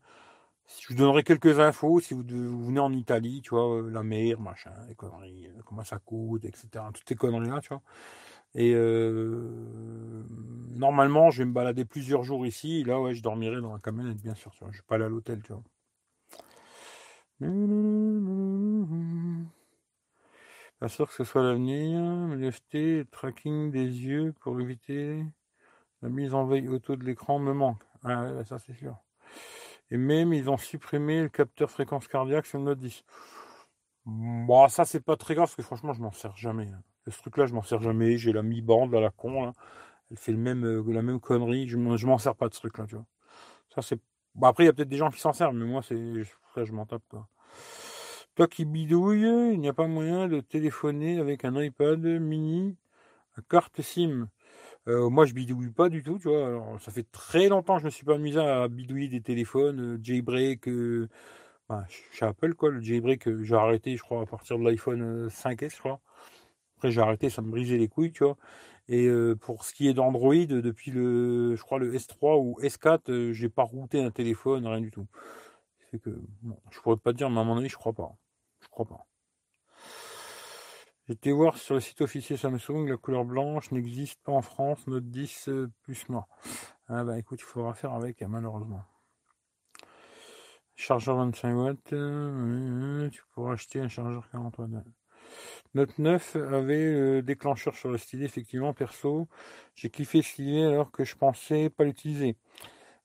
Je 0.81 0.89
vous 0.89 0.95
donnerai 0.95 1.25
quelques 1.25 1.59
infos 1.61 2.01
si 2.01 2.15
vous, 2.15 2.23
venez 2.23 2.81
en 2.81 2.93
Italie, 2.93 3.43
tu 3.43 3.51
vois, 3.51 3.77
euh, 3.77 3.91
la 3.91 4.03
mer, 4.03 4.41
machin, 4.41 4.73
les 4.89 4.95
conneries, 4.95 5.47
euh, 5.49 5.63
comment 5.67 5.85
ça 5.85 5.99
coûte, 5.99 6.45
etc. 6.45 6.85
Toutes 6.95 7.09
ces 7.09 7.17
conneries-là, 7.17 7.61
tu 7.61 7.69
vois. 7.71 7.83
Et 8.55 8.75
normalement, 10.75 11.31
je 11.31 11.43
vais 11.43 11.47
me 11.47 11.53
balader 11.53 11.85
plusieurs 11.85 12.25
jours 12.25 12.47
ici. 12.47 12.83
Là, 12.85 13.01
ouais, 13.01 13.15
je 13.15 13.23
dormirai 13.23 13.61
dans 13.61 13.73
la 13.73 13.79
camionnette, 13.79 14.21
bien 14.23 14.35
sûr. 14.35 14.53
Tu 14.53 14.65
vois. 14.65 14.73
Je 14.73 14.79
vais 14.79 14.85
pas 14.87 14.97
aller 14.97 15.05
à 15.05 15.09
l'hôtel, 15.09 15.41
tu 15.43 15.53
vois. 15.53 15.63
Pas 17.41 17.47
sûr 20.89 21.09
que 21.09 21.15
ce 21.15 21.25
soit 21.25 21.43
l'avenir. 21.43 22.01
Le 22.37 23.05
tracking 23.05 23.71
des 23.71 23.87
yeux 23.87 24.35
pour 24.41 24.61
éviter 24.61 25.25
la 26.03 26.09
mise 26.09 26.35
en 26.35 26.47
veille 26.47 26.69
auto 26.69 26.97
de 26.97 27.05
l'écran 27.05 27.39
me 27.39 27.53
manque. 27.53 27.83
Ah 28.05 28.45
ça 28.45 28.59
c'est 28.59 28.75
sûr. 28.75 28.97
Et 29.91 29.97
même 29.97 30.33
ils 30.33 30.51
ont 30.51 30.59
supprimé 30.59 31.23
le 31.23 31.29
capteur 31.29 31.71
fréquence 31.71 32.09
cardiaque 32.09 32.47
sur 32.47 32.59
le 32.59 32.65
Note 32.65 32.79
10. 32.79 33.05
Bon, 34.07 34.69
ça 34.69 34.85
c'est 34.85 35.01
pas 35.01 35.17
très 35.17 35.35
grave 35.35 35.47
parce 35.47 35.57
que 35.57 35.63
franchement 35.63 35.93
je 35.93 36.03
m'en 36.03 36.13
sers 36.13 36.37
jamais. 36.37 36.69
Hein. 36.69 36.83
Ce 37.09 37.19
truc-là 37.19 37.47
je 37.47 37.55
m'en 37.55 37.63
sers 37.63 37.83
jamais. 37.83 38.19
J'ai 38.19 38.33
la 38.33 38.43
mi-bande 38.43 38.95
à 38.95 39.01
la 39.01 39.11
con. 39.11 39.53
Elle 40.11 40.17
fait 40.17 40.33
le 40.33 40.39
même, 40.39 40.65
euh, 40.65 40.83
la 40.93 41.03
même 41.03 41.21
connerie. 41.21 41.69
Je 41.69 41.77
m'en 41.77 42.19
sers 42.19 42.37
pas 42.37 42.49
de 42.49 42.55
ce 42.55 42.61
truc-là. 42.61 42.87
Tu 42.87 42.97
vois. 42.97 43.07
Ça 43.75 43.83
c'est. 43.83 44.01
Bon, 44.35 44.47
après 44.47 44.65
il 44.65 44.67
y 44.67 44.71
a 44.71 44.73
peut-être 44.73 44.89
des 44.89 44.97
gens 44.97 45.11
qui 45.11 45.21
s'en 45.21 45.33
servent, 45.33 45.55
mais 45.55 45.67
moi 45.67 45.83
c'est 45.83 46.23
ça 46.55 46.65
je 46.65 46.73
m'en 46.73 46.87
tape 46.87 47.03
quoi. 47.09 47.29
Toi 48.37 48.47
qui 48.49 48.65
bidouille, 48.65 49.53
il 49.53 49.61
n'y 49.61 49.69
a 49.69 49.73
pas 49.75 49.87
moyen 49.87 50.29
de 50.29 50.41
téléphoner 50.41 51.19
avec 51.21 51.45
un 51.45 51.61
iPad 51.61 52.01
mini 52.01 52.77
carte 53.49 53.81
SIM. 53.83 54.29
Euh, 54.89 55.11
moi, 55.11 55.27
je 55.27 55.35
bidouille 55.35 55.71
pas 55.71 55.89
du 55.89 56.03
tout, 56.03 56.19
tu 56.19 56.29
vois. 56.29 56.79
Ça 56.81 56.91
fait 56.93 57.07
très 57.13 57.49
longtemps 57.49 57.77
que 57.77 57.81
je 57.83 57.87
me 57.87 57.91
suis 57.91 58.05
pas 58.05 58.15
amusé 58.15 58.41
à 58.41 58.69
bidouiller 58.69 59.09
des 59.09 59.21
téléphones, 59.21 59.97
euh, 59.97 60.01
jailbreak, 60.03 60.69
euh, 60.69 61.09
bah, 61.69 61.85
chez 62.13 62.27
Apple, 62.27 62.55
quoi. 62.55 62.71
Le 62.71 62.81
jailbreak, 62.81 63.29
j'ai 63.45 63.55
arrêté, 63.55 63.97
je 63.97 64.03
crois, 64.03 64.23
à 64.23 64.27
partir 64.27 64.59
de 64.59 64.65
l'iPhone 64.65 65.29
5S, 65.31 65.75
je 65.77 65.81
crois. 65.81 66.01
Après, 66.79 66.91
j'ai 66.93 67.01
arrêté, 67.01 67.31
ça 67.31 67.43
me 67.43 67.51
brisait 67.51 67.79
les 67.79 67.89
couilles, 67.89 68.13
tu 68.13 68.25
vois. 68.25 68.37
Et 68.93 69.09
pour 69.41 69.65
ce 69.65 69.73
qui 69.73 69.89
est 69.89 69.95
d'Android, 69.95 70.35
depuis 70.35 70.91
le, 70.91 71.55
je 71.55 71.63
crois, 71.63 71.79
le 71.79 71.95
S3 71.95 72.41
ou 72.43 72.59
S4, 72.61 73.33
j'ai 73.33 73.49
pas 73.49 73.63
routé 73.63 74.03
un 74.03 74.11
téléphone, 74.11 74.67
rien 74.67 74.81
du 74.81 74.91
tout. 74.91 75.07
C'est 75.91 76.01
que, 76.01 76.11
bon, 76.43 76.59
je 76.71 76.81
pourrais 76.81 76.97
pas 76.97 77.13
dire, 77.13 77.31
mais 77.31 77.41
à 77.41 77.45
mon 77.45 77.57
avis, 77.57 77.69
je 77.69 77.77
crois 77.77 77.93
pas. 77.93 78.17
Je 78.61 78.69
crois 78.69 78.87
pas. 78.87 79.07
J'étais 81.11 81.33
voir 81.33 81.57
sur 81.57 81.75
le 81.75 81.81
site 81.81 82.03
officiel 82.03 82.39
Samsung, 82.39 82.87
la 82.87 82.97
couleur 82.97 83.25
blanche 83.25 83.73
n'existe 83.73 84.23
pas 84.23 84.31
en 84.31 84.43
France, 84.43 84.87
Note 84.87 85.11
10 85.11 85.49
euh, 85.49 85.69
plus 85.83 86.09
noir. 86.09 86.29
Ah 86.87 87.03
bah 87.03 87.19
écoute, 87.19 87.41
il 87.41 87.45
faudra 87.45 87.75
faire 87.75 87.93
avec, 87.95 88.23
hein, 88.23 88.29
malheureusement. 88.29 88.85
Chargeur 90.77 91.17
25 91.17 91.55
watts, 91.55 91.93
euh, 91.95 93.09
tu 93.11 93.23
pourras 93.33 93.55
acheter 93.55 93.81
un 93.81 93.89
chargeur 93.89 94.29
40 94.31 94.59
watts. 94.59 94.71
Note 95.75 95.99
9 95.99 96.37
avait 96.37 96.85
le 96.85 97.23
déclencheur 97.23 97.75
sur 97.77 97.91
le 97.91 97.99
stylet, 97.99 98.25
effectivement, 98.25 98.73
perso. 98.75 99.29
J'ai 99.75 99.91
kiffé 99.91 100.19
le 100.19 100.25
stylet 100.25 100.65
alors 100.67 100.91
que 100.91 101.05
je 101.05 101.17
pensais 101.17 101.71
pas 101.71 101.85
l'utiliser. 101.85 102.37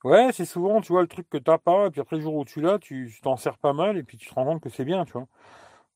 Ouais, 0.03 0.31
c'est 0.33 0.45
souvent, 0.45 0.81
tu 0.81 0.93
vois, 0.93 1.01
le 1.01 1.07
truc 1.07 1.27
que 1.29 1.37
t'as 1.37 1.57
pas, 1.57 1.87
et 1.87 1.89
puis 1.91 2.01
après 2.01 2.17
le 2.17 2.21
jour 2.21 2.35
où 2.35 2.45
tu 2.45 2.61
l'as, 2.61 2.79
tu 2.79 3.11
t'en 3.23 3.37
sers 3.37 3.57
pas 3.57 3.73
mal, 3.73 3.97
et 3.97 4.03
puis 4.03 4.17
tu 4.17 4.29
te 4.29 4.33
rends 4.35 4.45
compte 4.45 4.61
que 4.61 4.69
c'est 4.69 4.85
bien, 4.85 5.03
tu 5.05 5.13
vois. 5.13 5.27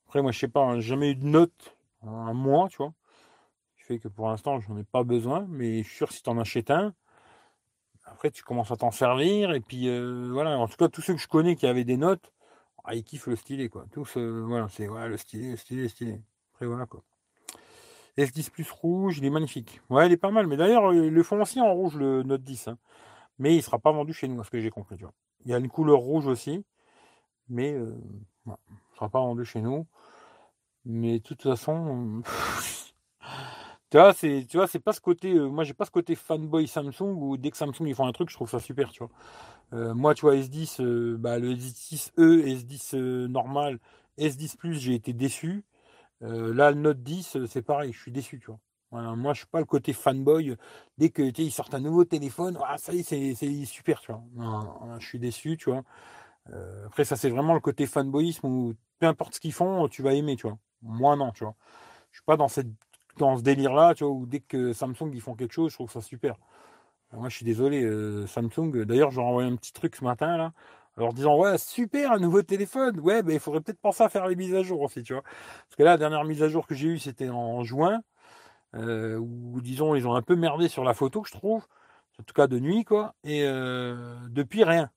Après, 0.07 0.21
moi, 0.21 0.31
je 0.31 0.39
sais 0.39 0.47
pas, 0.47 0.61
hein, 0.61 0.75
j'ai 0.79 0.89
jamais 0.89 1.11
eu 1.11 1.15
de 1.15 1.25
note 1.25 1.77
un 2.03 2.33
mois, 2.33 2.69
tu 2.69 2.77
vois. 2.77 2.93
Ce 3.77 3.77
qui 3.77 3.83
fait 3.83 3.99
que 3.99 4.07
pour 4.07 4.29
l'instant, 4.29 4.59
je 4.59 4.69
n'en 4.69 4.77
ai 4.79 4.83
pas 4.83 5.03
besoin, 5.03 5.45
mais 5.49 5.83
je 5.83 5.87
suis 5.89 5.97
sûr 5.97 6.11
si 6.11 6.23
tu 6.23 6.29
en 6.29 6.39
achètes 6.39 6.71
un, 6.71 6.93
après 8.05 8.31
tu 8.31 8.43
commences 8.43 8.71
à 8.71 8.77
t'en 8.77 8.91
servir, 8.91 9.51
et 9.51 9.59
puis 9.59 9.87
euh, 9.87 10.29
voilà, 10.31 10.57
en 10.57 10.67
tout 10.67 10.77
cas, 10.77 10.89
tous 10.89 11.01
ceux 11.01 11.13
que 11.13 11.21
je 11.21 11.27
connais 11.27 11.55
qui 11.55 11.67
avaient 11.67 11.83
des 11.83 11.97
notes, 11.97 12.31
ah, 12.83 12.95
ils 12.95 13.03
kiffent 13.03 13.27
le 13.27 13.35
stylet, 13.35 13.69
quoi. 13.69 13.85
Tous, 13.91 14.17
euh, 14.17 14.43
voilà, 14.45 14.67
c'est 14.69 14.87
le 14.87 15.17
stylet, 15.17 15.51
le 15.51 15.57
stylet, 15.57 15.81
le 15.83 15.87
stylet. 15.89 16.21
Après, 16.53 16.65
voilà, 16.65 16.85
quoi. 16.85 17.03
S10 18.17 18.49
Plus 18.49 18.69
rouge, 18.71 19.17
il 19.19 19.25
est 19.25 19.29
magnifique. 19.29 19.81
Ouais, 19.89 20.07
il 20.07 20.11
est 20.11 20.17
pas 20.17 20.31
mal, 20.31 20.47
mais 20.47 20.57
d'ailleurs, 20.57 20.91
euh, 20.91 21.09
le 21.09 21.23
font 21.23 21.41
aussi 21.41 21.61
en 21.61 21.73
rouge, 21.73 21.95
le 21.95 22.23
Note 22.23 22.43
10, 22.43 22.67
hein. 22.69 22.77
mais 23.37 23.55
il 23.55 23.63
sera 23.63 23.79
pas 23.79 23.91
vendu 23.91 24.13
chez 24.13 24.27
nous, 24.27 24.43
ce 24.43 24.49
que 24.49 24.59
j'ai 24.59 24.69
compris, 24.69 24.97
tu 24.97 25.03
vois. 25.03 25.13
Il 25.45 25.51
y 25.51 25.53
a 25.53 25.57
une 25.57 25.69
couleur 25.69 25.99
rouge 25.99 26.27
aussi, 26.27 26.65
mais 27.47 27.69
il 27.69 27.79
ne 28.45 28.55
sera 28.95 29.09
pas 29.09 29.19
vendu 29.19 29.45
chez 29.45 29.61
nous. 29.61 29.87
Mais 30.85 31.19
de 31.19 31.23
toute 31.23 31.43
façon, 31.43 32.21
tu 33.89 33.97
vois, 33.97 34.13
c'est, 34.13 34.45
tu 34.49 34.57
vois, 34.57 34.67
c'est 34.67 34.79
pas 34.79 34.93
ce 34.93 35.01
côté. 35.01 35.33
Euh, 35.33 35.49
moi, 35.49 35.63
j'ai 35.63 35.73
pas 35.73 35.85
ce 35.85 35.91
côté 35.91 36.15
fanboy 36.15 36.67
Samsung 36.67 37.13
où 37.15 37.37
dès 37.37 37.51
que 37.51 37.57
Samsung 37.57 37.87
ils 37.87 37.95
font 37.95 38.07
un 38.07 38.11
truc, 38.11 38.29
je 38.29 38.35
trouve 38.35 38.49
ça 38.49 38.59
super, 38.59 38.91
tu 38.91 38.99
vois. 38.99 39.09
Euh, 39.73 39.93
moi, 39.93 40.13
tu 40.15 40.21
vois, 40.21 40.35
S10, 40.35 40.81
euh, 40.81 41.17
bah, 41.17 41.39
le 41.39 41.53
S10e, 41.53 42.11
S10 42.17 42.95
normal, 43.27 43.79
S10 44.17 44.57
Plus, 44.57 44.75
j'ai 44.75 44.95
été 44.95 45.13
déçu. 45.13 45.63
Là, 46.21 46.71
le 46.71 46.77
Note 46.79 47.01
10, 47.03 47.37
euh, 47.37 47.47
c'est 47.47 47.61
pareil, 47.61 47.93
je 47.93 47.99
suis 47.99 48.11
déçu, 48.11 48.39
tu 48.39 48.47
vois. 48.47 48.59
Moi, 49.15 49.33
je 49.33 49.39
suis 49.39 49.47
pas 49.47 49.59
le 49.59 49.65
côté 49.65 49.93
fanboy. 49.93 50.55
Dès 50.97 51.09
que 51.09 51.29
tu 51.29 51.43
ils 51.43 51.51
sortent 51.51 51.75
un 51.75 51.79
nouveau 51.79 52.05
téléphone, 52.05 52.57
ah, 52.65 52.77
ça 52.77 52.93
y 52.93 52.99
est, 53.01 53.35
c'est, 53.35 53.65
super, 53.65 54.01
tu 54.01 54.11
vois. 54.11 54.23
Je 54.99 55.05
suis 55.07 55.19
déçu, 55.19 55.57
tu 55.57 55.71
vois. 55.71 55.83
Après, 56.87 57.05
ça, 57.05 57.15
c'est 57.15 57.29
vraiment 57.29 57.53
le 57.53 57.59
côté 57.61 57.85
fanboyisme 57.87 58.47
où 58.47 58.75
peu 58.99 59.07
importe 59.07 59.35
ce 59.35 59.39
qu'ils 59.39 59.53
font, 59.53 59.87
tu 59.87 60.01
vas 60.03 60.13
aimer, 60.13 60.35
tu 60.35 60.47
vois. 60.47 60.57
Moi, 60.81 61.15
non, 61.15 61.31
tu 61.31 61.43
vois. 61.43 61.55
Je 62.11 62.17
suis 62.17 62.25
pas 62.25 62.37
dans, 62.37 62.47
cette, 62.47 62.67
dans 63.19 63.37
ce 63.37 63.43
délire-là, 63.43 63.93
tu 63.95 64.03
vois, 64.03 64.13
où 64.13 64.25
dès 64.25 64.39
que 64.39 64.73
Samsung, 64.73 65.11
ils 65.13 65.21
font 65.21 65.35
quelque 65.35 65.53
chose, 65.53 65.71
je 65.71 65.75
trouve 65.75 65.91
ça 65.91 66.01
super. 66.01 66.35
Moi, 67.13 67.29
je 67.29 67.35
suis 67.35 67.45
désolé, 67.45 67.83
euh, 67.83 68.27
Samsung. 68.27 68.85
D'ailleurs, 68.85 69.11
j'ai 69.11 69.21
envoyé 69.21 69.49
un 69.49 69.55
petit 69.55 69.73
truc 69.73 69.95
ce 69.95 70.03
matin, 70.03 70.37
là, 70.37 70.53
alors 70.97 71.13
disant, 71.13 71.37
ouais, 71.37 71.57
super, 71.57 72.11
un 72.11 72.19
nouveau 72.19 72.41
téléphone. 72.43 72.99
Ouais, 72.99 73.23
mais 73.23 73.35
il 73.35 73.39
faudrait 73.39 73.61
peut-être 73.61 73.79
penser 73.81 74.03
à 74.03 74.09
faire 74.09 74.27
les 74.27 74.35
mises 74.35 74.53
à 74.55 74.63
jour 74.63 74.81
aussi, 74.81 75.03
tu 75.03 75.13
vois. 75.13 75.23
Parce 75.23 75.75
que 75.77 75.83
là, 75.83 75.91
la 75.91 75.97
dernière 75.97 76.23
mise 76.25 76.43
à 76.43 76.49
jour 76.49 76.67
que 76.67 76.75
j'ai 76.75 76.87
eue, 76.89 76.99
c'était 76.99 77.29
en 77.29 77.63
juin. 77.63 78.01
Euh, 78.75 79.17
où, 79.17 79.61
disons, 79.61 79.95
ils 79.95 80.07
ont 80.07 80.15
un 80.15 80.21
peu 80.21 80.35
merdé 80.35 80.67
sur 80.67 80.83
la 80.83 80.93
photo, 80.93 81.23
je 81.25 81.31
trouve. 81.31 81.65
En 82.19 82.23
tout 82.23 82.33
cas, 82.33 82.47
de 82.47 82.59
nuit, 82.59 82.85
quoi. 82.85 83.15
Et 83.23 83.43
euh, 83.45 84.15
depuis, 84.29 84.63
rien. 84.63 84.91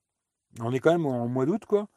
On 0.61 0.73
est 0.73 0.79
quand 0.79 0.91
même 0.91 1.05
en 1.05 1.27
mois 1.27 1.45
d'août, 1.45 1.65
quoi. 1.65 1.87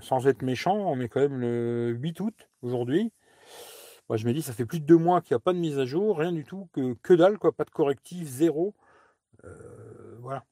Sans 0.00 0.28
être 0.28 0.42
méchant, 0.42 0.76
on 0.76 1.00
est 1.00 1.08
quand 1.08 1.20
même 1.20 1.40
le 1.40 1.90
8 1.90 2.20
août 2.20 2.48
aujourd'hui. 2.62 3.12
Je 4.14 4.26
me 4.26 4.32
dis, 4.32 4.42
ça 4.42 4.52
fait 4.52 4.66
plus 4.66 4.80
de 4.80 4.86
deux 4.86 4.98
mois 4.98 5.20
qu'il 5.20 5.34
n'y 5.34 5.36
a 5.36 5.40
pas 5.40 5.52
de 5.52 5.58
mise 5.58 5.78
à 5.78 5.84
jour, 5.84 6.18
rien 6.18 6.32
du 6.32 6.44
tout, 6.44 6.68
que, 6.72 6.94
que 7.02 7.14
dalle, 7.14 7.38
quoi, 7.38 7.52
pas 7.52 7.64
de 7.64 7.70
correctif, 7.70 8.28
zéro. 8.28 8.74
voilà. 10.20 10.44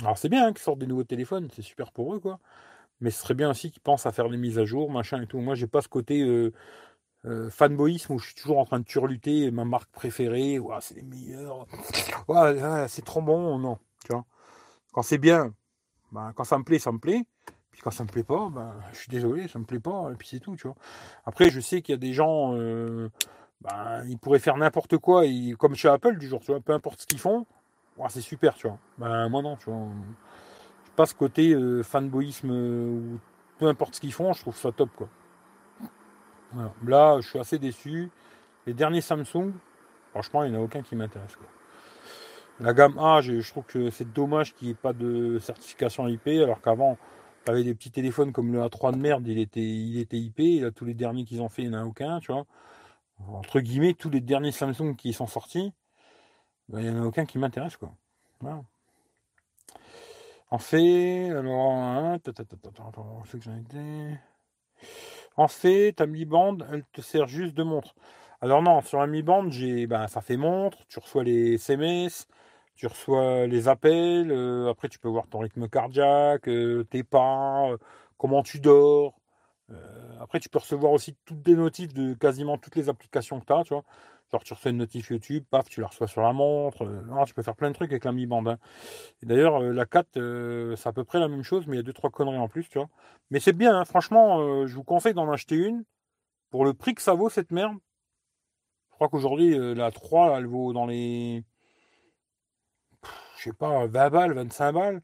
Alors 0.00 0.18
c'est 0.18 0.28
bien 0.28 0.46
hein, 0.46 0.52
qu'ils 0.52 0.62
sortent 0.62 0.78
des 0.78 0.86
nouveaux 0.86 1.04
téléphones, 1.04 1.48
c'est 1.54 1.62
super 1.62 1.92
pour 1.92 2.14
eux, 2.14 2.20
quoi. 2.20 2.38
Mais 3.00 3.10
ce 3.10 3.20
serait 3.20 3.34
bien 3.34 3.50
aussi 3.50 3.70
qu'ils 3.70 3.82
pensent 3.82 4.06
à 4.06 4.12
faire 4.12 4.28
des 4.28 4.36
mises 4.36 4.58
à 4.58 4.64
jour, 4.64 4.90
machin 4.90 5.22
et 5.22 5.26
tout. 5.26 5.38
Moi, 5.40 5.54
j'ai 5.54 5.66
pas 5.66 5.82
ce 5.82 5.88
côté 5.88 6.22
euh, 6.22 6.52
euh, 7.26 7.50
fanboyisme 7.50 8.14
où 8.14 8.18
je 8.18 8.26
suis 8.26 8.34
toujours 8.34 8.58
en 8.58 8.64
train 8.64 8.80
de 8.80 8.84
turluter 8.84 9.50
ma 9.50 9.64
marque 9.64 9.90
préférée. 9.92 10.58
c'est 10.80 10.96
les 10.96 11.02
meilleurs. 11.02 11.66
c'est 12.88 13.04
trop 13.04 13.22
bon, 13.22 13.58
non. 13.58 13.78
Quand 14.92 15.02
c'est 15.02 15.18
bien, 15.18 15.54
ben, 16.12 16.32
quand 16.34 16.44
ça 16.44 16.58
me 16.58 16.64
plaît, 16.64 16.78
ça 16.78 16.92
me 16.92 16.98
plaît. 16.98 17.24
Quand 17.82 17.90
ça 17.90 18.04
me 18.04 18.08
plaît 18.08 18.24
pas, 18.24 18.48
ben, 18.50 18.74
je 18.92 18.98
suis 18.98 19.08
désolé, 19.08 19.48
ça 19.48 19.58
me 19.58 19.64
plaît 19.64 19.80
pas. 19.80 20.10
Et 20.12 20.16
puis 20.16 20.28
c'est 20.28 20.40
tout, 20.40 20.56
tu 20.56 20.66
vois. 20.66 20.76
Après, 21.24 21.50
je 21.50 21.60
sais 21.60 21.82
qu'il 21.82 21.92
y 21.92 21.96
a 21.96 22.00
des 22.00 22.12
gens, 22.12 22.54
euh, 22.54 23.08
ben, 23.60 24.04
ils 24.08 24.18
pourraient 24.18 24.38
faire 24.38 24.56
n'importe 24.56 24.98
quoi, 24.98 25.24
comme 25.58 25.74
chez 25.74 25.88
Apple 25.88 26.18
du 26.18 26.28
jour, 26.28 26.40
tu 26.40 26.52
vois, 26.52 26.60
peu 26.60 26.72
importe 26.72 27.02
ce 27.02 27.06
qu'ils 27.06 27.20
font 27.20 27.46
c'est 28.08 28.20
super, 28.20 28.54
tu 28.54 28.68
vois. 28.68 28.78
Ben, 28.98 29.28
moi 29.28 29.42
non, 29.42 29.56
tu 29.56 29.70
vois. 29.70 29.88
Je 30.86 30.90
passe 30.92 31.12
côté 31.12 31.52
euh, 31.52 31.82
fanboyisme 31.82 32.50
euh, 32.50 32.88
ou 32.88 33.20
peu 33.58 33.66
importe 33.66 33.96
ce 33.96 34.00
qu'ils 34.00 34.12
font, 34.12 34.32
je 34.32 34.40
trouve 34.40 34.56
ça 34.56 34.72
top, 34.72 34.90
quoi. 34.94 35.08
Là, 36.86 37.18
je 37.20 37.28
suis 37.28 37.38
assez 37.38 37.58
déçu. 37.58 38.10
Les 38.66 38.72
derniers 38.72 39.00
Samsung, 39.00 39.52
franchement, 40.10 40.44
il 40.44 40.52
n'y 40.52 40.56
en 40.56 40.60
a 40.60 40.64
aucun 40.64 40.82
qui 40.82 40.96
m'intéresse. 40.96 41.36
La 42.60 42.72
gamme 42.72 42.98
A, 42.98 43.20
je, 43.20 43.46
trouve 43.50 43.64
que 43.64 43.90
c'est 43.90 44.10
dommage 44.10 44.54
qu'il 44.54 44.68
n'y 44.68 44.72
ait 44.72 44.76
pas 44.76 44.94
de 44.94 45.38
certification 45.38 46.08
IP, 46.08 46.28
alors 46.28 46.62
qu'avant, 46.62 46.96
avais 47.50 47.64
des 47.64 47.74
petits 47.74 47.90
téléphones 47.90 48.32
comme 48.32 48.52
le 48.52 48.60
A3 48.60 48.92
de 48.92 48.98
merde, 48.98 49.26
il 49.26 49.38
était, 49.38 49.60
il 49.60 49.98
était 49.98 50.18
IP, 50.18 50.40
et 50.40 50.60
là, 50.60 50.70
tous 50.70 50.84
les 50.84 50.94
derniers 50.94 51.24
qu'ils 51.24 51.42
ont 51.42 51.48
fait, 51.48 51.62
il 51.62 51.70
n'y 51.70 51.76
en 51.76 51.80
a 51.80 51.84
aucun, 51.84 52.20
tu 52.20 52.32
vois. 52.32 52.46
Entre 53.28 53.60
guillemets, 53.60 53.94
tous 53.94 54.10
les 54.10 54.20
derniers 54.20 54.52
Samsung 54.52 54.94
qui 54.96 55.12
sont 55.12 55.26
sortis, 55.26 55.72
ben, 56.68 56.80
il 56.80 56.92
n'y 56.92 56.98
en 56.98 57.02
a 57.02 57.06
aucun 57.06 57.26
qui 57.26 57.38
m'intéresse, 57.38 57.76
quoi. 57.76 57.92
En 60.50 60.58
fait, 60.58 61.30
alors, 61.30 61.72
hein, 61.72 62.18
en 65.36 65.48
fait, 65.48 65.92
ta 65.92 66.06
Mi 66.06 66.24
Band, 66.24 66.58
elle 66.72 66.84
te 66.92 67.00
sert 67.00 67.26
juste 67.26 67.54
de 67.54 67.62
montre. 67.62 67.94
Alors 68.40 68.62
non, 68.62 68.80
sur 68.82 69.00
la 69.00 69.06
Mi 69.06 69.22
Band, 69.22 69.50
j'ai, 69.50 69.86
ben, 69.86 70.08
ça 70.08 70.20
fait 70.20 70.36
montre, 70.36 70.78
tu 70.88 70.98
reçois 70.98 71.24
les 71.24 71.54
SMS, 71.54 72.28
tu 72.76 72.86
reçois 72.86 73.46
les 73.46 73.68
appels, 73.68 74.30
euh, 74.30 74.70
après 74.70 74.88
tu 74.88 74.98
peux 74.98 75.08
voir 75.08 75.26
ton 75.28 75.40
rythme 75.40 75.68
cardiaque, 75.68 76.48
euh, 76.48 76.84
tes 76.84 77.02
pas, 77.02 77.70
euh, 77.70 77.78
comment 78.18 78.42
tu 78.42 78.60
dors. 78.60 79.14
après, 80.20 80.40
tu 80.40 80.48
peux 80.48 80.58
recevoir 80.58 80.92
aussi 80.92 81.16
toutes 81.24 81.46
les 81.46 81.54
notifs 81.54 81.92
de 81.94 82.14
quasiment 82.14 82.58
toutes 82.58 82.76
les 82.76 82.88
applications 82.88 83.40
que 83.40 83.46
tu 83.46 83.52
as, 83.52 83.64
tu 83.64 83.74
vois. 83.74 83.84
Genre, 84.32 84.42
tu 84.42 84.54
reçois 84.54 84.70
une 84.72 84.78
notif 84.78 85.10
YouTube, 85.10 85.44
paf, 85.50 85.68
tu 85.68 85.80
la 85.80 85.86
reçois 85.86 86.08
sur 86.08 86.20
la 86.22 86.32
montre. 86.32 86.84
Euh, 86.84 87.24
tu 87.26 87.34
peux 87.34 87.42
faire 87.42 87.54
plein 87.54 87.70
de 87.70 87.74
trucs 87.74 87.90
avec 87.92 88.04
la 88.04 88.12
Mi 88.12 88.26
Band. 88.26 88.46
Hein. 88.46 88.58
D'ailleurs, 89.22 89.60
la 89.60 89.86
4, 89.86 90.16
euh, 90.16 90.76
c'est 90.76 90.88
à 90.88 90.92
peu 90.92 91.04
près 91.04 91.20
la 91.20 91.28
même 91.28 91.42
chose, 91.44 91.66
mais 91.66 91.76
il 91.76 91.78
y 91.78 91.80
a 91.80 91.82
deux 91.84 91.92
trois 91.92 92.10
conneries 92.10 92.38
en 92.38 92.48
plus, 92.48 92.68
tu 92.68 92.78
vois. 92.78 92.88
Mais 93.30 93.40
c'est 93.40 93.52
bien, 93.52 93.76
hein, 93.78 93.84
franchement, 93.84 94.66
je 94.66 94.74
vous 94.74 94.84
conseille 94.84 95.14
d'en 95.14 95.30
acheter 95.30 95.56
une. 95.56 95.84
Pour 96.50 96.64
le 96.64 96.74
prix 96.74 96.94
que 96.94 97.02
ça 97.02 97.14
vaut, 97.14 97.28
cette 97.30 97.52
merde. 97.52 97.76
Je 98.90 98.94
crois 98.96 99.08
qu'aujourd'hui, 99.08 99.56
la 99.74 99.90
3, 99.90 100.38
elle 100.38 100.46
vaut 100.46 100.72
dans 100.72 100.86
les. 100.86 101.44
Je 103.36 103.44
sais 103.44 103.52
pas, 103.52 103.86
20 103.86 104.10
balles, 104.10 104.32
25 104.32 104.72
balles. 104.72 105.02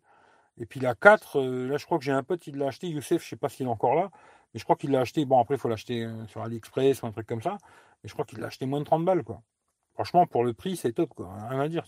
Et 0.59 0.67
puis 0.67 0.81
la 0.81 0.95
4, 0.95 1.41
là, 1.41 1.77
je 1.77 1.85
crois 1.87 1.99
que 1.99 2.05
j'ai 2.05 2.13
un 2.13 2.23
pote 2.23 2.41
qui 2.41 2.53
l'a 2.53 2.69
acheté, 2.69 2.89
Youssef, 2.89 3.23
je 3.25 3.31
sais 3.31 3.37
pas 3.37 3.49
s'il 3.49 3.67
est 3.67 3.71
encore 3.71 3.95
là. 3.95 4.11
Mais 4.53 4.61
je 4.61 4.65
crois 4.65 4.77
qu'il 4.77 4.91
l'a 4.91 5.01
acheté. 5.01 5.25
Bon, 5.25 5.41
après, 5.41 5.55
il 5.55 5.59
faut 5.59 5.69
l'acheter 5.69 6.09
sur 6.29 6.43
AliExpress 6.43 7.03
ou 7.03 7.07
un 7.07 7.13
truc 7.13 7.27
comme 7.27 7.43
ça. 7.43 7.59
Et 8.05 8.09
je 8.09 8.13
crois 8.13 8.25
qu'il 8.25 8.39
l'a 8.41 8.49
acheté 8.49 8.67
moins 8.67 8.81
de 8.81 8.85
30 8.85 9.05
balles, 9.05 9.25
quoi. 9.25 9.43
Franchement, 9.95 10.27
pour 10.27 10.45
le 10.45 10.55
prix, 10.55 10.77
c'est 10.77 10.93
top, 10.93 11.11
quoi. 11.15 11.35
Rien 11.49 11.61
à 11.61 11.69
dire. 11.69 11.85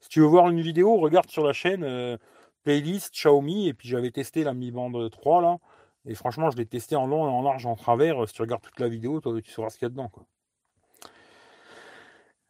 Si 0.00 0.08
tu 0.08 0.20
veux 0.20 0.26
voir 0.26 0.48
une 0.48 0.60
vidéo, 0.60 0.96
regarde 0.96 1.28
sur 1.30 1.44
la 1.44 1.52
chaîne 1.52 1.84
euh, 1.84 2.16
playlist 2.64 3.12
Xiaomi, 3.14 3.68
et 3.68 3.74
puis 3.74 3.88
j'avais 3.88 4.10
testé 4.10 4.44
la 4.44 4.54
Mi 4.54 4.70
Band 4.70 5.08
3, 5.10 5.42
là. 5.42 5.58
Et 6.06 6.14
franchement, 6.14 6.50
je 6.50 6.56
l'ai 6.56 6.66
testé 6.66 6.96
en 6.96 7.06
long 7.06 7.26
et 7.26 7.30
en 7.30 7.42
large, 7.42 7.66
en 7.66 7.76
travers. 7.76 8.26
Si 8.28 8.34
tu 8.34 8.42
regardes 8.42 8.62
toute 8.62 8.80
la 8.80 8.88
vidéo, 8.88 9.20
toi, 9.20 9.40
tu 9.42 9.50
sauras 9.50 9.70
ce 9.70 9.78
qu'il 9.78 9.86
y 9.86 9.86
a 9.86 9.90
dedans. 9.90 10.10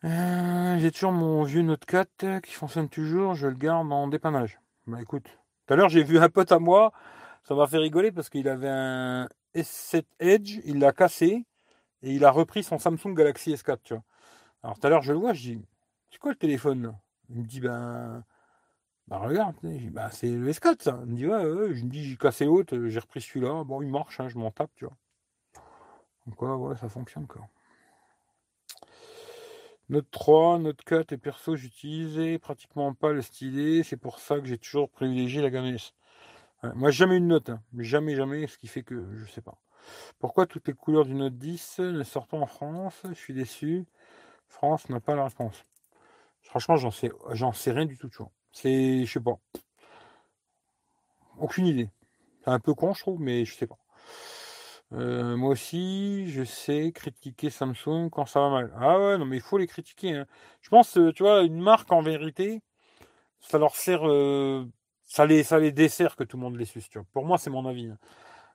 Euh, 0.04 0.78
j'ai 0.78 0.92
toujours 0.92 1.11
mon 1.11 1.42
vieux 1.42 1.62
Note 1.62 1.84
4 1.84 2.40
qui 2.40 2.52
fonctionne 2.52 2.88
toujours, 2.88 3.34
je 3.34 3.48
le 3.48 3.54
garde 3.54 3.92
en 3.92 4.06
dépannage. 4.06 4.61
Bah 4.87 5.02
écoute, 5.02 5.24
tout 5.66 5.74
à 5.74 5.76
l'heure 5.76 5.88
j'ai 5.88 6.04
vu 6.04 6.18
un 6.18 6.28
pote 6.28 6.52
à 6.52 6.61
moi, 6.61 6.92
ça 7.42 7.54
m'a 7.56 7.66
fait 7.66 7.78
rigoler 7.78 8.12
parce 8.12 8.28
qu'il 8.30 8.48
avait 8.48 8.68
un 8.68 9.28
S7 9.56 10.04
Edge, 10.20 10.61
il 10.64 10.78
l'a 10.78 10.92
cassé, 10.92 11.44
et 12.02 12.12
il 12.14 12.24
a 12.24 12.30
repris 12.30 12.62
son 12.62 12.78
Samsung 12.78 13.14
Galaxy 13.14 13.52
S4, 13.52 13.78
tu 13.82 13.94
vois. 13.94 14.04
Alors 14.62 14.78
tout 14.78 14.87
à 14.87 14.90
l'heure, 14.90 15.02
je 15.02 15.12
le 15.12 15.18
vois, 15.18 15.32
je 15.32 15.42
dis, 15.52 15.62
c'est 16.11 16.18
quoi 16.18 16.30
le 16.30 16.38
téléphone 16.38 16.94
Il 17.30 17.40
me 17.40 17.44
dit, 17.46 17.61
ben, 17.61 18.24
bah 19.08 19.18
regarde, 19.18 19.56
bah, 19.90 20.11
c'est 20.12 20.30
le 20.30 20.48
S4 20.50 20.82
ça. 20.82 21.00
Il 21.06 21.12
me 21.12 21.16
dit, 21.16 21.26
ouais, 21.26 21.44
ouais. 21.44 21.74
je 21.74 21.84
me 21.84 21.90
dis, 21.90 22.04
j'ai 22.04 22.16
cassé 22.16 22.44
l'autre, 22.44 22.87
j'ai 22.87 23.00
repris 23.00 23.20
celui-là, 23.20 23.64
bon, 23.64 23.82
il 23.82 23.90
marche, 23.90 24.20
hein, 24.20 24.28
je 24.28 24.38
m'en 24.38 24.52
tape, 24.52 24.70
tu 24.76 24.84
vois. 24.84 24.96
Donc 26.26 26.40
ouais, 26.42 26.50
ouais, 26.50 26.76
ça 26.76 26.88
fonctionne 26.88 27.26
quoi. 27.26 27.48
Note 29.90 30.11
3, 30.11 30.59
Note 30.59 30.83
4 30.85 31.12
et 31.12 31.18
perso, 31.18 31.57
j'utilisais 31.57 32.38
pratiquement 32.38 32.92
pas 32.94 33.12
le 33.12 33.22
stylet, 33.22 33.83
c'est 33.83 33.96
pour 33.96 34.18
ça 34.18 34.38
que 34.38 34.46
j'ai 34.46 34.59
toujours 34.59 34.90
privilégié 34.90 35.40
la 35.40 35.51
gamme 35.51 35.77
moi, 36.74 36.90
jamais 36.90 37.16
une 37.16 37.29
note, 37.29 37.51
hein. 37.51 37.62
jamais, 37.79 38.16
jamais, 38.16 38.46
ce 38.48 38.59
qui 38.59 38.66
fait 38.66 38.83
que 38.83 39.07
je 39.16 39.31
sais 39.31 39.40
pas. 39.40 39.59
Pourquoi 40.18 40.46
toutes 40.46 40.66
les 40.66 40.74
couleurs 40.74 41.05
du 41.05 41.14
Note 41.14 41.37
10 41.38 41.79
ne 41.81 42.03
sortent 42.03 42.31
pas 42.31 42.37
en 42.37 42.46
France? 42.46 43.01
Je 43.09 43.14
suis 43.14 43.33
déçu. 43.33 43.87
France 44.48 44.88
n'a 44.88 45.01
pas 45.01 45.14
la 45.14 45.24
réponse. 45.24 45.64
Franchement, 46.42 46.77
j'en 46.77 46.90
sais, 46.90 47.12
j'en 47.33 47.53
sais 47.53 47.70
rien 47.70 47.87
du 47.87 47.96
tout, 47.96 48.09
tu 48.09 48.18
vois. 48.18 48.31
C'est, 48.53 49.05
je 49.05 49.12
sais 49.12 49.20
pas. 49.20 49.38
Aucune 51.38 51.66
idée. 51.66 51.90
C'est 52.44 52.51
un 52.51 52.61
peu 52.61 52.74
con, 52.74 52.92
je 52.92 53.01
trouve, 53.01 53.20
mais 53.20 53.44
je 53.44 53.55
sais 53.55 53.66
pas. 53.66 53.79
Euh, 54.92 55.37
moi 55.37 55.51
aussi, 55.51 56.31
je 56.31 56.44
sais 56.44 56.92
critiquer 56.92 57.51
Samsung 57.51 58.09
quand 58.11 58.27
ça 58.27 58.40
va 58.40 58.51
mal. 58.51 58.72
Ah 58.77 58.98
ouais, 58.98 59.18
non, 59.18 59.27
mais 59.27 59.37
il 59.37 59.42
faut 59.42 59.59
les 59.59 59.66
critiquer. 59.66 60.14
Hein. 60.16 60.27
Je 60.62 60.70
pense, 60.70 60.96
euh, 60.96 61.12
tu 61.12 61.22
vois, 61.22 61.42
une 61.42 61.61
marque 61.61 61.92
en 61.92 62.01
vérité, 62.01 62.62
ça 63.40 63.59
leur 63.59 63.77
sert, 63.77 64.09
euh, 64.09 64.66
ça 65.05 65.27
les, 65.27 65.44
ça 65.44 65.59
les 65.59 65.72
dessert 65.72 66.16
que 66.16 66.24
tout 66.24 66.37
le 66.38 66.42
monde 66.44 66.57
les 66.57 66.64
suce. 66.66 66.88
Tu 66.88 66.98
vois. 66.98 67.07
Pour 67.12 67.27
moi, 67.27 67.38
c'est 67.38 67.51
mon 67.51 67.66
avis. 67.66 67.88
Hein. 67.88 67.98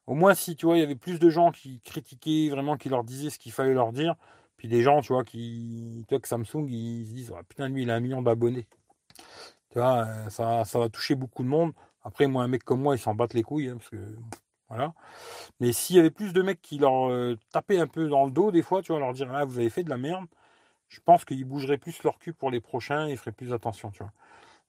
Au 0.08 0.16
moins, 0.16 0.36
si 0.36 0.56
tu 0.56 0.66
vois, 0.66 0.78
il 0.78 0.82
y 0.82 0.84
avait 0.84 0.96
plus 0.96 1.20
de 1.20 1.30
gens 1.30 1.52
qui 1.52 1.82
critiquaient 1.82 2.50
vraiment, 2.52 2.78
qui 2.78 2.90
leur 2.90 3.04
disaient 3.04 3.30
ce 3.30 3.40
qu'il 3.40 3.52
fallait 3.54 3.74
leur 3.74 3.94
dire, 3.94 4.16
puis 4.58 4.68
des 4.68 4.82
gens, 4.84 5.02
tu 5.02 5.14
vois, 5.14 5.24
qui, 5.26 6.06
tu 6.10 6.16
vois, 6.16 6.26
Samsung, 6.26 6.68
ils 6.70 7.08
se 7.08 7.14
disent, 7.14 7.34
ah, 7.38 7.44
putain, 7.44 7.70
lui, 7.70 7.84
il 7.84 7.92
a 7.92 7.96
un 7.96 8.00
million 8.02 8.22
d'abonnés. 8.22 8.68
Tu 9.70 9.80
vois, 9.80 10.08
ça, 10.30 10.66
ça 10.66 10.80
va 10.80 10.90
toucher 10.90 11.16
beaucoup 11.16 11.44
de 11.44 11.48
monde. 11.50 11.74
Après, 12.04 12.28
moi, 12.28 12.44
un 12.44 12.48
mec 12.48 12.64
comme 12.64 12.82
moi, 12.82 12.96
ils 12.96 13.00
s'en 13.00 13.16
battent 13.16 13.34
les 13.34 13.44
couilles, 13.44 13.70
hein, 13.70 13.78
parce 13.78 13.90
que, 13.90 13.98
Mais 15.60 15.72
s'il 15.74 15.96
y 15.96 16.00
avait 16.00 16.12
plus 16.12 16.34
de 16.34 16.42
mecs 16.42 16.62
qui 16.62 16.78
leur 16.78 17.10
euh, 17.10 17.38
tapaient 17.52 17.80
un 17.80 17.88
peu 17.88 18.08
dans 18.08 18.26
le 18.26 18.32
dos, 18.32 18.52
des 18.52 18.62
fois, 18.62 18.82
tu 18.82 18.92
vois, 18.92 19.00
leur 19.00 19.14
dire, 19.14 19.30
ah, 19.34 19.46
vous 19.46 19.60
avez 19.60 19.70
fait 19.70 19.84
de 19.84 19.90
la 19.90 19.98
merde, 19.98 20.26
je 20.90 21.00
pense 21.06 21.26
qu'ils 21.26 21.46
bougeraient 21.46 21.78
plus 21.78 22.04
leur 22.04 22.20
cul 22.20 22.34
pour 22.34 22.52
les 22.52 22.62
prochains 22.62 23.08
et 23.08 23.16
feraient 23.16 23.32
plus 23.32 23.54
attention, 23.54 23.92
tu 23.92 24.04
vois. 24.04 24.14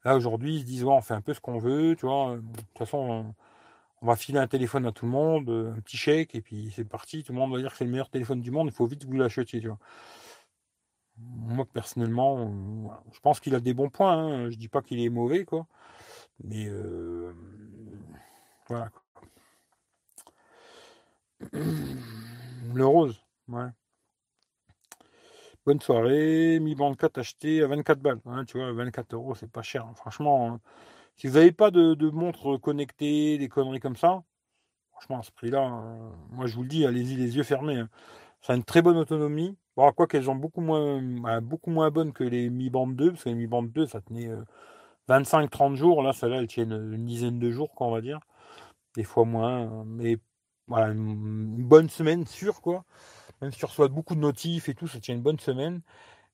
Là, 0.04 0.16
aujourd'hui, 0.16 0.56
ils 0.56 0.60
se 0.60 0.64
disent, 0.66 0.84
ouais, 0.84 0.92
on 0.92 1.00
fait 1.00 1.14
un 1.14 1.20
peu 1.22 1.34
ce 1.34 1.40
qu'on 1.40 1.58
veut, 1.58 1.96
tu 1.96 2.06
vois. 2.06 2.36
De 2.36 2.56
toute 2.56 2.78
façon, 2.78 3.34
on 4.04 4.06
va 4.06 4.16
filer 4.16 4.38
un 4.38 4.46
téléphone 4.46 4.86
à 4.86 4.92
tout 4.92 5.06
le 5.06 5.12
monde, 5.12 5.48
euh, 5.48 5.72
un 5.74 5.80
petit 5.80 5.96
chèque, 5.96 6.34
et 6.34 6.42
puis 6.42 6.70
c'est 6.76 6.84
parti. 6.84 7.24
Tout 7.24 7.32
le 7.32 7.38
monde 7.38 7.52
va 7.52 7.58
dire 7.58 7.70
que 7.72 7.78
c'est 7.78 7.84
le 7.86 7.90
meilleur 7.90 8.10
téléphone 8.10 8.42
du 8.42 8.50
monde, 8.50 8.68
il 8.68 8.72
faut 8.74 8.86
vite 8.86 9.04
vous 9.06 9.14
l'achetiez. 9.14 9.60
Tu 9.60 9.68
vois. 9.68 9.78
Moi, 11.18 11.64
personnellement, 11.72 12.38
euh, 12.40 12.88
je 13.12 13.20
pense 13.20 13.40
qu'il 13.40 13.54
a 13.54 13.60
des 13.60 13.74
bons 13.74 13.88
points. 13.90 14.12
Hein. 14.12 14.50
Je 14.50 14.56
dis 14.56 14.68
pas 14.68 14.82
qu'il 14.82 15.00
est 15.00 15.08
mauvais, 15.08 15.44
quoi. 15.44 15.66
Mais 16.44 16.66
euh, 16.68 17.32
voilà. 18.68 18.90
Le 21.52 22.86
rose, 22.86 23.20
ouais. 23.48 23.68
Bonne 25.66 25.80
soirée. 25.80 26.58
Mi 26.60 26.74
Band 26.74 26.94
4 26.94 27.18
acheté 27.18 27.62
à 27.62 27.66
24 27.66 28.00
balles. 28.00 28.20
Hein, 28.26 28.44
tu 28.44 28.58
vois, 28.58 28.72
24 28.72 29.14
euros, 29.14 29.34
c'est 29.34 29.50
pas 29.50 29.62
cher. 29.62 29.84
hein. 29.86 29.94
Franchement, 29.96 30.48
hein. 30.52 30.60
si 31.16 31.28
vous 31.28 31.34
n'avez 31.34 31.52
pas 31.52 31.70
de, 31.70 31.94
de 31.94 32.10
montre 32.10 32.56
connectée, 32.58 33.38
des 33.38 33.48
conneries 33.48 33.80
comme 33.80 33.96
ça, 33.96 34.22
franchement, 34.92 35.20
à 35.20 35.22
ce 35.22 35.32
prix-là, 35.32 35.62
euh, 35.84 36.10
moi 36.32 36.46
je 36.46 36.56
vous 36.56 36.62
le 36.62 36.68
dis, 36.68 36.86
allez-y 36.86 37.16
les 37.16 37.36
yeux 37.36 37.44
fermés. 37.44 37.78
hein. 37.80 37.90
Ça 38.42 38.54
a 38.54 38.56
une 38.56 38.64
très 38.64 38.82
bonne 38.82 38.96
autonomie. 38.98 39.56
Bon, 39.76 39.90
quoi 39.92 40.06
qu'elles 40.08 40.24
sont 40.26 40.36
beaucoup 40.36 40.62
moins, 40.62 41.02
bah, 41.22 41.40
beaucoup 41.40 41.70
moins 41.70 41.90
bonnes 41.90 42.12
que 42.12 42.24
les 42.24 42.50
Mi 42.50 42.70
Band 42.70 42.88
2, 42.88 43.12
parce 43.12 43.24
que 43.24 43.30
les 43.30 43.34
Mi 43.36 43.46
Band 43.48 43.64
2, 43.64 43.86
ça 43.86 44.00
tenait 44.02 44.28
euh, 44.28 44.44
25-30 45.08 45.76
jours. 45.76 46.02
Là, 46.02 46.12
celle-là, 46.14 46.38
elle 46.38 46.48
tient 46.48 46.64
une, 46.64 46.94
une 46.94 47.06
dizaine 47.06 47.38
de 47.40 47.50
jours, 47.50 47.74
quoi, 47.74 47.88
on 47.88 47.92
va 47.92 48.00
dire. 48.02 48.20
Des 48.96 49.04
fois 49.04 49.24
moins. 49.24 49.62
euh, 49.82 49.84
Mais 49.86 50.18
voilà, 50.68 50.88
une, 50.88 51.64
bonne 51.64 51.88
semaine 51.88 52.26
sûre, 52.26 52.60
quoi. 52.60 52.84
Même 53.42 53.52
si 53.52 53.58
tu 53.58 53.64
reçois 53.66 53.88
beaucoup 53.88 54.14
de 54.14 54.20
notifs 54.20 54.68
et 54.68 54.74
tout, 54.74 54.88
ça 54.88 55.00
tient 55.00 55.14
une 55.14 55.22
bonne 55.22 55.38
semaine. 55.38 55.82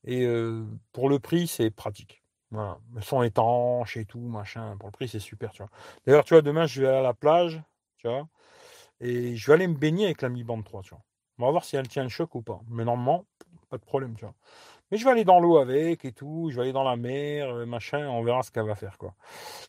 Et 0.04 0.24
euh, 0.24 0.64
pour 0.92 1.08
le 1.08 1.18
prix, 1.18 1.46
c'est 1.46 1.70
pratique. 1.70 2.22
Voilà. 2.50 2.78
Elles 2.96 3.04
sont 3.04 3.22
étanches 3.22 3.96
et 3.96 4.04
tout, 4.04 4.20
machin. 4.20 4.76
Pour 4.78 4.88
le 4.88 4.92
prix, 4.92 5.08
c'est 5.08 5.20
super, 5.20 5.50
tu 5.52 5.62
vois. 5.62 5.70
D'ailleurs, 6.06 6.24
tu 6.24 6.34
vois, 6.34 6.42
demain, 6.42 6.66
je 6.66 6.82
vais 6.82 6.88
à 6.88 7.02
la 7.02 7.14
plage, 7.14 7.62
tu 7.98 8.08
vois. 8.08 8.28
Et 9.00 9.36
je 9.36 9.46
vais 9.46 9.54
aller 9.54 9.68
me 9.68 9.76
baigner 9.76 10.06
avec 10.06 10.22
la 10.22 10.28
Mi 10.28 10.44
Band 10.44 10.62
3, 10.62 10.82
tu 10.82 10.90
vois. 10.90 11.02
On 11.38 11.46
va 11.46 11.50
voir 11.52 11.64
si 11.64 11.76
elle 11.76 11.88
tient 11.88 12.02
le 12.02 12.08
choc 12.10 12.34
ou 12.34 12.42
pas. 12.42 12.60
Mais 12.68 12.84
normalement, 12.84 13.24
pas 13.70 13.78
de 13.78 13.84
problème, 13.84 14.14
tu 14.14 14.24
vois. 14.24 14.34
Mais 14.90 14.98
je 14.98 15.04
vais 15.04 15.10
aller 15.10 15.24
dans 15.24 15.40
l'eau 15.40 15.58
avec 15.58 16.04
et 16.04 16.12
tout. 16.12 16.48
Je 16.50 16.56
vais 16.56 16.62
aller 16.62 16.72
dans 16.72 16.82
la 16.82 16.96
mer, 16.96 17.48
euh, 17.50 17.66
machin. 17.66 18.08
On 18.08 18.22
verra 18.22 18.42
ce 18.42 18.50
qu'elle 18.50 18.66
va 18.66 18.74
faire, 18.74 18.98
quoi. 18.98 19.14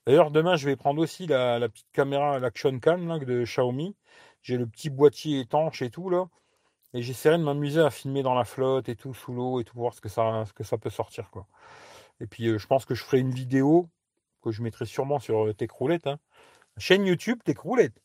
D'ailleurs, 0.05 0.31
demain, 0.31 0.55
je 0.55 0.65
vais 0.65 0.75
prendre 0.75 1.01
aussi 1.01 1.27
la, 1.27 1.59
petite 1.69 1.91
caméra, 1.93 2.39
l'Action 2.39 2.79
Cam 2.79 3.19
de 3.19 3.43
Xiaomi. 3.43 3.95
J'ai 4.41 4.57
le 4.57 4.67
petit 4.67 4.89
boîtier 4.89 5.39
étanche 5.41 5.81
et 5.81 5.89
tout, 5.91 6.09
là. 6.09 6.27
Et 6.93 7.01
j'essaierai 7.01 7.37
de 7.37 7.43
m'amuser 7.43 7.81
à 7.81 7.89
filmer 7.91 8.23
dans 8.23 8.35
la 8.35 8.45
flotte 8.45 8.89
et 8.89 8.95
tout, 8.95 9.13
sous 9.13 9.33
l'eau 9.33 9.61
et 9.61 9.63
tout, 9.63 9.77
voir 9.77 9.93
ce 9.93 10.01
que 10.01 10.09
ça, 10.09 10.45
que 10.55 10.63
ça 10.63 10.77
peut 10.77 10.89
sortir, 10.89 11.29
quoi. 11.31 11.47
Et 12.21 12.27
puis, 12.27 12.47
euh, 12.47 12.57
je 12.59 12.67
pense 12.67 12.85
que 12.85 12.95
je 12.95 13.03
ferai 13.03 13.19
une 13.19 13.31
vidéo 13.31 13.89
que 14.41 14.51
je 14.51 14.61
mettrai 14.63 14.85
sûrement 14.85 15.19
sur 15.19 15.45
euh, 15.45 15.53
hein. 16.05 16.19
Chaîne 16.77 17.05
YouTube 17.05 17.39
Techroulette. 17.43 18.01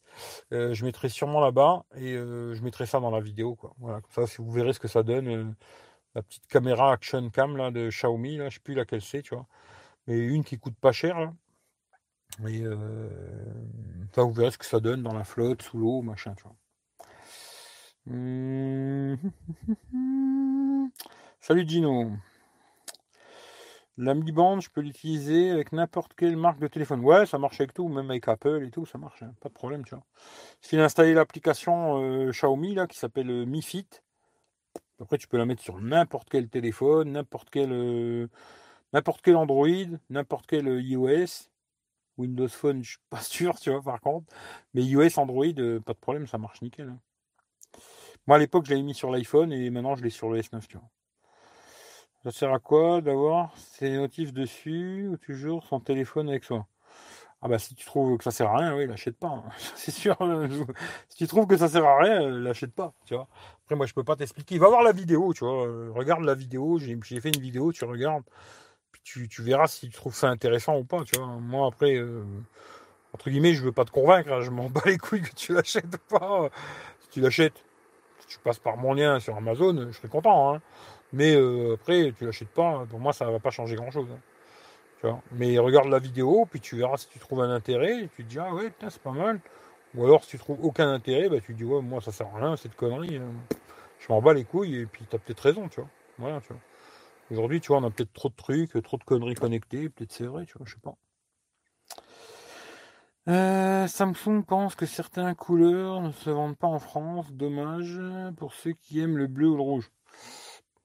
Euh, 0.53 0.75
je 0.75 0.85
mettrai 0.85 1.09
sûrement 1.09 1.41
là-bas 1.41 1.85
et 1.97 2.15
euh, 2.15 2.55
je 2.55 2.63
mettrai 2.63 2.87
ça 2.87 3.01
dans 3.01 3.11
la 3.11 3.21
vidéo, 3.21 3.55
quoi. 3.57 3.75
Voilà, 3.79 4.01
comme 4.01 4.13
ça, 4.13 4.27
si 4.27 4.39
vous 4.39 4.51
verrez 4.51 4.73
ce 4.73 4.81
que 4.81 4.89
ça 4.89 5.03
donne, 5.03 5.29
euh, 5.29 5.45
la 6.15 6.23
petite 6.23 6.47
caméra 6.49 6.93
Action 6.93 7.31
Cam 7.31 7.73
de 7.73 7.91
Xiaomi, 7.91 8.39
là, 8.39 8.49
je 8.49 8.57
sais 8.57 8.61
plus 8.61 8.75
laquelle 8.75 9.03
c'est, 9.03 9.23
tu 9.23 9.35
vois. 9.35 9.47
Mais 10.07 10.19
une 10.19 10.45
qui 10.45 10.59
coûte 10.59 10.77
pas 10.81 10.93
cher, 10.93 11.21
là. 11.21 11.35
Et 12.45 12.63
vous 14.17 14.33
verrez 14.33 14.51
ce 14.51 14.59
que 14.59 14.67
ça 14.67 14.81
donne 14.81 15.03
dans 15.03 15.15
la 15.15 15.25
flotte, 15.25 15.63
sous 15.63 15.79
l'eau, 15.79 16.03
machin, 16.03 16.35
tu 16.35 16.45
vois. 16.45 16.57
Hum, 18.09 19.17
Salut 21.41 21.67
Gino. 21.67 22.13
La 23.99 24.15
Mi 24.15 24.31
Band, 24.31 24.61
je 24.61 24.69
peux 24.69 24.83
l'utiliser 24.83 25.51
avec 25.51 25.73
n'importe 25.73 26.13
quelle 26.15 26.37
marque 26.37 26.59
de 26.59 26.69
téléphone. 26.69 27.01
Ouais, 27.01 27.25
ça 27.25 27.39
marche 27.39 27.61
avec 27.61 27.73
tout, 27.73 27.89
même 27.89 28.11
avec 28.11 28.29
Apple 28.29 28.63
et 28.67 28.71
tout, 28.71 28.85
ça 28.85 28.99
marche, 28.99 29.23
hein, 29.23 29.33
pas 29.41 29.49
de 29.49 29.55
problème, 29.55 29.85
tu 29.85 29.95
vois. 29.95 30.05
Il 30.61 30.65
suffit 30.65 30.77
d'installer 30.77 31.15
l'application 31.15 32.03
euh, 32.03 32.31
Xiaomi 32.31 32.75
là, 32.75 32.87
qui 32.87 32.99
s'appelle 32.99 33.31
euh, 33.31 33.47
Mi 33.47 33.63
Fit. 33.63 33.89
Après, 35.01 35.17
tu 35.17 35.29
peux 35.29 35.39
la 35.39 35.47
mettre 35.47 35.63
sur 35.63 35.81
n'importe 35.81 36.29
quel 36.31 36.49
téléphone, 36.49 37.13
n'importe 37.13 37.49
quel, 37.51 37.73
euh, 37.73 38.29
n'importe 38.93 39.23
quel 39.23 39.37
Android, 39.37 39.69
n'importe 40.11 40.47
quel 40.47 40.69
euh, 40.69 40.83
iOS. 40.83 41.49
Windows 42.19 42.49
Phone, 42.49 42.83
je 42.85 42.91
suis 42.91 42.99
pas 43.11 43.21
sûr, 43.23 43.59
tu 43.61 43.71
vois, 43.71 43.83
par 43.83 44.01
contre. 44.01 44.27
Mais 44.75 44.83
iOS, 44.85 45.19
Android, 45.19 45.47
euh, 45.59 45.81
pas 45.81 45.93
de 45.95 45.99
problème, 45.99 46.27
ça 46.27 46.39
marche 46.39 46.63
nickel. 46.63 46.89
hein. 46.91 47.01
Moi, 48.27 48.37
à 48.37 48.39
l'époque, 48.39 48.67
je 48.67 48.71
l'avais 48.71 48.83
mis 48.83 48.95
sur 48.95 49.11
l'iPhone 49.11 49.53
et 49.53 49.71
maintenant, 49.71 49.97
je 49.97 50.05
l'ai 50.05 50.11
sur 50.11 50.29
le 50.31 50.39
S9, 50.39 50.69
tu 50.69 50.77
vois. 50.77 50.89
Ça 52.25 52.31
sert 52.33 52.53
à 52.53 52.59
quoi 52.59 53.01
d'avoir 53.01 53.57
ces 53.57 53.91
notifs 53.97 54.33
dessus 54.33 55.09
ou 55.13 55.17
toujours 55.17 55.65
son 55.65 55.81
téléphone 55.81 56.29
avec 56.29 56.45
soi? 56.45 56.67
Ah 57.43 57.49
bah 57.49 57.59
si 57.59 57.75
tu 57.75 57.87
trouves 57.87 58.19
que 58.19 58.25
ça 58.25 58.33
sert 58.33 58.49
à 58.51 58.59
rien, 58.59 58.77
oui, 58.77 58.87
l'achète 58.87 59.19
pas. 59.19 59.29
hein. 59.29 59.45
C'est 59.77 59.93
sûr. 59.93 60.17
euh, 60.23 60.49
Si 61.11 61.19
tu 61.19 61.27
trouves 61.29 61.47
que 61.47 61.57
ça 61.57 61.69
sert 61.69 61.85
à 61.87 61.99
rien, 61.99 62.23
euh, 62.23 62.41
l'achète 62.41 62.75
pas, 62.75 62.95
tu 63.07 63.15
vois. 63.15 63.29
Après 63.65 63.77
moi 63.77 63.87
je 63.87 63.95
peux 63.95 64.05
pas 64.05 64.17
t'expliquer. 64.17 64.59
Va 64.59 64.69
voir 64.69 64.83
la 64.83 64.93
vidéo, 64.93 65.33
tu 65.35 65.45
vois. 65.45 65.63
Regarde 65.95 66.25
la 66.25 66.35
vidéo, 66.35 66.79
j'ai 66.79 67.21
fait 67.21 67.31
une 67.31 67.41
vidéo, 67.43 67.73
tu 67.73 67.85
regardes. 67.85 68.25
Tu, 69.07 69.29
verras 69.43 69.69
si 69.69 69.89
tu 69.89 69.95
trouves 69.95 70.15
ça 70.17 70.29
intéressant 70.29 70.77
ou 70.79 70.85
pas, 70.85 71.05
tu 71.05 71.17
vois. 71.17 71.29
Moi 71.29 71.69
après, 71.69 71.95
euh, 71.95 72.25
entre 73.13 73.31
guillemets, 73.31 73.55
je 73.55 73.63
veux 73.63 73.73
pas 73.73 73.85
te 73.85 73.93
convaincre, 73.93 74.33
hein, 74.33 74.41
je 74.43 74.51
m'en 74.51 74.69
bats 74.71 74.83
les 74.85 74.99
couilles 74.99 75.23
que 75.23 75.35
tu 75.35 75.53
l'achètes 75.55 75.97
pas. 76.09 76.51
Si 77.03 77.09
tu 77.11 77.21
l'achètes, 77.21 77.65
si 78.21 78.27
tu 78.29 78.39
passes 78.41 78.59
par 78.59 78.77
mon 78.77 78.95
lien 78.95 79.21
sur 79.21 79.37
Amazon, 79.37 79.87
je 79.91 79.97
serais 79.97 80.09
content, 80.09 80.55
hein. 80.55 80.63
Mais 81.13 81.37
euh, 81.37 81.75
après, 81.75 82.13
tu 82.19 82.27
l'achètes 82.27 82.49
pas, 82.51 82.85
pour 82.91 82.99
moi, 83.01 83.13
ça 83.13 83.31
va 83.31 83.39
pas 83.39 83.51
changer 83.51 83.77
grand-chose. 83.77 84.09
hein, 84.13 84.19
tu 85.01 85.07
vois. 85.09 85.21
Mais 85.33 85.59
regarde 85.59 85.89
la 85.89 85.99
vidéo, 86.01 86.47
puis 86.51 86.61
tu 86.61 86.77
verras 86.77 86.97
si 86.99 87.09
tu 87.09 87.19
trouves 87.19 87.43
un 87.43 87.51
intérêt, 87.51 88.05
et 88.05 88.09
tu 88.17 88.25
te 88.25 88.29
dis, 88.31 88.39
ah 88.41 88.55
ouais, 88.55 88.73
c'est 88.89 89.03
pas 89.03 89.13
mal. 89.13 89.41
Ou 89.95 90.05
alors, 90.05 90.25
si 90.25 90.31
tu 90.31 90.39
trouves 90.39 90.65
aucun 90.65 90.93
intérêt, 90.93 91.29
bah, 91.29 91.41
tu 91.41 91.53
te 91.55 91.59
dis, 91.59 91.65
ouais, 91.65 91.83
moi, 91.83 92.01
ça 92.01 92.13
sert 92.13 92.29
à 92.35 92.39
rien, 92.39 92.57
cette 92.57 92.77
connerie. 92.77 93.17
hein. 93.19 93.33
Je 94.01 94.07
m'en 94.13 94.21
bats 94.23 94.35
les 94.35 94.45
couilles, 94.45 94.81
et 94.83 94.87
puis 94.87 95.05
tu 95.09 95.17
as 95.17 95.19
peut-être 95.19 95.41
raison, 95.41 95.69
tu 95.69 95.81
vois. 95.81 95.91
Voilà, 96.19 96.41
tu 96.43 96.49
vois. 96.49 96.61
Aujourd'hui, 97.31 97.61
tu 97.61 97.69
vois, 97.69 97.79
on 97.79 97.85
a 97.85 97.91
peut-être 97.91 98.13
trop 98.13 98.29
de 98.29 98.35
trucs, 98.35 98.83
trop 98.83 98.97
de 98.97 99.05
conneries 99.05 99.35
connectées, 99.35 99.89
peut-être 99.89 100.13
c'est 100.13 100.27
vrai, 100.27 100.47
tu 100.47 100.57
vois, 100.59 100.67
je 100.67 100.75
sais 100.75 100.81
pas. 100.81 100.97
Euh, 103.29 103.89
Samsung 103.89 104.43
pense 104.47 104.77
que 104.77 104.87
certaines 104.87 105.35
couleurs 105.35 106.01
ne 106.01 106.13
se 106.13 106.31
vendent 106.31 106.57
pas 106.57 106.69
en 106.69 106.79
France. 106.79 107.33
Dommage 107.33 108.01
pour 108.37 108.55
ceux 108.55 108.73
qui 108.73 109.01
aiment 109.01 109.19
le 109.19 109.27
bleu 109.27 109.49
ou 109.49 109.57
le 109.57 109.63
rouge. 109.63 109.91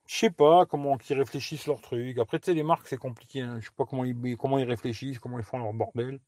Je 0.07 0.17
sais 0.17 0.31
pas 0.31 0.65
comment 0.65 0.97
ils 1.09 1.15
réfléchissent 1.15 1.67
leur 1.67 1.79
truc. 1.81 2.17
Après, 2.17 2.39
tu 2.39 2.45
sais, 2.45 2.53
les 2.53 2.63
marques, 2.63 2.87
c'est 2.87 2.97
compliqué. 2.97 3.41
hein. 3.41 3.57
Je 3.59 3.65
sais 3.65 3.71
pas 3.77 3.85
comment 3.85 4.03
ils, 4.03 4.35
comment 4.37 4.57
ils 4.57 4.67
réfléchissent, 4.67 5.19
comment 5.19 5.37
ils 5.37 5.45
font 5.45 5.59
leur 5.59 5.73
bordel. 5.73 6.19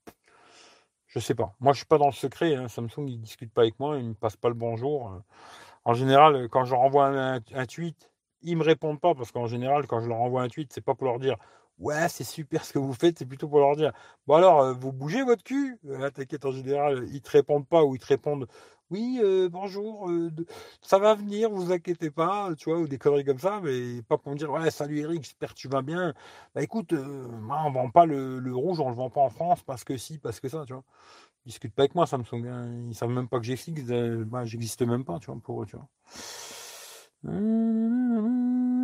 Je 1.08 1.20
sais 1.20 1.36
pas. 1.36 1.56
Moi, 1.60 1.74
je 1.74 1.78
suis 1.78 1.86
pas 1.88 1.98
dans 1.98 2.06
le 2.08 2.12
secret. 2.14 2.56
hein. 2.56 2.68
Samsung, 2.68 3.08
ils 3.08 3.20
discutent 3.20 3.52
pas 3.54 3.64
avec 3.64 3.80
moi, 3.80 3.98
ils 3.98 4.10
me 4.10 4.14
passent 4.14 4.38
pas 4.38 4.50
le 4.50 4.56
bonjour. 4.56 5.20
En 5.86 5.94
général, 5.96 6.48
quand 6.50 6.66
je 6.66 6.72
leur 6.72 6.82
envoie 6.82 7.08
un, 7.08 7.36
un 7.54 7.66
tweet, 7.66 8.10
ils 8.44 8.58
me 8.58 8.64
répondent 8.64 9.00
pas 9.00 9.14
parce 9.16 9.32
qu'en 9.32 9.48
général, 9.48 9.88
quand 9.88 10.02
je 10.02 10.08
leur 10.08 10.18
envoie 10.22 10.42
un 10.44 10.48
tweet, 10.50 10.72
c'est 10.74 10.82
pas 10.82 10.96
pour 10.96 11.06
leur 11.08 11.20
dire 11.20 11.38
ouais, 11.80 12.08
c'est 12.10 12.24
super 12.24 12.64
ce 12.66 12.74
que 12.74 12.80
vous 12.80 12.94
faites, 12.94 13.20
c'est 13.20 13.26
plutôt 13.26 13.48
pour 13.48 13.60
leur 13.60 13.76
dire 13.76 13.92
bon 14.28 14.36
alors, 14.36 14.62
euh, 14.62 14.74
vous 14.74 14.92
bougez 14.92 15.24
votre 15.24 15.44
cul? 15.44 15.80
Euh, 15.86 16.10
T'inquiète, 16.12 16.46
en 16.46 16.52
général, 16.52 17.08
ils 17.12 17.22
te 17.22 17.32
répondent 17.32 17.68
pas 17.68 17.84
ou 17.84 17.96
ils 17.96 18.00
te 18.00 18.06
répondent 18.08 18.48
oui, 18.92 19.20
euh, 19.24 19.50
bonjour, 19.50 20.08
euh, 20.10 20.30
ça 20.82 21.00
va 21.00 21.16
venir, 21.16 21.50
vous 21.50 21.72
inquiétez 21.72 22.12
pas, 22.12 22.50
tu 22.56 22.70
vois, 22.70 22.80
ou 22.80 22.88
des 22.88 23.00
conneries 23.00 23.24
comme 23.26 23.40
ça, 23.40 23.60
mais 23.64 24.04
pas 24.04 24.20
pour 24.20 24.32
me 24.34 24.38
dire 24.38 24.52
ouais, 24.52 24.70
salut 24.70 25.00
Eric, 25.00 25.24
j'espère 25.24 25.50
que 25.56 25.60
tu 25.60 25.68
vas 25.68 25.82
bien. 25.82 26.14
Bah 26.54 26.62
écoute, 26.62 26.92
moi, 26.94 27.64
on 27.66 27.72
vend 27.72 27.90
pas 27.90 28.06
le, 28.06 28.40
rouge, 28.56 28.80
on 28.80 28.90
le 28.90 28.96
vend 28.96 29.10
pas 29.10 29.22
en 29.22 29.30
France 29.30 29.64
parce 29.64 29.84
que 29.84 29.98
si, 29.98 30.20
parce 30.20 30.40
que 30.40 30.48
ça, 30.50 30.64
tu 30.68 30.74
vois. 30.74 30.84
Ils 31.46 31.50
discutent 31.50 31.74
pas 31.74 31.84
avec 31.84 31.96
moi, 31.96 32.06
Samsung. 32.08 32.46
Ils 32.90 32.96
savent 32.96 33.10
même 33.10 33.28
pas 33.28 33.40
que 33.40 33.46
j'existe. 33.46 33.92
bah, 34.26 34.46
j'existe 34.46 34.82
même 34.84 35.06
pas, 35.06 35.20
tu 35.20 35.28
vois, 35.28 35.40
pour 35.42 35.64
eux, 35.64 35.66
tu 35.66 35.76
vois. 35.76 35.88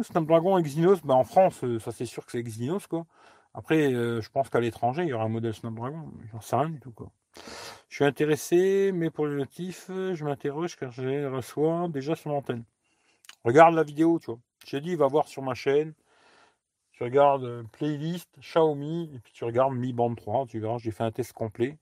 Snapdragon 0.04 0.58
Exynos, 0.58 1.02
bah 1.04 1.16
en 1.16 1.24
France, 1.24 1.64
euh, 1.64 1.80
ça 1.80 1.92
c'est 1.92 2.06
sûr 2.06 2.26
que 2.26 2.32
c'est 2.32 2.40
Exynos, 2.40 2.88
quoi. 2.88 3.06
Après, 3.54 3.94
euh, 3.94 4.22
je 4.22 4.30
pense 4.30 4.50
qu'à 4.50 4.60
l'étranger, 4.60 5.04
il 5.04 5.10
y 5.10 5.14
aura 5.14 5.26
un 5.26 5.30
modèle 5.30 5.54
Snapdragon. 5.54 6.12
J'en 6.32 6.42
sais 6.42 6.56
rien 6.56 6.70
du 6.70 6.80
tout, 6.80 6.92
quoi. 6.92 7.12
Je 7.90 7.96
suis 7.96 8.06
intéressé, 8.06 8.92
mais 8.94 9.10
pour 9.10 9.28
les 9.28 9.36
notifs, 9.36 9.88
euh, 9.90 10.16
je 10.16 10.24
m'interroge 10.24 10.78
car 10.78 10.92
je 10.92 11.02
les 11.04 11.28
reçois 11.28 11.88
déjà 11.90 12.16
sur 12.16 12.30
l'antenne. 12.32 12.64
Regarde 13.44 13.76
la 13.76 13.84
vidéo, 13.84 14.20
tu 14.20 14.28
vois. 14.28 14.40
J'ai 14.66 14.82
dit, 14.82 14.96
va 14.96 15.08
voir 15.08 15.28
sur 15.28 15.42
ma 15.42 15.54
chaîne. 15.54 15.94
Tu 16.94 17.04
regardes 17.04 17.66
playlist 17.72 18.30
Xiaomi 18.40 19.12
et 19.16 19.20
puis 19.20 19.34
tu 19.34 19.44
regardes 19.46 19.74
Mi 19.74 19.94
Band 19.94 20.16
3. 20.16 20.48
Tu 20.48 20.60
verras, 20.60 20.78
j'ai 20.78 20.92
fait 20.92 21.04
un 21.04 21.12
test 21.12 21.34
complet. 21.34 21.78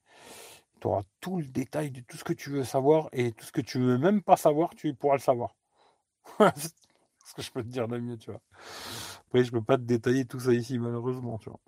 Tu 0.82 0.88
auras 0.88 1.04
tout 1.22 1.38
le 1.40 1.46
détail 1.46 1.92
de 1.92 2.02
tout 2.02 2.18
ce 2.18 2.24
que 2.24 2.34
tu 2.34 2.52
veux 2.52 2.64
savoir 2.64 3.10
et 3.14 3.32
tout 3.32 3.46
ce 3.46 3.52
que 3.52 3.62
tu 3.62 3.80
veux 3.80 3.98
même 3.98 4.22
pas 4.22 4.38
savoir, 4.38 4.76
tu 4.76 4.94
pourras 4.94 5.16
le 5.16 5.22
savoir. 5.22 5.56
ce 7.26 7.34
que 7.34 7.42
je 7.42 7.52
peux 7.52 7.64
te 7.64 7.68
dire 7.68 7.88
de 7.88 7.98
mieux, 7.98 8.18
tu 8.18 8.32
vois. 8.32 8.42
Après, 9.28 9.44
je 9.44 9.52
peux 9.52 9.62
pas 9.62 9.78
te 9.78 9.84
détailler 9.84 10.26
tout 10.26 10.40
ça 10.40 10.54
ici, 10.54 10.80
malheureusement, 10.80 11.38
tu 11.40 11.50
vois. 11.50 11.60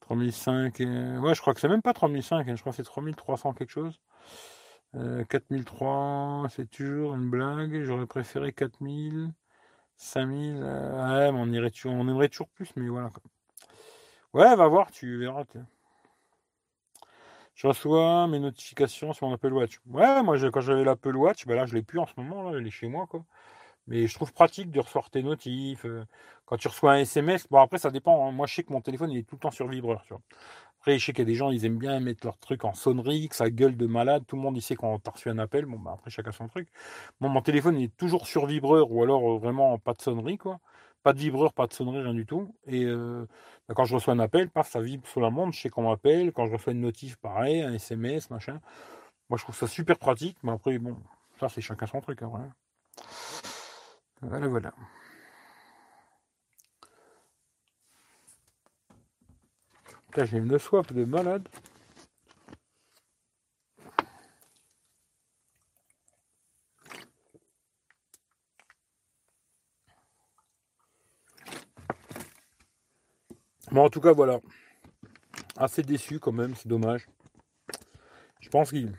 3005, 0.00 0.80
euh, 0.80 1.18
ouais, 1.20 1.34
je 1.34 1.40
crois 1.40 1.54
que 1.54 1.60
c'est 1.60 1.68
même 1.68 1.82
pas 1.82 1.92
3005, 1.92 2.48
hein, 2.48 2.56
je 2.56 2.60
crois 2.60 2.72
que 2.72 2.76
c'est 2.76 2.82
3300 2.82 3.52
quelque 3.54 3.70
chose. 3.70 4.00
Euh, 4.96 5.24
4003, 5.24 6.48
c'est 6.50 6.68
toujours 6.70 7.14
une 7.14 7.30
blague. 7.30 7.82
J'aurais 7.84 8.06
préféré 8.06 8.52
4000, 8.52 9.32
5000. 9.96 10.60
euh, 10.62 11.26
ouais, 11.26 11.32
mais 11.32 11.38
on, 11.38 11.52
irait, 11.52 11.72
on 11.86 12.08
aimerait 12.08 12.28
toujours 12.28 12.48
plus, 12.48 12.70
mais 12.76 12.88
voilà. 12.88 13.10
quoi. 13.10 13.22
Ouais, 14.32 14.56
va 14.56 14.68
voir, 14.68 14.90
tu 14.90 15.18
verras. 15.18 15.44
Je 17.60 17.66
reçois 17.66 18.26
mes 18.26 18.38
notifications 18.38 19.12
sur 19.12 19.28
mon 19.28 19.34
Apple 19.34 19.52
Watch. 19.52 19.80
Ouais, 19.86 20.22
moi, 20.22 20.38
quand 20.50 20.62
j'avais 20.62 20.82
l'Apple 20.82 21.14
Watch, 21.14 21.44
bah 21.46 21.54
là, 21.54 21.66
je 21.66 21.74
l'ai 21.74 21.82
plus 21.82 21.98
en 21.98 22.06
ce 22.06 22.14
moment, 22.16 22.50
là, 22.50 22.58
elle 22.58 22.66
est 22.66 22.70
chez 22.70 22.88
moi, 22.88 23.06
quoi. 23.06 23.22
Mais 23.88 24.06
je 24.08 24.14
trouve 24.14 24.32
pratique 24.32 24.70
de 24.70 24.80
recevoir 24.80 25.10
tes 25.10 25.22
notifs. 25.22 25.84
euh, 25.86 26.04
quand 26.46 26.56
tu 26.58 26.68
reçois 26.68 26.92
un 26.94 26.98
SMS, 27.00 27.46
bon, 27.50 27.60
après, 27.60 27.78
ça 27.78 27.90
dépend. 27.90 28.28
hein. 28.28 28.32
Moi, 28.32 28.46
je 28.46 28.54
sais 28.56 28.64
que 28.64 28.72
mon 28.72 28.80
téléphone, 28.82 29.10
il 29.12 29.18
est 29.18 29.24
tout 29.28 29.36
le 29.36 29.40
temps 29.40 29.50
sur 29.52 29.68
vibreur, 29.68 30.02
tu 30.04 30.10
vois. 30.14 30.22
Après, 30.80 30.98
je 30.98 31.06
sais 31.06 31.12
qu'il 31.12 31.20
y 31.20 31.22
a 31.22 31.26
des 31.26 31.36
gens, 31.36 31.50
ils 31.50 31.64
aiment 31.66 31.78
bien 31.78 32.00
mettre 32.00 32.26
leur 32.26 32.38
truc 32.38 32.64
en 32.64 32.74
sonnerie, 32.74 33.28
que 33.30 33.36
ça 33.36 33.50
gueule 33.50 33.76
de 33.76 33.86
malade. 33.86 34.24
Tout 34.26 34.36
le 34.36 34.42
monde, 34.42 34.56
il 34.58 34.62
sait 34.62 34.76
quand 34.76 34.98
t'as 35.00 35.12
reçu 35.12 35.30
un 35.30 35.38
appel. 35.38 35.66
Bon, 35.66 35.78
bah, 35.78 35.92
après, 35.94 36.10
chacun 36.10 36.32
son 36.32 36.48
truc. 36.48 36.68
Moi, 37.20 37.30
mon 37.30 37.42
téléphone, 37.42 37.78
il 37.78 37.84
est 37.86 37.96
toujours 37.98 38.26
sur 38.28 38.46
vibreur 38.46 38.92
ou 38.92 39.02
alors 39.02 39.36
euh, 39.36 39.38
vraiment 39.38 39.78
pas 39.78 39.94
de 39.94 40.02
sonnerie, 40.02 40.38
quoi. 40.38 40.60
Pas 41.02 41.12
de 41.12 41.18
vibreur, 41.18 41.52
pas 41.54 41.66
de 41.66 41.72
sonnerie, 41.72 42.02
rien 42.02 42.14
du 42.14 42.26
tout. 42.26 42.54
Et 42.66 42.84
euh, 42.84 43.26
bah, 43.68 43.74
quand 43.74 43.84
je 43.84 43.94
reçois 43.94 44.12
un 44.14 44.18
appel, 44.18 44.50
ça 44.64 44.80
vibre 44.80 45.06
sur 45.08 45.20
la 45.20 45.30
montre, 45.30 45.56
je 45.56 45.62
sais 45.62 45.70
qu'on 45.70 45.88
m'appelle. 45.88 46.32
Quand 46.32 46.46
je 46.46 46.52
reçois 46.52 46.72
une 46.72 46.80
notif, 46.80 47.16
pareil, 47.16 47.62
un 47.62 47.72
SMS, 47.74 48.30
machin. 48.30 48.60
Moi, 49.30 49.38
je 49.38 49.44
trouve 49.44 49.56
ça 49.56 49.66
super 49.66 49.98
pratique. 49.98 50.36
Mais 50.42 50.52
après, 50.52 50.78
bon, 50.78 50.96
ça, 51.38 51.48
c'est 51.48 51.62
chacun 51.62 51.86
son 51.86 52.00
truc. 52.00 52.22
Hein, 52.22 52.28
voilà. 52.30 52.48
voilà, 54.22 54.48
voilà. 54.48 54.72
j'ai 60.24 60.38
une 60.38 60.58
soif 60.58 60.92
de 60.92 61.04
malade. 61.04 61.48
Bon, 73.72 73.84
en 73.84 73.88
tout 73.88 74.00
cas, 74.00 74.12
voilà. 74.12 74.40
Assez 75.56 75.82
déçu 75.82 76.18
quand 76.18 76.32
même, 76.32 76.54
c'est 76.56 76.66
dommage. 76.66 77.06
Je 78.40 78.48
pense 78.48 78.70
qu'il. 78.70 78.92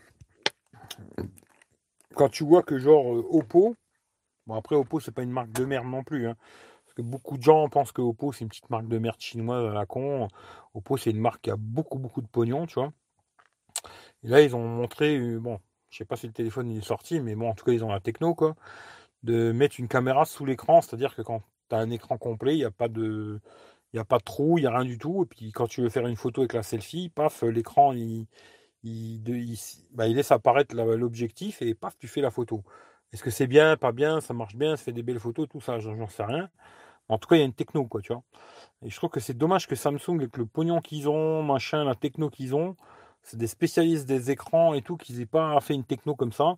Quand 2.16 2.30
tu 2.30 2.46
vois 2.46 2.64
que 2.64 2.78
genre 2.78 3.16
euh, 3.16 3.26
Oppo, 3.32 3.76
bon 4.46 4.56
après 4.56 4.76
Oppo 4.76 5.00
c'est 5.00 5.12
pas 5.12 5.24
une 5.24 5.32
marque 5.32 5.52
de 5.52 5.66
merde 5.66 5.88
non 5.88 6.04
plus, 6.04 6.28
hein. 6.28 6.36
parce 6.84 6.94
que 6.94 7.02
beaucoup 7.02 7.38
de 7.38 7.44
gens 7.44 7.68
pensent 7.70 7.92
que 7.92 8.02
Oppo 8.02 8.32
c'est 8.32 8.42
une 8.42 8.50
petite 8.50 8.70
marque 8.70 8.88
de 8.88 8.98
merde 8.98 9.20
chinoise 9.20 9.70
à 9.70 9.74
la 9.74 9.86
con. 9.86 10.28
Oppo 10.74 10.98
c'est 10.98 11.12
une 11.12 11.20
marque 11.20 11.42
qui 11.42 11.52
a 11.52 11.56
beaucoup 11.58 12.00
beaucoup 12.00 12.22
de 12.22 12.28
pognon, 12.28 12.66
tu 12.66 12.76
vois. 12.76 12.94
Et 14.24 14.28
là 14.28 14.42
ils 14.42 14.56
ont 14.56 14.66
montré, 14.66 15.18
euh, 15.18 15.40
bon, 15.40 15.60
je 15.90 15.98
sais 15.98 16.06
pas 16.06 16.16
si 16.16 16.28
le 16.28 16.34
téléphone 16.34 16.70
est 16.72 16.82
sorti, 16.82 17.20
mais 17.20 17.36
bon 17.36 17.50
en 17.50 17.56
tout 17.56 17.66
cas 17.66 17.72
ils 17.74 17.84
ont 17.84 17.90
la 17.92 18.00
techno 18.00 18.36
quoi, 18.36 18.56
de 19.24 19.52
mettre 19.52 19.80
une 19.80 19.88
caméra 19.88 20.26
sous 20.26 20.46
l'écran, 20.46 20.82
c'est-à-dire 20.82 21.16
que 21.16 21.22
quand 21.22 21.42
tu 21.70 21.76
as 21.76 21.80
un 21.80 21.90
écran 21.92 22.18
complet, 22.18 22.56
il 22.56 22.60
n'y 22.60 22.66
a 22.66 22.72
pas 22.72 22.88
de 22.90 23.40
il 23.94 23.98
n'y 23.98 24.00
a 24.02 24.06
pas 24.06 24.20
de 24.20 24.24
trou, 24.24 24.58
il 24.58 24.62
n'y 24.62 24.68
a 24.68 24.72
rien 24.72 24.86
du 24.86 24.98
tout. 24.98 25.24
Et 25.24 25.26
puis 25.26 25.52
quand 25.52 25.68
tu 25.68 25.82
veux 25.82 25.90
faire 25.90 26.08
une 26.08 26.16
photo 26.16 26.42
avec 26.42 26.54
la 26.54 26.64
selfie, 26.64 27.10
paf, 27.10 27.44
l'écran, 27.44 27.94
il, 27.94 28.28
il, 28.84 29.22
bah, 29.92 30.08
il, 30.08 30.16
laisse 30.16 30.32
apparaître 30.32 30.76
l'objectif 30.76 31.62
et 31.62 31.74
paf, 31.76 31.98
tu 31.98 32.08
fais 32.08 32.22
la 32.22 32.32
photo. 32.32 32.64
Est-ce 33.14 33.24
que 33.24 33.30
c'est 33.32 33.48
bien, 33.48 33.78
pas 33.78 33.92
bien, 33.92 34.22
ça 34.22 34.34
marche 34.34 34.56
bien, 34.56 34.78
ça 34.78 34.84
fait 34.86 34.94
des 34.94 35.04
belles 35.04 35.20
photos, 35.20 35.48
tout 35.50 35.62
ça, 35.62 35.80
j'en 35.80 36.08
sais 36.08 36.24
rien. 36.24 36.50
En 37.10 37.18
tout 37.18 37.28
cas, 37.28 37.36
il 37.36 37.40
y 37.40 37.42
a 37.44 37.46
une 37.46 37.54
techno, 37.54 37.86
quoi, 37.88 38.02
tu 38.02 38.14
vois? 38.14 38.24
Et 38.84 38.90
je 38.90 38.96
trouve 38.98 39.10
que 39.10 39.20
c'est 39.20 39.38
dommage 39.38 39.68
que 39.68 39.76
Samsung, 39.76 40.18
avec 40.18 40.38
le 40.38 40.46
pognon 40.46 40.82
qu'ils 40.82 41.10
ont, 41.10 41.44
machin, 41.44 41.84
la 41.86 41.96
techno 41.96 42.30
qu'ils 42.30 42.56
ont, 42.56 42.78
c'est 43.24 43.38
des 43.38 43.48
spécialistes 43.48 44.08
des 44.08 44.32
écrans 44.32 44.74
et 44.74 44.82
tout, 44.82 44.98
qu'ils 44.98 45.20
n'aient 45.20 45.26
pas 45.26 45.60
fait 45.62 45.76
une 45.76 45.86
techno 45.86 46.16
comme 46.16 46.34
ça, 46.34 46.56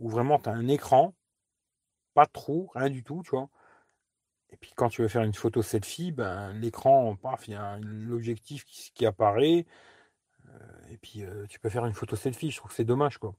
où 0.00 0.08
vraiment 0.10 0.38
tu 0.38 0.48
as 0.50 0.52
un 0.52 0.68
écran, 0.68 1.14
pas 2.14 2.26
de 2.26 2.32
trou, 2.32 2.70
rien 2.74 2.90
du 2.90 3.04
tout, 3.04 3.22
tu 3.24 3.30
vois? 3.30 3.48
Et 4.52 4.56
puis 4.56 4.72
quand 4.76 4.88
tu 4.90 5.02
veux 5.02 5.08
faire 5.08 5.22
une 5.22 5.34
photo 5.34 5.62
selfie, 5.62 6.12
ben, 6.12 6.52
l'écran, 6.52 7.16
paf, 7.16 7.48
il 7.48 7.52
y 7.52 7.56
a 7.56 7.78
l'objectif 7.80 8.64
qui, 8.66 9.06
apparaît. 9.06 9.66
Euh, 10.48 10.58
et 10.90 10.98
puis 10.98 11.24
euh, 11.24 11.46
tu 11.48 11.58
peux 11.58 11.70
faire 11.70 11.86
une 11.86 11.94
photo 11.94 12.16
selfie. 12.16 12.50
Je 12.50 12.58
trouve 12.58 12.70
que 12.70 12.76
c'est 12.76 12.84
dommage. 12.84 13.18
quoi. 13.18 13.34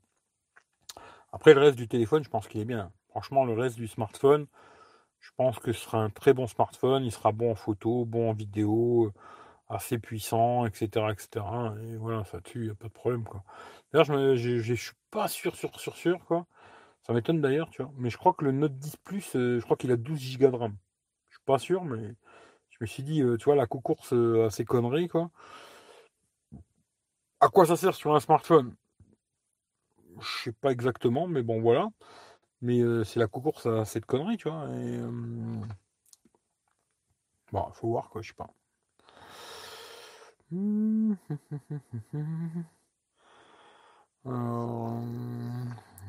Après, 1.32 1.54
le 1.54 1.62
reste 1.62 1.78
du 1.78 1.88
téléphone, 1.88 2.24
je 2.24 2.30
pense 2.30 2.48
qu'il 2.48 2.62
est 2.62 2.66
bien. 2.66 2.92
Franchement, 3.10 3.46
le 3.46 3.54
reste 3.54 3.76
du 3.76 3.88
smartphone, 3.88 4.48
je 5.20 5.30
pense 5.38 5.60
que 5.60 5.72
ce 5.72 5.82
sera 5.82 6.00
un 6.00 6.10
très 6.10 6.34
bon 6.34 6.48
smartphone. 6.48 7.04
Il 7.06 7.12
sera 7.12 7.32
bon 7.32 7.52
en 7.52 7.56
photo, 7.56 8.06
bon 8.06 8.32
en 8.32 8.34
vidéo, 8.34 9.06
euh, 9.06 9.14
assez 9.70 10.00
puissant, 10.00 10.66
etc. 10.66 11.12
etc. 11.12 11.46
Et 11.84 11.96
voilà, 11.98 12.24
ça 12.26 12.42
tue, 12.42 12.60
il 12.62 12.66
n'y 12.66 12.72
a 12.72 12.76
pas 12.76 12.88
de 12.88 12.94
problème. 12.94 13.24
quoi. 13.24 13.44
D'ailleurs, 13.92 14.06
je 14.06 14.72
ne 14.72 14.76
suis 14.76 14.94
pas 15.12 15.28
sûr, 15.28 15.56
sûr, 15.56 15.80
sûr, 15.80 15.96
sûr. 15.96 16.26
quoi. 16.26 16.48
Ça 17.06 17.14
m'étonne 17.14 17.42
d'ailleurs, 17.42 17.70
tu 17.70 17.84
vois. 17.84 17.92
Mais 17.98 18.10
je 18.10 18.18
crois 18.18 18.34
que 18.34 18.46
le 18.46 18.52
Note 18.52 18.78
10 18.78 18.98
Plus, 18.98 19.32
je 19.34 19.62
crois 19.62 19.78
qu'il 19.78 19.92
a 19.92 19.98
12 19.98 20.38
Go 20.40 20.50
de 20.50 20.56
RAM 20.56 20.76
pas 21.46 21.60
sûr, 21.60 21.84
mais 21.84 22.16
je 22.70 22.78
me 22.82 22.86
suis 22.86 23.04
dit, 23.04 23.22
euh, 23.22 23.38
tu 23.38 23.46
vois, 23.46 23.56
la 23.56 23.68
course 23.68 24.14
à 24.14 24.50
ces 24.50 24.66
conneries, 24.66 25.08
quoi. 25.08 25.30
À 27.40 27.50
quoi 27.50 27.66
ça 27.66 27.76
sert 27.76 27.94
sur 27.94 28.16
un 28.16 28.20
smartphone? 28.20 28.76
Je 30.20 30.44
sais 30.44 30.52
pas 30.54 30.72
exactement, 30.72 31.28
mais 31.28 31.44
bon, 31.44 31.62
voilà. 31.62 31.90
Mais 32.62 32.80
euh, 32.80 33.04
c'est 33.04 33.20
la 33.20 33.28
course 33.28 33.66
à 33.66 33.86
cette 33.86 34.06
connerie, 34.06 34.38
tu 34.38 34.50
vois. 34.50 34.70
Et, 34.70 34.98
euh, 34.98 35.62
faut 37.74 37.90
voir, 37.90 38.10
quoi, 38.10 38.22
je 38.22 38.30
sais 38.30 38.34
pas. 38.34 38.50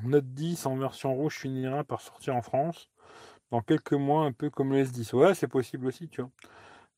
Note 0.05 0.27
10 0.27 0.67
en 0.67 0.77
version 0.77 1.15
rouge 1.15 1.39
finira 1.39 1.83
par 1.85 2.01
sortir 2.01 2.37
en 2.37 2.43
France 2.43 2.89
dans 3.51 3.61
quelques 3.61 3.93
mois, 3.93 4.25
un 4.25 4.33
peu 4.33 4.51
comme 4.51 4.73
le 4.73 4.85
S10. 4.85 5.15
Ouais, 5.15 5.35
c'est 5.35 5.49
possible 5.49 5.87
aussi, 5.87 6.09
tu 6.09 6.23
vois. 6.23 6.31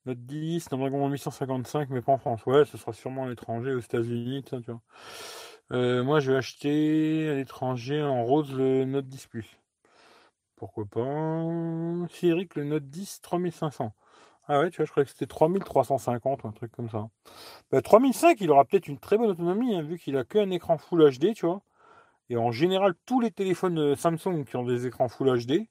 Note 0.06 0.18
10, 0.18 0.60
Snapdragon 0.60 1.08
855, 1.08 1.90
mais 1.90 2.02
pas 2.02 2.12
en 2.12 2.18
France. 2.18 2.46
Ouais, 2.46 2.64
ce 2.64 2.78
sera 2.78 2.92
sûrement 2.92 3.24
à 3.24 3.28
l'étranger, 3.28 3.72
aux 3.74 3.80
États-Unis, 3.80 4.44
tu 4.44 4.56
vois. 4.56 4.80
Euh, 5.72 6.04
moi, 6.04 6.20
je 6.20 6.32
vais 6.32 6.38
acheter 6.38 7.28
à 7.28 7.34
l'étranger 7.34 8.02
en 8.02 8.24
rose 8.24 8.52
le 8.54 8.84
Note 8.84 9.08
10 9.08 9.26
Plus. 9.26 9.58
Pourquoi 10.56 10.84
pas? 10.86 11.42
Si 12.10 12.28
Eric, 12.28 12.54
le 12.54 12.64
Note 12.64 12.84
10 12.88 13.20
3500. 13.20 13.92
Ah 14.48 14.60
ouais, 14.60 14.70
tu 14.70 14.76
vois, 14.76 14.86
je 14.86 14.90
croyais 14.92 15.04
que 15.04 15.10
c'était 15.10 15.26
3350 15.26 16.44
ou 16.44 16.48
un 16.48 16.52
truc 16.52 16.70
comme 16.72 16.88
ça. 16.88 17.08
Bah, 17.72 17.82
3005, 17.82 18.40
il 18.40 18.50
aura 18.50 18.64
peut-être 18.64 18.86
une 18.88 18.98
très 18.98 19.18
bonne 19.18 19.30
autonomie, 19.30 19.74
hein, 19.74 19.82
vu 19.82 19.98
qu'il 19.98 20.16
a 20.16 20.24
qu'un 20.24 20.50
écran 20.50 20.78
Full 20.78 21.18
HD, 21.18 21.34
tu 21.34 21.46
vois. 21.46 21.62
Et 22.30 22.36
en 22.36 22.52
général, 22.52 22.94
tous 23.06 23.20
les 23.20 23.30
téléphones 23.32 23.78
euh, 23.78 23.96
Samsung 23.96 24.44
qui 24.44 24.56
ont 24.56 24.64
des 24.64 24.86
écrans 24.86 25.08
Full 25.08 25.46
HD, 25.46 25.68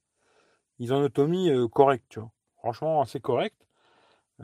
ils 0.79 0.93
ont 0.93 0.97
une 0.97 1.05
autonomie 1.05 1.49
euh, 1.49 1.67
correcte, 1.67 2.05
tu 2.09 2.19
vois. 2.19 2.31
Franchement, 2.57 3.01
assez 3.01 3.19
correcte. 3.19 3.65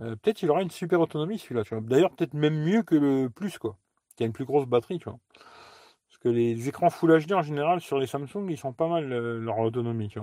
Euh, 0.02 0.16
peut-être 0.16 0.38
qu'il 0.38 0.50
aura 0.50 0.62
une 0.62 0.72
super 0.72 1.02
autonomie 1.02 1.40
celui-là. 1.40 1.64
D'ailleurs, 1.82 2.12
peut-être 2.12 2.34
même 2.34 2.56
mieux 2.56 2.84
que 2.84 2.96
le 2.96 3.30
plus, 3.30 3.58
quoi. 3.58 3.78
Qui 4.16 4.24
a 4.24 4.26
une 4.26 4.34
plus 4.34 4.46
grosse 4.46 4.66
batterie, 4.66 5.00
tu. 5.00 5.06
Parce 5.06 6.18
que 6.22 6.30
les 6.30 6.70
écrans 6.70 6.90
Full 6.90 7.26
HD 7.26 7.34
en 7.34 7.42
général 7.42 7.82
sur 7.82 7.98
les 7.98 8.08
Samsung, 8.08 8.48
ils 8.50 8.58
sont 8.58 8.74
pas 8.74 8.88
mal 8.88 9.12
euh, 9.12 9.40
leur 9.40 9.60
autonomie. 9.60 10.14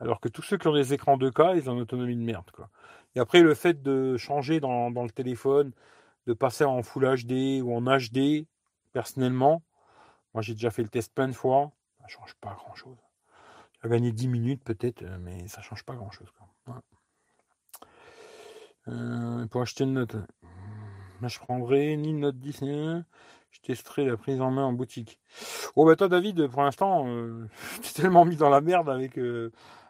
Alors 0.00 0.20
que 0.20 0.28
tous 0.28 0.42
ceux 0.42 0.58
qui 0.58 0.66
ont 0.68 0.74
des 0.74 0.94
écrans 0.94 1.16
2K, 1.16 1.56
ils 1.56 1.70
ont 1.70 1.74
une 1.74 1.82
autonomie 1.82 2.16
de 2.16 2.22
merde. 2.22 2.50
Et 3.14 3.20
après, 3.20 3.42
le 3.42 3.54
fait 3.54 3.82
de 3.82 4.16
changer 4.16 4.60
dans, 4.60 4.90
le 4.90 5.10
téléphone, 5.10 5.72
de 6.26 6.32
passer 6.32 6.64
en 6.64 6.82
Full 6.82 7.04
HD 7.04 7.62
ou 7.62 7.74
en 7.74 7.82
HD, 7.82 8.46
personnellement, 8.92 9.62
moi 10.34 10.42
j'ai 10.42 10.54
déjà 10.54 10.70
fait 10.70 10.82
le 10.82 10.88
test 10.88 11.14
plein 11.14 11.28
de 11.28 11.32
fois, 11.32 11.70
ça 12.00 12.08
change 12.08 12.34
pas 12.40 12.54
grand-chose 12.54 13.05
gagner 13.84 14.12
10 14.12 14.28
minutes 14.28 14.64
peut-être, 14.64 15.02
euh, 15.02 15.18
mais 15.20 15.46
ça 15.48 15.62
change 15.62 15.84
pas 15.84 15.94
grand-chose. 15.94 16.28
Euh, 18.88 19.46
pour 19.46 19.62
acheter 19.62 19.84
une 19.84 19.94
note, 19.94 20.14
euh, 20.14 21.28
je 21.28 21.38
prendrai 21.38 21.96
ni 21.96 22.10
une 22.10 22.20
note 22.20 22.38
10 22.38 22.60
je 23.50 23.60
testerai 23.60 24.04
la 24.04 24.16
prise 24.16 24.40
en 24.40 24.50
main 24.50 24.64
en 24.64 24.72
boutique. 24.72 25.18
Oh 25.76 25.86
bah 25.86 25.96
toi 25.96 26.08
David, 26.08 26.46
pour 26.48 26.62
l'instant, 26.62 27.06
tu 27.82 27.88
es 27.88 27.92
tellement 28.02 28.24
mis 28.24 28.36
dans 28.36 28.50
la 28.50 28.60
merde 28.60 28.90
avec, 28.90 29.18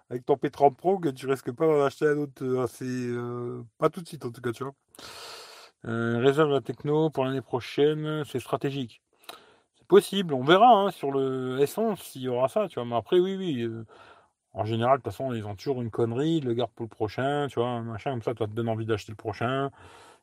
avec 0.08 0.24
ton 0.24 0.34
P30 0.34 0.76
Pro 0.76 0.98
que 0.98 1.08
tu 1.08 1.26
risques 1.26 1.50
pas 1.50 1.66
d'en 1.66 1.84
acheter 1.84 2.06
un 2.06 2.18
autre 2.18 2.58
assez... 2.60 3.12
pas 3.78 3.90
tout 3.90 4.02
de 4.02 4.08
suite 4.08 4.24
en 4.24 4.30
tout 4.30 4.40
cas, 4.40 4.52
tu 4.52 4.62
vois. 4.62 4.74
réserve 5.82 6.50
la 6.50 6.60
techno 6.60 7.10
pour 7.10 7.24
l'année 7.24 7.42
prochaine, 7.42 8.24
c'est 8.24 8.38
stratégique 8.38 9.02
possible, 9.86 10.34
on 10.34 10.44
verra 10.44 10.68
hein, 10.68 10.90
sur 10.90 11.10
le 11.10 11.58
S11 11.60 11.96
s'il 12.02 12.22
y 12.22 12.28
aura 12.28 12.48
ça, 12.48 12.68
tu 12.68 12.76
vois. 12.76 12.84
Mais 12.84 12.96
après, 12.96 13.18
oui, 13.18 13.36
oui. 13.36 13.62
Euh, 13.62 13.84
en 14.56 14.64
général, 14.64 14.98
de 14.98 15.02
toute 15.02 15.12
façon, 15.12 15.34
ils 15.34 15.46
ont 15.46 15.54
toujours 15.54 15.82
une 15.82 15.90
connerie, 15.90 16.38
ils 16.38 16.44
le 16.44 16.54
gardent 16.54 16.72
pour 16.72 16.84
le 16.84 16.88
prochain, 16.90 17.46
tu 17.48 17.60
vois, 17.60 17.82
machin 17.82 18.12
comme 18.12 18.22
ça, 18.22 18.34
toi, 18.34 18.46
te 18.46 18.52
donne 18.52 18.70
envie 18.70 18.86
d'acheter 18.86 19.12
le 19.12 19.16
prochain. 19.16 19.70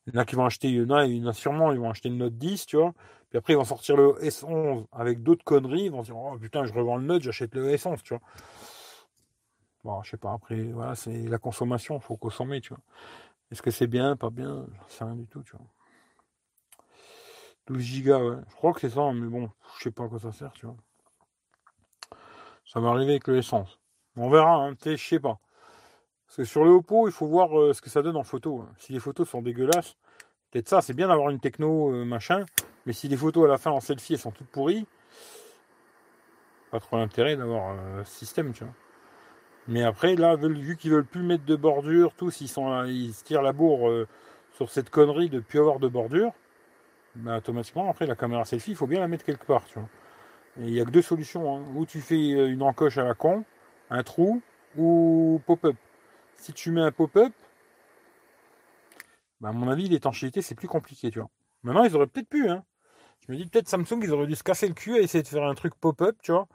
Il 0.08 0.16
y 0.16 0.18
en 0.18 0.22
a 0.22 0.26
qui 0.26 0.36
vont 0.36 0.46
acheter, 0.46 0.70
il 0.70 0.84
y 0.84 1.24
en 1.24 1.28
a, 1.28 1.34
sûrement, 1.34 1.72
ils 1.72 1.80
vont 1.80 1.90
acheter 1.92 2.10
une 2.10 2.18
Note 2.18 2.38
10, 2.38 2.66
tu 2.66 2.78
vois. 2.78 2.94
Puis 3.30 3.38
après, 3.38 3.54
ils 3.54 3.58
vont 3.58 3.64
sortir 3.64 3.96
le 3.96 4.14
S11 4.22 4.88
avec 4.92 5.22
d'autres 5.24 5.44
conneries, 5.44 5.84
ils 5.86 5.92
vont 5.92 6.02
dire, 6.02 6.18
oh 6.18 6.38
putain, 6.40 6.66
je 6.66 6.74
revends 6.74 6.98
le 6.98 7.06
Note, 7.06 7.22
j'achète 7.22 7.54
le 7.56 7.70
S11, 7.76 8.02
tu 8.04 8.16
vois. 8.16 8.22
Bon, 9.84 10.02
je 10.04 10.12
sais 10.12 10.18
pas, 10.18 10.34
après, 10.34 10.64
voilà, 10.64 10.96
c'est 10.96 11.28
la 11.28 11.38
consommation, 11.38 11.98
il 11.98 12.02
faut 12.02 12.18
consommer, 12.18 12.62
tu 12.62 12.70
vois. 12.70 12.80
Est-ce 13.52 13.62
que 13.62 13.72
c'est 13.72 13.88
bien, 13.88 14.16
pas 14.16 14.30
bien 14.32 14.66
J'en 14.80 14.88
sais 14.90 15.04
rien 15.04 15.16
du 15.16 15.28
tout, 15.28 15.44
tu 15.44 15.52
vois. 15.56 15.68
12 17.68 17.82
gigas. 17.82 18.20
Je 18.50 18.56
crois 18.56 18.74
que 18.74 18.82
c'est 18.82 18.90
ça, 18.90 19.12
mais 19.14 19.28
bon, 19.28 19.50
je 19.78 19.84
sais 19.84 19.92
pas 19.92 20.06
à 20.06 20.08
quoi 20.08 20.20
ça 20.20 20.32
sert, 20.32 20.52
tu 20.54 20.66
vois. 20.66 20.76
Ça 22.66 22.80
va 22.80 22.90
arriver 22.90 23.12
avec 23.12 23.28
l'essence. 23.28 23.80
On 24.16 24.30
verra, 24.30 24.56
hein, 24.56 24.76
je 24.84 24.96
sais 24.96 25.20
pas. 25.20 25.40
Parce 26.26 26.38
que 26.38 26.44
sur 26.46 26.64
le 26.64 26.72
Oppo, 26.72 27.08
il 27.08 27.12
faut 27.12 27.28
voir 27.28 27.60
euh, 27.60 27.74
ce 27.74 27.82
que 27.82 27.90
ça 27.90 28.02
donne 28.02 28.16
en 28.16 28.24
photo. 28.24 28.62
Hein. 28.62 28.74
Si 28.78 28.94
les 28.94 29.00
photos 29.00 29.30
sont 29.30 29.42
dégueulasses, 29.42 29.96
peut-être 30.52 30.70
ça, 30.70 30.82
c'est 30.82 30.94
bien 30.94 31.08
d'avoir 31.08 31.30
une 31.30 31.40
techno 31.40 31.94
euh, 31.94 32.06
machin, 32.06 32.46
mais 32.86 32.94
si 32.94 33.08
les 33.08 33.18
photos 33.18 33.46
à 33.46 33.48
la 33.48 33.58
fin 33.58 33.72
en 33.72 33.80
selfie 33.80 34.18
sont 34.18 34.32
toutes 34.32 34.48
pourries, 34.48 34.86
pas 36.72 36.80
trop 36.80 36.98
l'intérêt 36.98 37.36
d'avoir 37.36 37.76
euh, 37.78 38.04
système, 38.04 38.54
tu 38.54 38.64
vois. 38.64 38.74
Mais 39.68 39.84
après, 39.84 40.16
là, 40.16 40.36
vu 40.36 40.76
qu'ils 40.76 40.92
veulent 40.92 41.06
plus 41.06 41.24
mettre 41.24 41.46
de 41.46 41.56
bordure, 41.56 42.14
tous 42.16 42.42
ils 42.42 42.50
sont 42.50 42.84
ils 42.84 43.14
se 43.14 43.24
tirent 43.24 43.42
la 43.42 43.54
bourre 43.54 44.08
sur 44.56 44.70
cette 44.70 44.90
connerie 44.90 45.30
de 45.30 45.40
plus 45.40 45.60
avoir 45.60 45.80
de 45.80 45.88
bordure 45.88 46.34
automatiquement, 47.28 47.90
après, 47.90 48.06
la 48.06 48.16
caméra 48.16 48.46
selfie, 48.46 48.72
il 48.72 48.78
faut 48.78 48.88
bien 48.88 49.00
la 49.00 49.08
mettre 49.08 49.26
quelque 49.26 49.46
part, 49.46 49.66
tu 49.66 49.80
vois. 49.80 49.90
Et 50.60 50.68
il 50.68 50.74
n'y 50.74 50.80
a 50.80 50.86
que 50.86 50.92
deux 50.92 51.02
solutions. 51.02 51.56
Hein. 51.56 51.66
Ou 51.76 51.86
tu 51.86 52.02
fais 52.02 52.16
euh, 52.16 52.52
une 52.52 52.62
encoche 52.62 52.98
à 52.98 53.04
la 53.04 53.14
con, 53.14 53.44
un 53.90 54.04
trou, 54.04 54.42
ou 54.78 55.42
pop-up. 55.46 55.76
Si 56.38 56.54
tu 56.54 56.72
mets 56.72 56.82
un 56.82 56.92
pop-up, 56.92 57.34
bah, 59.42 59.50
à 59.50 59.52
mon 59.52 59.70
avis, 59.70 59.90
l'étanchéité, 59.90 60.42
c'est 60.42 60.56
plus 60.56 60.68
compliqué, 60.68 61.12
tu 61.12 61.20
vois. 61.20 61.30
Maintenant, 61.64 61.84
ils 61.84 61.96
auraient 61.96 62.08
peut-être 62.08 62.30
pu, 62.30 62.50
hein. 62.50 62.64
Je 63.28 63.32
me 63.32 63.38
dis 63.38 63.46
peut-être 63.48 63.70
Samsung, 63.70 64.00
ils 64.04 64.12
auraient 64.12 64.28
dû 64.28 64.36
se 64.36 64.44
casser 64.44 64.68
le 64.68 64.74
cul 64.74 64.96
à 64.96 65.00
essayer 65.00 65.24
de 65.24 65.28
faire 65.28 65.44
un 65.44 65.56
truc 65.56 65.76
pop-up, 65.76 66.18
tu 66.22 66.32
vois, 66.34 66.48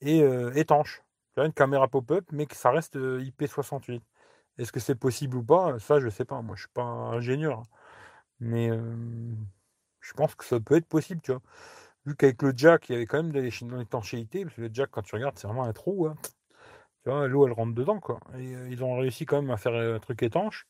et 0.00 0.22
euh, 0.22 0.52
étanche. 0.54 1.02
Tu 1.34 1.40
vois, 1.40 1.46
une 1.46 1.52
caméra 1.52 1.88
pop-up, 1.88 2.26
mais 2.32 2.46
que 2.46 2.56
ça 2.56 2.70
reste 2.70 2.96
euh, 2.96 3.22
IP68. 3.22 4.00
Est-ce 4.58 4.72
que 4.72 4.80
c'est 4.80 4.94
possible 4.94 5.36
ou 5.36 5.42
pas? 5.44 5.78
Ça, 5.80 6.00
je 6.00 6.08
sais 6.08 6.24
pas. 6.24 6.42
Moi, 6.42 6.56
je 6.56 6.62
suis 6.62 6.70
pas 6.72 6.82
ingénieur. 6.82 7.64
Mais 8.40 8.70
je 10.06 10.12
pense 10.12 10.34
que 10.34 10.44
ça 10.44 10.60
peut 10.60 10.76
être 10.76 10.86
possible, 10.86 11.20
tu 11.20 11.32
vois. 11.32 11.42
Vu 12.04 12.14
qu'avec 12.14 12.40
le 12.42 12.52
jack, 12.56 12.88
il 12.88 12.92
y 12.92 12.94
avait 12.96 13.06
quand 13.06 13.22
même 13.22 13.32
de 13.32 13.40
l'étanchéité, 13.40 14.44
parce 14.44 14.54
que 14.54 14.60
le 14.62 14.70
jack, 14.72 14.90
quand 14.90 15.02
tu 15.02 15.14
regardes, 15.16 15.36
c'est 15.38 15.48
vraiment 15.48 15.64
un 15.64 15.72
trou. 15.72 16.06
Hein. 16.06 16.14
Tu 17.02 17.10
vois, 17.10 17.26
l'eau, 17.26 17.46
elle 17.46 17.52
rentre 17.52 17.74
dedans, 17.74 17.98
quoi. 18.00 18.20
Et 18.38 18.44
ils 18.44 18.84
ont 18.84 18.96
réussi 18.96 19.26
quand 19.26 19.42
même 19.42 19.50
à 19.50 19.56
faire 19.56 19.74
un 19.74 19.98
truc 19.98 20.22
étanche. 20.22 20.66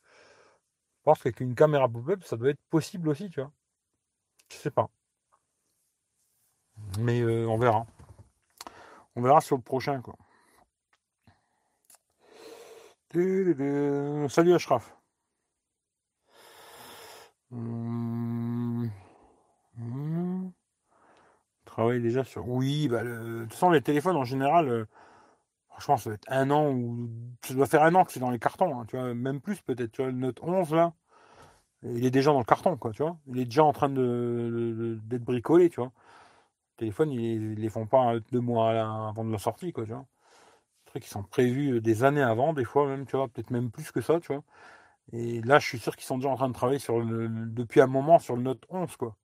Je 0.98 1.02
pense 1.04 1.22
qu'avec 1.22 1.40
une 1.40 1.54
caméra 1.54 1.88
pop-up, 1.88 2.24
ça 2.24 2.36
doit 2.36 2.50
être 2.50 2.60
possible 2.70 3.08
aussi, 3.10 3.28
tu 3.30 3.40
vois. 3.40 3.52
Je 4.50 4.56
sais 4.56 4.70
pas. 4.70 4.88
Mais 6.98 7.22
on 7.24 7.58
verra. 7.58 7.86
On 9.14 9.22
verra 9.22 9.40
sur 9.40 9.56
le 9.56 9.62
prochain, 9.62 10.00
quoi. 10.00 10.16
Salut 13.12 14.54
Ashraf. 14.54 14.94
Mmh. 17.50 18.25
Mmh. 19.76 20.50
Travaille 21.64 22.00
déjà 22.00 22.24
sur. 22.24 22.48
Oui, 22.48 22.88
bah 22.88 23.02
de 23.04 23.42
toute 23.42 23.52
façon, 23.52 23.70
les 23.70 23.82
téléphones 23.82 24.16
en 24.16 24.24
général, 24.24 24.68
euh, 24.68 24.86
franchement, 25.70 25.96
ça 25.98 26.10
doit 26.10 26.14
être 26.14 26.30
un 26.32 26.50
an 26.50 26.70
ou. 26.72 27.10
Ça 27.44 27.54
doit 27.54 27.66
faire 27.66 27.82
un 27.82 27.94
an 27.94 28.04
que 28.04 28.12
c'est 28.12 28.20
dans 28.20 28.30
les 28.30 28.38
cartons, 28.38 28.80
hein, 28.80 28.86
tu 28.88 28.96
vois, 28.96 29.14
même 29.14 29.40
plus 29.40 29.60
peut-être. 29.62 29.92
Tu 29.92 30.02
vois, 30.02 30.10
le 30.10 30.18
Note 30.18 30.40
11 30.42 30.72
là, 30.74 30.94
il 31.82 32.04
est 32.04 32.10
déjà 32.10 32.32
dans 32.32 32.38
le 32.38 32.44
carton, 32.44 32.76
quoi, 32.76 32.92
tu 32.92 33.02
vois. 33.02 33.18
Il 33.28 33.38
est 33.40 33.44
déjà 33.46 33.64
en 33.64 33.72
train 33.72 33.88
de, 33.90 34.98
d'être 35.04 35.24
bricolé, 35.24 35.70
tu 35.70 35.80
vois. 35.80 35.92
Le 36.76 36.78
téléphone, 36.78 37.12
ils, 37.12 37.54
les 37.54 37.68
font 37.70 37.86
pas 37.86 38.14
deux 38.32 38.40
mois 38.40 38.70
avant 39.08 39.24
de 39.24 39.32
la 39.32 39.38
sortie, 39.38 39.72
quoi, 39.72 39.84
tu 39.84 39.92
vois. 39.92 40.06
Trucs 40.86 41.04
qui 41.04 41.10
sont 41.10 41.24
prévus 41.24 41.80
des 41.80 42.04
années 42.04 42.22
avant, 42.22 42.52
des 42.54 42.64
fois 42.64 42.88
même, 42.88 43.06
tu 43.06 43.16
vois, 43.16 43.28
peut-être 43.28 43.50
même 43.50 43.70
plus 43.70 43.92
que 43.92 44.00
ça, 44.00 44.20
tu 44.20 44.32
vois. 44.32 44.44
Et 45.12 45.42
là, 45.42 45.58
je 45.60 45.66
suis 45.66 45.78
sûr 45.78 45.96
qu'ils 45.96 46.06
sont 46.06 46.18
déjà 46.18 46.30
en 46.30 46.36
train 46.36 46.48
de 46.48 46.54
travailler 46.54 46.80
le, 46.88 47.28
depuis 47.48 47.80
un 47.80 47.86
moment 47.88 48.18
sur 48.18 48.36
le 48.36 48.42
Note 48.42 48.64
11, 48.70 48.96
quoi. 48.96 49.16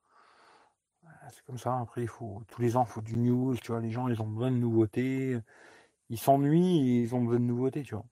C'est 1.30 1.44
comme 1.44 1.58
ça. 1.58 1.78
Après, 1.78 2.02
il 2.02 2.08
faut 2.08 2.42
tous 2.48 2.60
les 2.60 2.76
ans, 2.76 2.84
il 2.88 2.92
faut 2.92 3.00
du 3.00 3.16
news. 3.16 3.56
Tu 3.56 3.72
vois, 3.72 3.80
les 3.80 3.90
gens, 3.90 4.08
ils 4.08 4.20
ont 4.22 4.26
besoin 4.26 4.50
de 4.50 4.56
nouveautés. 4.56 5.38
Ils 6.10 6.18
s'ennuient 6.18 7.02
ils 7.02 7.14
ont 7.14 7.22
besoin 7.22 7.40
de 7.40 7.44
nouveautés, 7.44 7.82
tu 7.82 7.94
vois. 7.94 8.04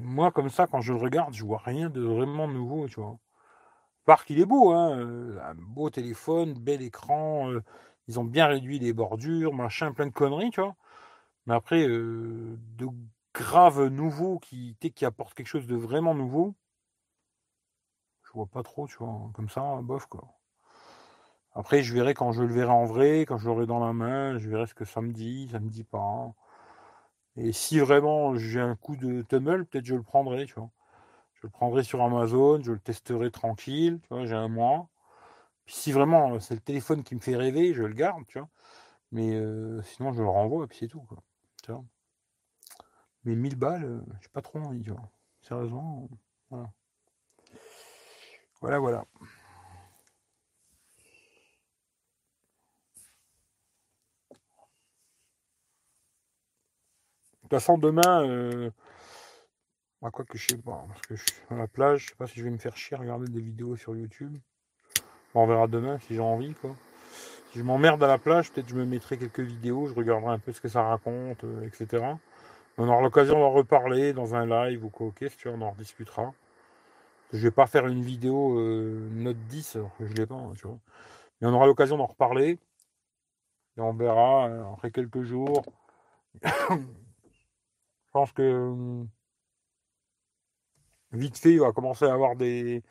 Moi, 0.00 0.30
comme 0.32 0.50
ça, 0.50 0.66
quand 0.66 0.80
je 0.80 0.92
le 0.92 0.98
regarde, 0.98 1.34
je 1.34 1.44
vois 1.44 1.58
rien 1.58 1.88
de 1.90 2.00
vraiment 2.02 2.48
nouveau, 2.48 2.88
tu 2.88 3.00
vois. 3.00 3.18
Par 4.04 4.24
qu'il 4.24 4.40
est 4.40 4.46
beau, 4.46 4.72
hein. 4.72 4.98
Euh, 4.98 5.40
un 5.42 5.54
beau 5.54 5.90
téléphone, 5.90 6.54
bel 6.54 6.82
écran. 6.82 7.50
Euh, 7.50 7.62
ils 8.08 8.20
ont 8.20 8.24
bien 8.24 8.46
réduit 8.46 8.78
les 8.78 8.92
bordures, 8.92 9.54
machin, 9.54 9.92
plein 9.92 10.06
de 10.06 10.12
conneries, 10.12 10.50
tu 10.50 10.60
vois. 10.60 10.76
Mais 11.46 11.54
après, 11.54 11.86
euh, 11.88 12.58
de 12.78 12.88
grave 13.34 13.86
nouveau 13.88 14.38
qui, 14.40 14.76
qui 14.80 15.04
apporte 15.04 15.34
quelque 15.34 15.46
chose 15.48 15.66
de 15.66 15.76
vraiment 15.76 16.14
nouveau, 16.14 16.54
je 18.32 18.38
vois 18.38 18.46
pas 18.46 18.62
trop, 18.62 18.86
tu 18.86 18.96
vois, 18.96 19.08
hein, 19.08 19.30
comme 19.34 19.50
ça, 19.50 19.80
bof, 19.82 20.06
quoi. 20.06 20.24
Après, 21.54 21.82
je 21.82 21.92
verrai 21.92 22.14
quand 22.14 22.32
je 22.32 22.42
le 22.42 22.52
verrai 22.52 22.70
en 22.72 22.86
vrai, 22.86 23.20
quand 23.22 23.36
je 23.36 23.46
l'aurai 23.46 23.66
dans 23.66 23.78
la 23.84 23.92
main, 23.92 24.38
je 24.38 24.48
verrai 24.48 24.66
ce 24.66 24.74
que 24.74 24.86
ça 24.86 25.02
me 25.02 25.12
dit, 25.12 25.48
ça 25.52 25.60
me 25.60 25.68
dit 25.68 25.84
pas. 25.84 26.32
Et 27.36 27.52
si 27.52 27.78
vraiment 27.78 28.36
j'ai 28.36 28.60
un 28.60 28.74
coup 28.76 28.96
de 28.96 29.22
tunnel, 29.22 29.66
peut-être 29.66 29.84
je 29.84 29.94
le 29.94 30.02
prendrai, 30.02 30.46
tu 30.46 30.54
vois. 30.54 30.70
Je 31.34 31.40
le 31.46 31.50
prendrai 31.50 31.84
sur 31.84 32.02
Amazon, 32.02 32.62
je 32.62 32.72
le 32.72 32.78
testerai 32.80 33.30
tranquille, 33.30 34.00
tu 34.02 34.08
vois, 34.14 34.26
j'ai 34.26 34.34
un 34.34 34.48
mois. 34.48 34.88
Puis 35.66 35.74
si 35.76 35.92
vraiment 35.92 36.40
c'est 36.40 36.54
le 36.54 36.60
téléphone 36.60 37.04
qui 37.04 37.14
me 37.16 37.20
fait 37.20 37.36
rêver, 37.36 37.74
je 37.74 37.84
le 37.84 37.94
garde, 37.94 38.24
tu 38.28 38.38
vois. 38.38 38.48
Mais 39.12 39.34
euh, 39.34 39.82
sinon, 39.84 40.12
je 40.12 40.22
le 40.22 40.28
renvoie, 40.28 40.64
et 40.64 40.68
puis 40.68 40.78
c'est 40.80 40.88
tout, 40.88 41.02
quoi. 41.02 41.18
Tu 41.64 41.72
vois. 41.72 41.84
Mais 43.24 43.36
1000 43.36 43.56
balles, 43.56 43.84
euh, 43.84 44.00
j'ai 44.20 44.28
pas 44.28 44.42
trop 44.42 44.58
envie, 44.60 44.82
tu 44.82 44.90
vois. 44.90 45.10
Sérieusement, 45.42 46.08
voilà. 46.50 46.72
Voilà, 48.62 48.78
voilà. 48.78 49.04
De 57.42 57.48
toute 57.48 57.50
façon, 57.50 57.76
demain, 57.76 58.24
euh, 58.28 58.70
quoi 60.12 60.24
que 60.24 60.38
je 60.38 60.46
sais 60.46 60.56
pas, 60.58 60.84
parce 60.88 61.02
que 61.02 61.16
je 61.16 61.22
suis 61.24 61.32
à 61.50 61.56
la 61.56 61.66
plage, 61.66 62.02
je 62.02 62.08
sais 62.10 62.14
pas 62.14 62.26
si 62.28 62.38
je 62.38 62.44
vais 62.44 62.50
me 62.50 62.58
faire 62.58 62.76
chier 62.76 62.96
à 62.96 63.00
regarder 63.00 63.26
des 63.28 63.40
vidéos 63.40 63.76
sur 63.76 63.96
YouTube. 63.96 64.38
on 65.34 65.46
verra 65.46 65.66
demain 65.66 65.98
si 66.00 66.14
j'ai 66.14 66.20
envie, 66.20 66.54
quoi. 66.54 66.76
Si 67.52 67.58
je 67.58 67.64
m'emmerde 67.64 68.02
à 68.04 68.06
la 68.06 68.18
plage, 68.18 68.52
peut-être 68.52 68.68
je 68.68 68.76
me 68.76 68.86
mettrai 68.86 69.18
quelques 69.18 69.40
vidéos, 69.40 69.88
je 69.88 69.94
regarderai 69.94 70.32
un 70.34 70.38
peu 70.38 70.52
ce 70.52 70.60
que 70.60 70.68
ça 70.68 70.82
raconte, 70.84 71.44
euh, 71.44 71.66
etc. 71.66 72.16
On 72.78 72.88
aura 72.88 73.02
l'occasion 73.02 73.38
d'en 73.40 73.50
reparler 73.50 74.12
dans 74.12 74.34
un 74.36 74.46
live 74.46 74.84
ou 74.84 74.90
quoi, 74.90 75.08
ok, 75.08 75.24
si 75.28 75.36
tu 75.36 75.48
veux, 75.48 75.54
on 75.54 75.62
en 75.62 75.72
rediscutera. 75.72 76.32
Je 77.32 77.38
vais 77.38 77.50
pas 77.50 77.66
faire 77.66 77.86
une 77.86 78.02
vidéo 78.02 78.58
euh, 78.58 79.08
Note 79.12 79.38
10, 79.48 79.76
alors 79.76 79.96
que 79.96 80.06
je 80.06 80.12
l'ai 80.12 80.26
pas, 80.26 80.34
hein, 80.34 80.52
tu 80.56 80.66
vois. 80.66 80.78
Mais 81.40 81.48
on 81.48 81.54
aura 81.54 81.66
l'occasion 81.66 81.96
d'en 81.96 82.06
reparler. 82.06 82.58
Et 83.76 83.80
on 83.80 83.92
verra 83.94 84.48
euh, 84.48 84.72
après 84.72 84.90
quelques 84.90 85.22
jours. 85.22 85.62
je 86.42 86.76
pense 88.12 88.32
que 88.32 88.42
euh, 88.42 89.04
vite 91.12 91.38
fait, 91.38 91.52
il 91.52 91.60
va 91.60 91.72
commencer 91.72 92.04
à 92.06 92.12
avoir 92.12 92.36
des, 92.36 92.82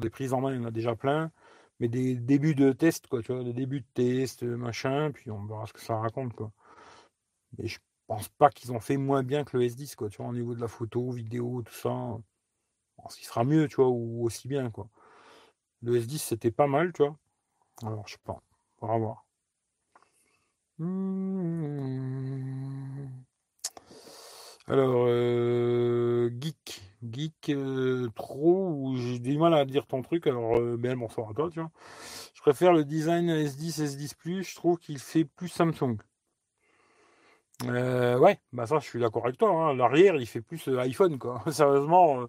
des 0.00 0.10
prises 0.10 0.32
en 0.34 0.40
main, 0.40 0.52
il 0.54 0.60
y 0.60 0.64
en 0.64 0.68
a 0.68 0.70
déjà 0.70 0.96
plein. 0.96 1.32
Mais 1.80 1.88
des 1.88 2.14
débuts 2.16 2.54
de 2.54 2.72
test, 2.72 3.06
quoi, 3.08 3.22
tu 3.22 3.32
vois, 3.32 3.44
des 3.44 3.54
débuts 3.54 3.80
de 3.80 3.86
test, 3.94 4.42
machin, 4.42 5.12
puis 5.12 5.30
on 5.30 5.44
verra 5.46 5.66
ce 5.66 5.72
que 5.72 5.80
ça 5.80 5.96
raconte, 5.98 6.34
quoi. 6.34 6.52
Mais 7.58 7.68
je 7.68 7.78
pense 8.06 8.28
pas 8.28 8.50
qu'ils 8.50 8.72
ont 8.72 8.80
fait 8.80 8.96
moins 8.96 9.22
bien 9.22 9.44
que 9.44 9.56
le 9.56 9.64
S10, 9.64 9.94
quoi, 9.96 10.08
tu 10.10 10.18
vois, 10.18 10.28
au 10.28 10.34
niveau 10.34 10.54
de 10.54 10.60
la 10.60 10.68
photo, 10.68 11.10
vidéo, 11.12 11.62
tout 11.62 11.72
ça. 11.74 12.18
Ce 13.08 13.16
qui 13.18 13.24
sera 13.24 13.44
mieux, 13.44 13.68
tu 13.68 13.76
vois, 13.76 13.88
ou 13.88 14.24
aussi 14.24 14.48
bien, 14.48 14.70
quoi. 14.70 14.88
Le 15.82 15.98
S10, 15.98 16.18
c'était 16.18 16.50
pas 16.50 16.66
mal, 16.66 16.92
tu 16.92 17.02
vois. 17.02 17.16
Alors, 17.82 18.06
je 18.06 18.14
sais 18.14 18.20
pas. 18.24 18.42
On 18.82 18.86
va 18.88 18.98
voir. 18.98 19.24
Hmm. 20.78 21.20
Alors, 24.66 25.04
euh, 25.08 26.30
geek. 26.40 26.82
Geek 27.02 27.48
euh, 27.50 28.08
trop, 28.14 28.94
j'ai 28.96 29.18
du 29.18 29.36
mal 29.38 29.54
à 29.54 29.64
dire 29.64 29.86
ton 29.86 30.02
truc. 30.02 30.26
Alors, 30.26 30.56
euh, 30.58 30.76
ben, 30.78 30.96
bonsoir 30.98 31.30
à 31.30 31.34
toi, 31.34 31.50
tu 31.50 31.60
vois. 31.60 31.70
Je 32.34 32.40
préfère 32.42 32.72
le 32.72 32.84
design 32.84 33.30
S10, 33.30 33.82
S10 33.82 34.14
Plus. 34.16 34.44
Je 34.44 34.54
trouve 34.54 34.78
qu'il 34.78 34.98
fait 34.98 35.24
plus 35.24 35.48
Samsung. 35.48 35.96
Euh, 37.66 38.18
ouais, 38.18 38.38
bah 38.52 38.66
ça, 38.66 38.78
je 38.78 38.86
suis 38.86 39.00
d'accord 39.00 39.24
avec 39.26 39.38
toi. 39.38 39.50
Hein. 39.50 39.74
L'arrière, 39.74 40.16
il 40.16 40.26
fait 40.26 40.40
plus 40.40 40.68
iPhone, 40.78 41.18
quoi. 41.18 41.42
Sérieusement, 41.50 42.26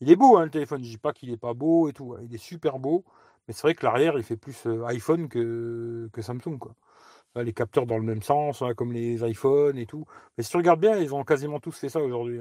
il 0.00 0.10
est 0.10 0.16
beau, 0.16 0.36
hein, 0.36 0.44
le 0.44 0.50
téléphone. 0.50 0.82
Je 0.84 0.90
dis 0.90 0.98
pas 0.98 1.12
qu'il 1.12 1.30
est 1.30 1.36
pas 1.36 1.54
beau 1.54 1.88
et 1.88 1.92
tout. 1.92 2.16
Il 2.22 2.34
est 2.34 2.38
super 2.38 2.78
beau. 2.78 3.04
Mais 3.48 3.54
c'est 3.54 3.62
vrai 3.62 3.74
que 3.74 3.84
l'arrière, 3.84 4.16
il 4.18 4.24
fait 4.24 4.36
plus 4.36 4.66
iPhone 4.86 5.28
que, 5.28 6.08
Samsung, 6.20 6.58
quoi. 6.58 6.74
les 7.36 7.52
capteurs 7.52 7.86
dans 7.86 7.98
le 7.98 8.04
même 8.04 8.22
sens, 8.22 8.62
hein, 8.62 8.74
comme 8.74 8.92
les 8.92 9.28
iPhones 9.28 9.78
et 9.78 9.86
tout. 9.86 10.06
Mais 10.36 10.44
si 10.44 10.50
tu 10.50 10.56
regardes 10.56 10.80
bien, 10.80 10.96
ils 10.98 11.14
ont 11.14 11.24
quasiment 11.24 11.60
tous 11.60 11.72
fait 11.72 11.88
ça 11.88 12.00
aujourd'hui. 12.00 12.40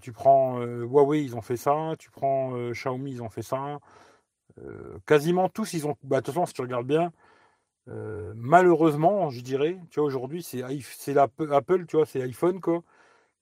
tu 0.00 0.12
prends 0.12 0.60
Huawei, 0.62 1.24
ils 1.24 1.36
ont 1.36 1.42
fait 1.42 1.56
ça. 1.56 1.94
Tu 1.98 2.10
prends 2.10 2.52
Xiaomi, 2.72 3.12
ils 3.12 3.22
ont 3.22 3.30
fait 3.30 3.42
ça. 3.42 3.80
quasiment 5.06 5.48
tous, 5.48 5.74
ils 5.74 5.86
ont. 5.86 5.96
Bah, 6.04 6.20
de 6.20 6.26
toute 6.26 6.34
façon, 6.34 6.46
si 6.46 6.54
tu 6.54 6.62
regardes 6.62 6.86
bien, 6.86 7.12
euh, 7.88 8.32
malheureusement, 8.36 9.30
je 9.30 9.40
dirais, 9.40 9.78
tu 9.90 10.00
vois, 10.00 10.06
aujourd'hui, 10.06 10.42
c'est 10.42 10.62
Apple, 10.62 11.86
tu 11.86 11.96
vois, 11.96 12.06
c'est 12.06 12.22
iPhone, 12.22 12.60
quoi, 12.60 12.82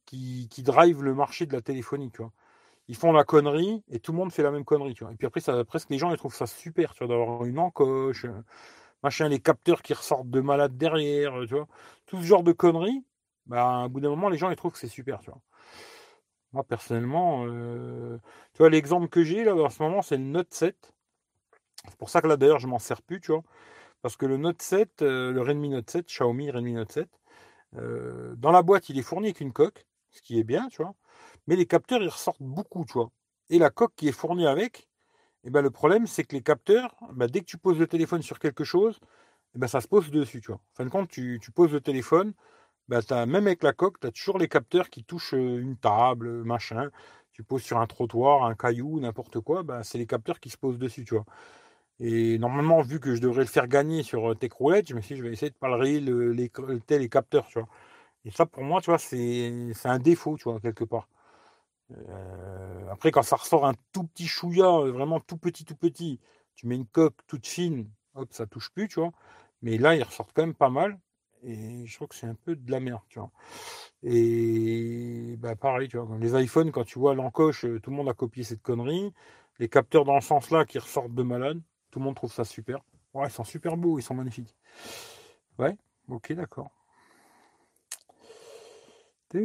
qui, 0.06 0.48
qui, 0.50 0.62
drive 0.62 1.02
le 1.02 1.14
marché 1.14 1.46
de 1.46 1.52
la 1.54 1.62
téléphonie, 1.62 2.10
tu 2.10 2.22
vois. 2.22 2.32
Ils 2.88 2.96
font 2.96 3.12
la 3.12 3.24
connerie 3.24 3.82
et 3.90 3.98
tout 3.98 4.12
le 4.12 4.18
monde 4.18 4.32
fait 4.32 4.42
la 4.42 4.50
même 4.50 4.64
connerie. 4.64 4.92
Et 4.92 5.16
puis 5.16 5.26
après, 5.26 5.40
presque 5.64 5.90
les 5.90 5.98
gens, 5.98 6.10
ils 6.10 6.16
trouvent 6.16 6.34
ça 6.34 6.46
super, 6.46 6.94
d'avoir 7.00 7.44
une 7.44 7.58
encoche, 7.58 8.26
machin, 9.02 9.28
les 9.28 9.40
capteurs 9.40 9.82
qui 9.82 9.94
ressortent 9.94 10.30
de 10.30 10.40
malade 10.40 10.76
derrière, 10.76 11.44
vois. 11.46 11.66
Tout 12.06 12.18
ce 12.18 12.26
genre 12.26 12.42
de 12.42 12.52
conneries, 12.52 13.04
bah, 13.46 13.84
à 13.84 13.88
bout 13.88 14.00
d'un 14.00 14.10
moment, 14.10 14.28
les 14.28 14.38
gens, 14.38 14.50
ils 14.50 14.56
trouvent 14.56 14.72
que 14.72 14.78
c'est 14.78 14.88
super. 14.88 15.20
Moi, 16.52 16.64
personnellement, 16.64 17.44
euh, 17.46 18.18
tu 18.52 18.58
vois, 18.58 18.70
l'exemple 18.70 19.08
que 19.08 19.24
j'ai, 19.24 19.44
là, 19.44 19.54
en 19.54 19.70
ce 19.70 19.82
moment, 19.82 20.02
c'est 20.02 20.16
le 20.16 20.24
Note 20.24 20.52
7. 20.54 20.92
C'est 21.88 21.96
pour 21.96 22.10
ça 22.10 22.22
que 22.22 22.28
là, 22.28 22.36
d'ailleurs, 22.36 22.60
je 22.60 22.66
m'en 22.66 22.78
sers 22.78 23.02
plus, 23.02 23.20
tu 23.20 23.32
vois. 23.32 23.42
Parce 24.02 24.16
que 24.16 24.26
le 24.26 24.36
Note 24.38 24.62
7, 24.62 25.02
euh, 25.02 25.32
le 25.32 25.42
Redmi 25.42 25.70
Note 25.70 25.90
7, 25.90 26.06
Xiaomi 26.06 26.50
Redmi 26.50 26.74
Note 26.74 26.92
7, 26.92 27.08
euh, 27.76 28.34
dans 28.36 28.52
la 28.52 28.62
boîte, 28.62 28.88
il 28.88 28.98
est 28.98 29.02
fourni 29.02 29.28
avec 29.28 29.40
une 29.40 29.52
coque, 29.52 29.86
ce 30.14 30.22
qui 30.22 30.38
est 30.38 30.44
bien, 30.44 30.68
tu 30.68 30.82
vois. 30.82 30.94
Mais 31.46 31.56
les 31.56 31.66
capteurs, 31.66 32.02
ils 32.02 32.08
ressortent 32.08 32.42
beaucoup, 32.42 32.84
tu 32.86 32.94
vois. 32.94 33.10
Et 33.50 33.58
la 33.58 33.70
coque 33.70 33.94
qui 33.96 34.08
est 34.08 34.12
fournie 34.12 34.46
avec, 34.46 34.88
Et 35.44 35.50
ben, 35.50 35.62
le 35.62 35.70
problème, 35.70 36.06
c'est 36.06 36.24
que 36.24 36.34
les 36.36 36.42
capteurs, 36.42 36.96
ben, 37.12 37.26
dès 37.28 37.40
que 37.40 37.46
tu 37.46 37.58
poses 37.58 37.78
le 37.78 37.86
téléphone 37.86 38.22
sur 38.22 38.38
quelque 38.38 38.64
chose, 38.64 38.98
et 39.54 39.58
ben, 39.58 39.68
ça 39.68 39.80
se 39.80 39.88
pose 39.88 40.10
dessus. 40.10 40.40
Tu 40.40 40.48
vois. 40.48 40.56
En 40.56 40.76
fin 40.76 40.84
de 40.84 40.90
compte, 40.90 41.10
tu, 41.10 41.40
poses 41.54 41.72
le 41.72 41.80
téléphone, 41.80 42.34
as, 42.92 43.26
même 43.26 43.46
avec 43.46 43.62
la 43.62 43.72
coque, 43.72 44.00
tu 44.00 44.06
as 44.06 44.12
toujours 44.12 44.38
les 44.38 44.48
capteurs 44.48 44.90
qui 44.90 45.04
touchent 45.04 45.34
euh, 45.34 45.60
une 45.60 45.76
table, 45.76 46.44
machin. 46.44 46.90
Tu 47.32 47.42
poses 47.44 47.62
sur 47.62 47.78
un 47.78 47.86
trottoir, 47.86 48.44
un 48.44 48.54
caillou, 48.54 49.00
n'importe 49.00 49.40
quoi, 49.40 49.62
ben, 49.64 49.82
c'est 49.82 49.98
les 49.98 50.06
capteurs 50.06 50.40
qui 50.40 50.50
se 50.50 50.58
posent 50.58 50.78
dessus. 50.78 51.04
Tu 51.04 51.14
vois. 51.14 51.26
Et 52.00 52.38
normalement, 52.38 52.82
vu 52.82 53.00
que 53.00 53.14
je 53.14 53.20
devrais 53.20 53.42
le 53.42 53.48
faire 53.48 53.68
gagner 53.68 54.02
sur 54.02 54.32
euh, 54.32 54.34
Techroulette, 54.34 54.88
je 54.88 54.94
me 54.94 55.00
suis 55.00 55.14
dit, 55.14 55.20
je 55.20 55.26
vais 55.26 55.32
essayer 55.32 55.50
de 55.50 55.56
palerer 55.56 56.00
le, 56.00 56.32
les, 56.32 56.50
les 56.90 57.08
capteurs. 57.08 57.46
Tu 57.48 57.58
vois. 57.58 57.68
Et 58.24 58.30
ça, 58.30 58.46
pour 58.46 58.62
moi, 58.62 58.80
tu 58.80 58.90
vois, 58.90 58.98
c'est 58.98 59.72
un 59.84 59.98
défaut, 59.98 60.36
tu 60.36 60.44
vois, 60.44 60.60
quelque 60.60 60.84
part. 60.84 61.08
Euh, 61.92 62.88
après, 62.90 63.10
quand 63.10 63.22
ça 63.22 63.36
ressort 63.36 63.66
un 63.66 63.74
tout 63.92 64.04
petit 64.04 64.26
chouïa, 64.26 64.66
euh, 64.66 64.92
vraiment 64.92 65.20
tout 65.20 65.36
petit, 65.36 65.64
tout 65.64 65.76
petit, 65.76 66.20
tu 66.54 66.66
mets 66.66 66.76
une 66.76 66.86
coque 66.86 67.16
toute 67.26 67.46
fine, 67.46 67.90
hop, 68.14 68.28
ça 68.32 68.46
touche 68.46 68.70
plus, 68.70 68.88
tu 68.88 69.00
vois. 69.00 69.12
Mais 69.62 69.78
là, 69.78 69.94
il 69.96 70.02
ressort 70.02 70.32
quand 70.34 70.42
même 70.42 70.54
pas 70.54 70.70
mal. 70.70 70.98
Et 71.42 71.86
je 71.86 71.94
trouve 71.96 72.08
que 72.08 72.14
c'est 72.14 72.26
un 72.26 72.34
peu 72.34 72.56
de 72.56 72.70
la 72.70 72.80
merde, 72.80 73.02
tu 73.08 73.18
vois. 73.18 73.30
Et 74.02 75.36
bah, 75.38 75.56
pareil, 75.56 75.88
tu 75.88 75.98
vois, 75.98 76.18
les 76.18 76.42
iPhones, 76.42 76.72
quand 76.72 76.84
tu 76.84 76.98
vois 76.98 77.14
l'encoche, 77.14 77.64
euh, 77.66 77.80
tout 77.80 77.90
le 77.90 77.96
monde 77.96 78.08
a 78.08 78.14
copié 78.14 78.44
cette 78.44 78.62
connerie. 78.62 79.12
Les 79.58 79.68
capteurs 79.68 80.04
dans 80.04 80.14
le 80.16 80.20
sens 80.22 80.50
là 80.50 80.64
qui 80.64 80.78
ressortent 80.78 81.14
de 81.14 81.22
malade, 81.22 81.60
tout 81.90 81.98
le 82.00 82.04
monde 82.06 82.16
trouve 82.16 82.32
ça 82.32 82.44
super. 82.44 82.80
Ouais, 83.14 83.28
ils 83.28 83.32
sont 83.32 83.44
super 83.44 83.76
beaux, 83.76 83.98
ils 83.98 84.02
sont 84.02 84.14
magnifiques. 84.14 84.54
Ouais, 85.58 85.76
ok, 86.08 86.32
d'accord. 86.32 86.70
Je 89.34 89.40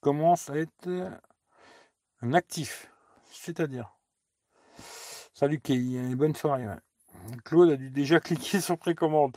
commence 0.00 0.50
à 0.50 0.58
être 0.58 0.88
un 2.20 2.34
actif. 2.34 2.90
C'est-à-dire. 3.30 3.96
Salut 5.32 5.58
Kay, 5.58 6.14
bonne 6.16 6.34
soirée. 6.34 6.66
Claude 7.44 7.70
a 7.70 7.76
dû 7.76 7.90
déjà 7.90 8.20
cliquer 8.24 8.60
sur 8.60 8.76
précommande. 8.76 9.36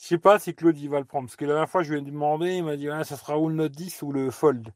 Je 0.00 0.06
sais 0.06 0.18
pas 0.18 0.40
si 0.40 0.54
Claude 0.54 0.76
il 0.78 0.90
va 0.90 0.98
le 0.98 1.04
prendre. 1.04 1.28
Parce 1.28 1.36
que 1.36 1.44
la 1.44 1.52
dernière 1.52 1.70
fois, 1.70 1.84
je 1.84 1.92
lui 1.92 2.00
ai 2.00 2.02
demandé, 2.02 2.56
il 2.56 2.64
m'a 2.64 2.76
dit 2.76 2.88
ça 3.04 3.16
sera 3.16 3.38
ou 3.38 3.48
le 3.48 3.54
Note 3.54 3.72
10 3.72 4.02
ou 4.02 4.10
le 4.10 4.30
Fold. 4.32 4.72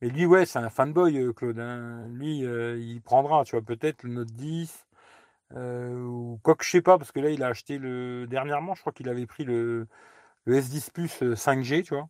Mais 0.00 0.08
lui, 0.08 0.24
ouais, 0.24 0.46
c'est 0.46 0.58
un 0.58 0.70
fanboy, 0.70 1.18
euh, 1.18 1.32
Claude. 1.34 1.58
Hein. 1.58 2.06
Lui, 2.08 2.44
euh, 2.44 2.78
il 2.78 3.02
prendra, 3.02 3.44
tu 3.44 3.54
vois, 3.54 3.62
peut-être 3.62 4.02
le 4.02 4.10
Note 4.14 4.32
10. 4.32 4.86
Euh, 5.54 6.02
ou 6.04 6.40
quoi 6.42 6.54
que 6.54 6.64
je 6.64 6.70
sais 6.70 6.82
pas, 6.82 6.96
parce 6.98 7.12
que 7.12 7.20
là, 7.20 7.30
il 7.30 7.42
a 7.42 7.48
acheté 7.48 7.78
le. 7.78 8.26
Dernièrement, 8.26 8.74
je 8.74 8.80
crois 8.80 8.92
qu'il 8.92 9.08
avait 9.10 9.26
pris 9.26 9.44
le, 9.44 9.86
le 10.44 10.60
S10 10.60 10.90
Plus 10.90 11.22
5G, 11.22 11.84
tu 11.84 11.94
vois. 11.94 12.08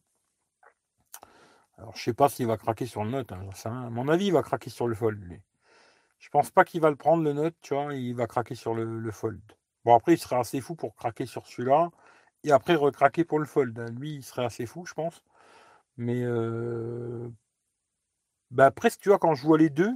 Alors, 1.78 1.96
je 1.96 2.02
sais 2.02 2.14
pas 2.14 2.28
s'il 2.28 2.46
va 2.46 2.56
craquer 2.56 2.86
sur 2.86 3.04
le 3.04 3.10
Note. 3.10 3.32
Hein, 3.32 3.48
à 3.64 3.90
mon 3.90 4.08
avis, 4.08 4.26
il 4.26 4.32
va 4.32 4.42
craquer 4.42 4.70
sur 4.70 4.86
le 4.86 4.94
Fold. 4.94 5.22
Lui. 5.22 5.40
Je 6.18 6.28
pense 6.30 6.50
pas 6.50 6.64
qu'il 6.64 6.80
va 6.80 6.90
le 6.90 6.96
prendre, 6.96 7.24
le 7.24 7.32
Note, 7.32 7.56
tu 7.60 7.74
vois. 7.74 7.94
Il 7.94 8.14
va 8.14 8.26
craquer 8.26 8.54
sur 8.54 8.74
le, 8.74 9.10
Fold. 9.10 9.40
Bon, 9.84 9.94
après, 9.94 10.14
il 10.14 10.18
serait 10.18 10.36
assez 10.36 10.60
fou 10.60 10.76
pour 10.76 10.94
craquer 10.94 11.26
sur 11.26 11.46
celui-là. 11.46 11.90
Et 12.44 12.52
après, 12.52 12.74
recraquer 12.74 13.24
pour 13.24 13.38
le 13.38 13.46
Fold. 13.46 13.78
Hein. 13.78 13.86
Lui, 13.98 14.14
il 14.14 14.22
serait 14.22 14.44
assez 14.44 14.66
fou, 14.66 14.86
je 14.86 14.94
pense. 14.94 15.22
Mais 15.96 16.22
euh... 16.22 17.28
bah, 18.50 18.70
presque, 18.70 19.00
tu 19.00 19.08
vois, 19.08 19.18
quand 19.18 19.34
je 19.34 19.42
vois 19.44 19.58
les 19.58 19.70
deux, 19.70 19.92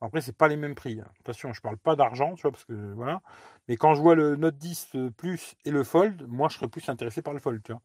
après, 0.00 0.20
c'est 0.20 0.36
pas 0.36 0.48
les 0.48 0.56
mêmes 0.56 0.74
prix. 0.74 1.00
Hein. 1.00 1.10
Attention, 1.20 1.52
je 1.52 1.60
parle 1.60 1.76
pas 1.76 1.94
d'argent, 1.94 2.34
tu 2.34 2.42
vois, 2.42 2.52
parce 2.52 2.64
que 2.64 2.92
voilà. 2.94 3.20
Mais 3.68 3.76
quand 3.76 3.94
je 3.94 4.00
vois 4.00 4.14
le 4.14 4.36
Note 4.36 4.56
10 4.56 4.88
euh, 4.94 5.10
Plus 5.10 5.56
et 5.64 5.70
le 5.70 5.84
Fold, 5.84 6.26
moi, 6.28 6.48
je 6.48 6.56
serais 6.56 6.68
plus 6.68 6.88
intéressé 6.88 7.22
par 7.22 7.34
le 7.34 7.40
Fold, 7.40 7.62
tu 7.62 7.72
vois. 7.72 7.82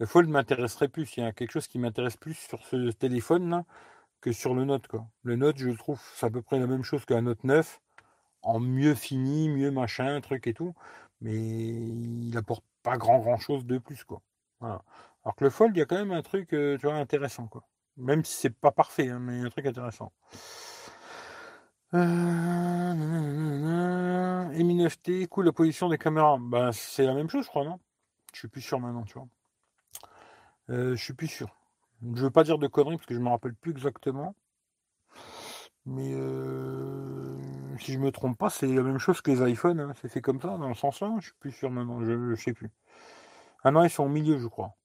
Le 0.00 0.06
Fold 0.06 0.28
m'intéresserait 0.28 0.88
plus. 0.88 1.16
Il 1.16 1.20
y 1.24 1.26
a 1.26 1.32
quelque 1.32 1.52
chose 1.52 1.68
qui 1.68 1.78
m'intéresse 1.78 2.16
plus 2.16 2.34
sur 2.34 2.64
ce 2.66 2.90
téléphone-là 2.92 3.64
que 4.20 4.32
sur 4.32 4.54
le 4.54 4.64
Note, 4.64 4.88
quoi. 4.88 5.06
Le 5.22 5.36
Note, 5.36 5.58
je 5.58 5.70
trouve, 5.70 6.00
c'est 6.14 6.26
à 6.26 6.30
peu 6.30 6.42
près 6.42 6.58
la 6.58 6.66
même 6.66 6.82
chose 6.84 7.04
qu'un 7.04 7.22
Note 7.22 7.44
9, 7.44 7.80
en 8.42 8.60
mieux 8.60 8.94
fini, 8.94 9.48
mieux 9.48 9.70
machin, 9.70 10.20
truc 10.20 10.46
et 10.48 10.54
tout. 10.54 10.74
Mais 11.20 11.34
il 11.36 12.36
apporte 12.36 12.64
pas 12.82 12.96
grand, 12.96 13.18
grand 13.20 13.38
chose 13.38 13.64
de 13.66 13.78
plus, 13.78 14.04
quoi. 14.04 14.22
Voilà. 14.60 14.82
Alors 15.24 15.36
que 15.36 15.44
le 15.44 15.50
Fold, 15.50 15.76
il 15.76 15.80
y 15.80 15.82
a 15.82 15.86
quand 15.86 15.96
même 15.96 16.12
un 16.12 16.22
truc, 16.22 16.52
euh, 16.52 16.78
tu 16.78 16.86
vois, 16.86 16.96
intéressant, 16.96 17.46
quoi. 17.48 17.64
Même 17.96 18.24
si 18.24 18.34
c'est 18.34 18.50
pas 18.50 18.72
parfait, 18.72 19.08
hein, 19.10 19.18
mais 19.20 19.40
un 19.40 19.50
truc 19.50 19.66
intéressant. 19.66 20.12
Euh, 21.94 22.94
Et 24.52 24.62
9T, 24.62 25.26
cool 25.28 25.46
la 25.46 25.52
position 25.52 25.88
des 25.88 25.98
caméras. 25.98 26.36
Ben, 26.40 26.72
c'est 26.72 27.04
la 27.04 27.14
même 27.14 27.30
chose, 27.30 27.44
je 27.44 27.48
crois, 27.50 27.64
non? 27.64 27.80
Je 28.32 28.40
suis 28.40 28.48
plus 28.48 28.60
sûr 28.62 28.78
maintenant, 28.80 29.04
tu 29.04 29.14
vois. 29.14 29.28
Euh, 30.70 30.94
je 30.96 31.02
suis 31.02 31.14
plus 31.14 31.28
sûr. 31.28 31.48
Je 32.14 32.22
veux 32.22 32.30
pas 32.30 32.44
dire 32.44 32.58
de 32.58 32.66
conneries 32.66 32.96
parce 32.96 33.06
que 33.06 33.14
je 33.14 33.20
me 33.20 33.28
rappelle 33.28 33.54
plus 33.54 33.72
exactement. 33.72 34.34
Mais 35.86 36.12
euh, 36.14 37.36
si 37.78 37.92
je 37.94 37.98
me 37.98 38.12
trompe 38.12 38.36
pas, 38.38 38.50
c'est 38.50 38.66
la 38.66 38.82
même 38.82 38.98
chose 38.98 39.20
que 39.22 39.30
les 39.30 39.50
iPhones. 39.52 39.80
Hein. 39.80 39.92
C'est 40.00 40.08
fait 40.08 40.20
comme 40.20 40.40
ça, 40.40 40.48
dans 40.58 40.68
le 40.68 40.74
sens 40.74 41.00
là. 41.00 41.14
Je 41.18 41.26
suis 41.26 41.34
plus 41.40 41.52
sûr 41.52 41.70
maintenant. 41.70 42.04
Je, 42.04 42.12
ne 42.12 42.34
sais 42.36 42.52
plus. 42.52 42.70
Ah 43.64 43.70
non, 43.70 43.84
ils 43.84 43.90
sont 43.90 44.04
au 44.04 44.08
milieu, 44.08 44.38
je 44.38 44.46
crois. 44.48 44.76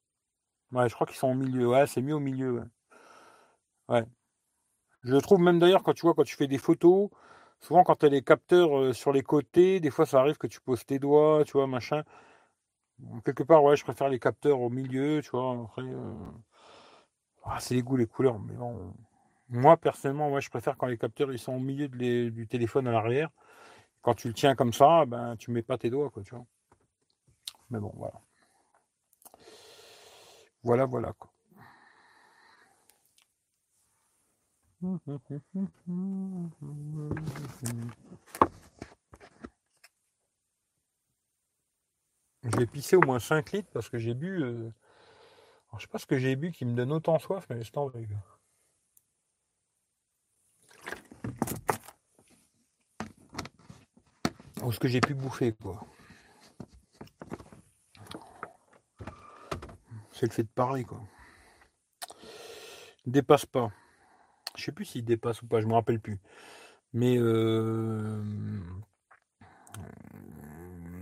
Ouais, 0.71 0.89
je 0.89 0.95
crois 0.95 1.07
qu'ils 1.07 1.17
sont 1.17 1.29
au 1.29 1.35
milieu. 1.35 1.67
Ouais, 1.69 1.87
c'est 1.87 2.01
mieux 2.01 2.15
au 2.15 2.19
milieu. 2.19 2.53
Ouais. 3.89 4.01
ouais. 4.01 4.05
Je 5.03 5.15
trouve 5.17 5.39
même 5.39 5.59
d'ailleurs 5.59 5.83
quand 5.83 5.93
tu 5.93 6.01
vois 6.03 6.13
quand 6.13 6.23
tu 6.23 6.35
fais 6.35 6.47
des 6.47 6.57
photos, 6.57 7.09
souvent 7.59 7.83
quand 7.83 7.95
tu 7.97 8.05
as 8.05 8.09
les 8.09 8.21
capteurs 8.21 8.77
euh, 8.77 8.93
sur 8.93 9.11
les 9.11 9.21
côtés, 9.23 9.79
des 9.79 9.89
fois 9.91 10.05
ça 10.05 10.19
arrive 10.19 10.37
que 10.37 10.47
tu 10.47 10.61
poses 10.61 10.85
tes 10.85 10.99
doigts, 10.99 11.43
tu 11.45 11.53
vois, 11.53 11.67
machin. 11.67 12.03
Quelque 13.25 13.43
part, 13.43 13.63
ouais, 13.63 13.75
je 13.75 13.83
préfère 13.83 14.09
les 14.09 14.19
capteurs 14.19 14.59
au 14.61 14.69
milieu, 14.69 15.21
tu 15.21 15.31
vois. 15.31 15.61
Après, 15.65 15.83
euh, 15.83 16.13
ah, 17.43 17.59
c'est 17.59 17.75
les 17.75 17.81
goûts, 17.83 17.97
les 17.97 18.07
couleurs. 18.07 18.39
Mais 18.39 18.53
bon, 18.55 18.93
moi 19.49 19.77
personnellement, 19.77 20.31
ouais, 20.31 20.41
je 20.41 20.49
préfère 20.49 20.77
quand 20.77 20.87
les 20.87 20.97
capteurs 20.97 21.31
ils 21.33 21.39
sont 21.39 21.53
au 21.53 21.59
milieu 21.59 21.87
du 21.89 22.47
téléphone 22.47 22.87
à 22.87 22.91
l'arrière. 22.91 23.29
Quand 24.01 24.15
tu 24.15 24.27
le 24.29 24.33
tiens 24.33 24.55
comme 24.55 24.73
ça, 24.73 25.05
ben 25.05 25.35
tu 25.37 25.51
mets 25.51 25.63
pas 25.63 25.77
tes 25.77 25.89
doigts, 25.89 26.09
quoi, 26.09 26.23
tu 26.23 26.35
vois. 26.35 26.45
Mais 27.69 27.79
bon, 27.79 27.93
voilà. 27.97 28.21
Voilà, 30.63 30.85
voilà, 30.85 31.13
quoi. 31.13 31.32
J'ai 42.57 42.65
pissé 42.65 42.97
au 42.97 43.01
moins 43.01 43.19
5 43.19 43.53
litres 43.53 43.69
parce 43.71 43.87
que 43.87 43.97
j'ai 43.97 44.13
bu. 44.13 44.43
Euh... 44.43 44.69
Je 45.77 45.83
sais 45.83 45.87
pas 45.87 45.99
ce 45.99 46.05
que 46.05 46.17
j'ai 46.17 46.35
bu 46.35 46.51
qui 46.51 46.65
me 46.65 46.73
donne 46.73 46.91
autant 46.91 47.17
soif, 47.17 47.45
mais 47.49 47.63
c'est 47.63 47.77
en 47.77 47.87
vrai. 47.87 48.05
Ou 54.63 54.71
ce 54.73 54.79
que 54.79 54.89
j'ai 54.89 54.99
pu 54.99 55.13
bouffer, 55.13 55.53
quoi. 55.53 55.85
C'est 60.11 60.25
le 60.25 60.31
fait 60.31 60.43
de 60.43 60.49
parler, 60.49 60.83
quoi. 60.83 61.01
Dépasse 63.05 63.45
pas. 63.45 63.71
Je 64.57 64.63
sais 64.63 64.71
plus 64.71 64.85
s'il 64.85 65.05
dépasse 65.05 65.41
ou 65.41 65.47
pas, 65.47 65.61
je 65.61 65.67
me 65.67 65.73
rappelle 65.73 65.99
plus. 65.99 66.19
Mais 66.93 67.17
euh... 67.17 68.21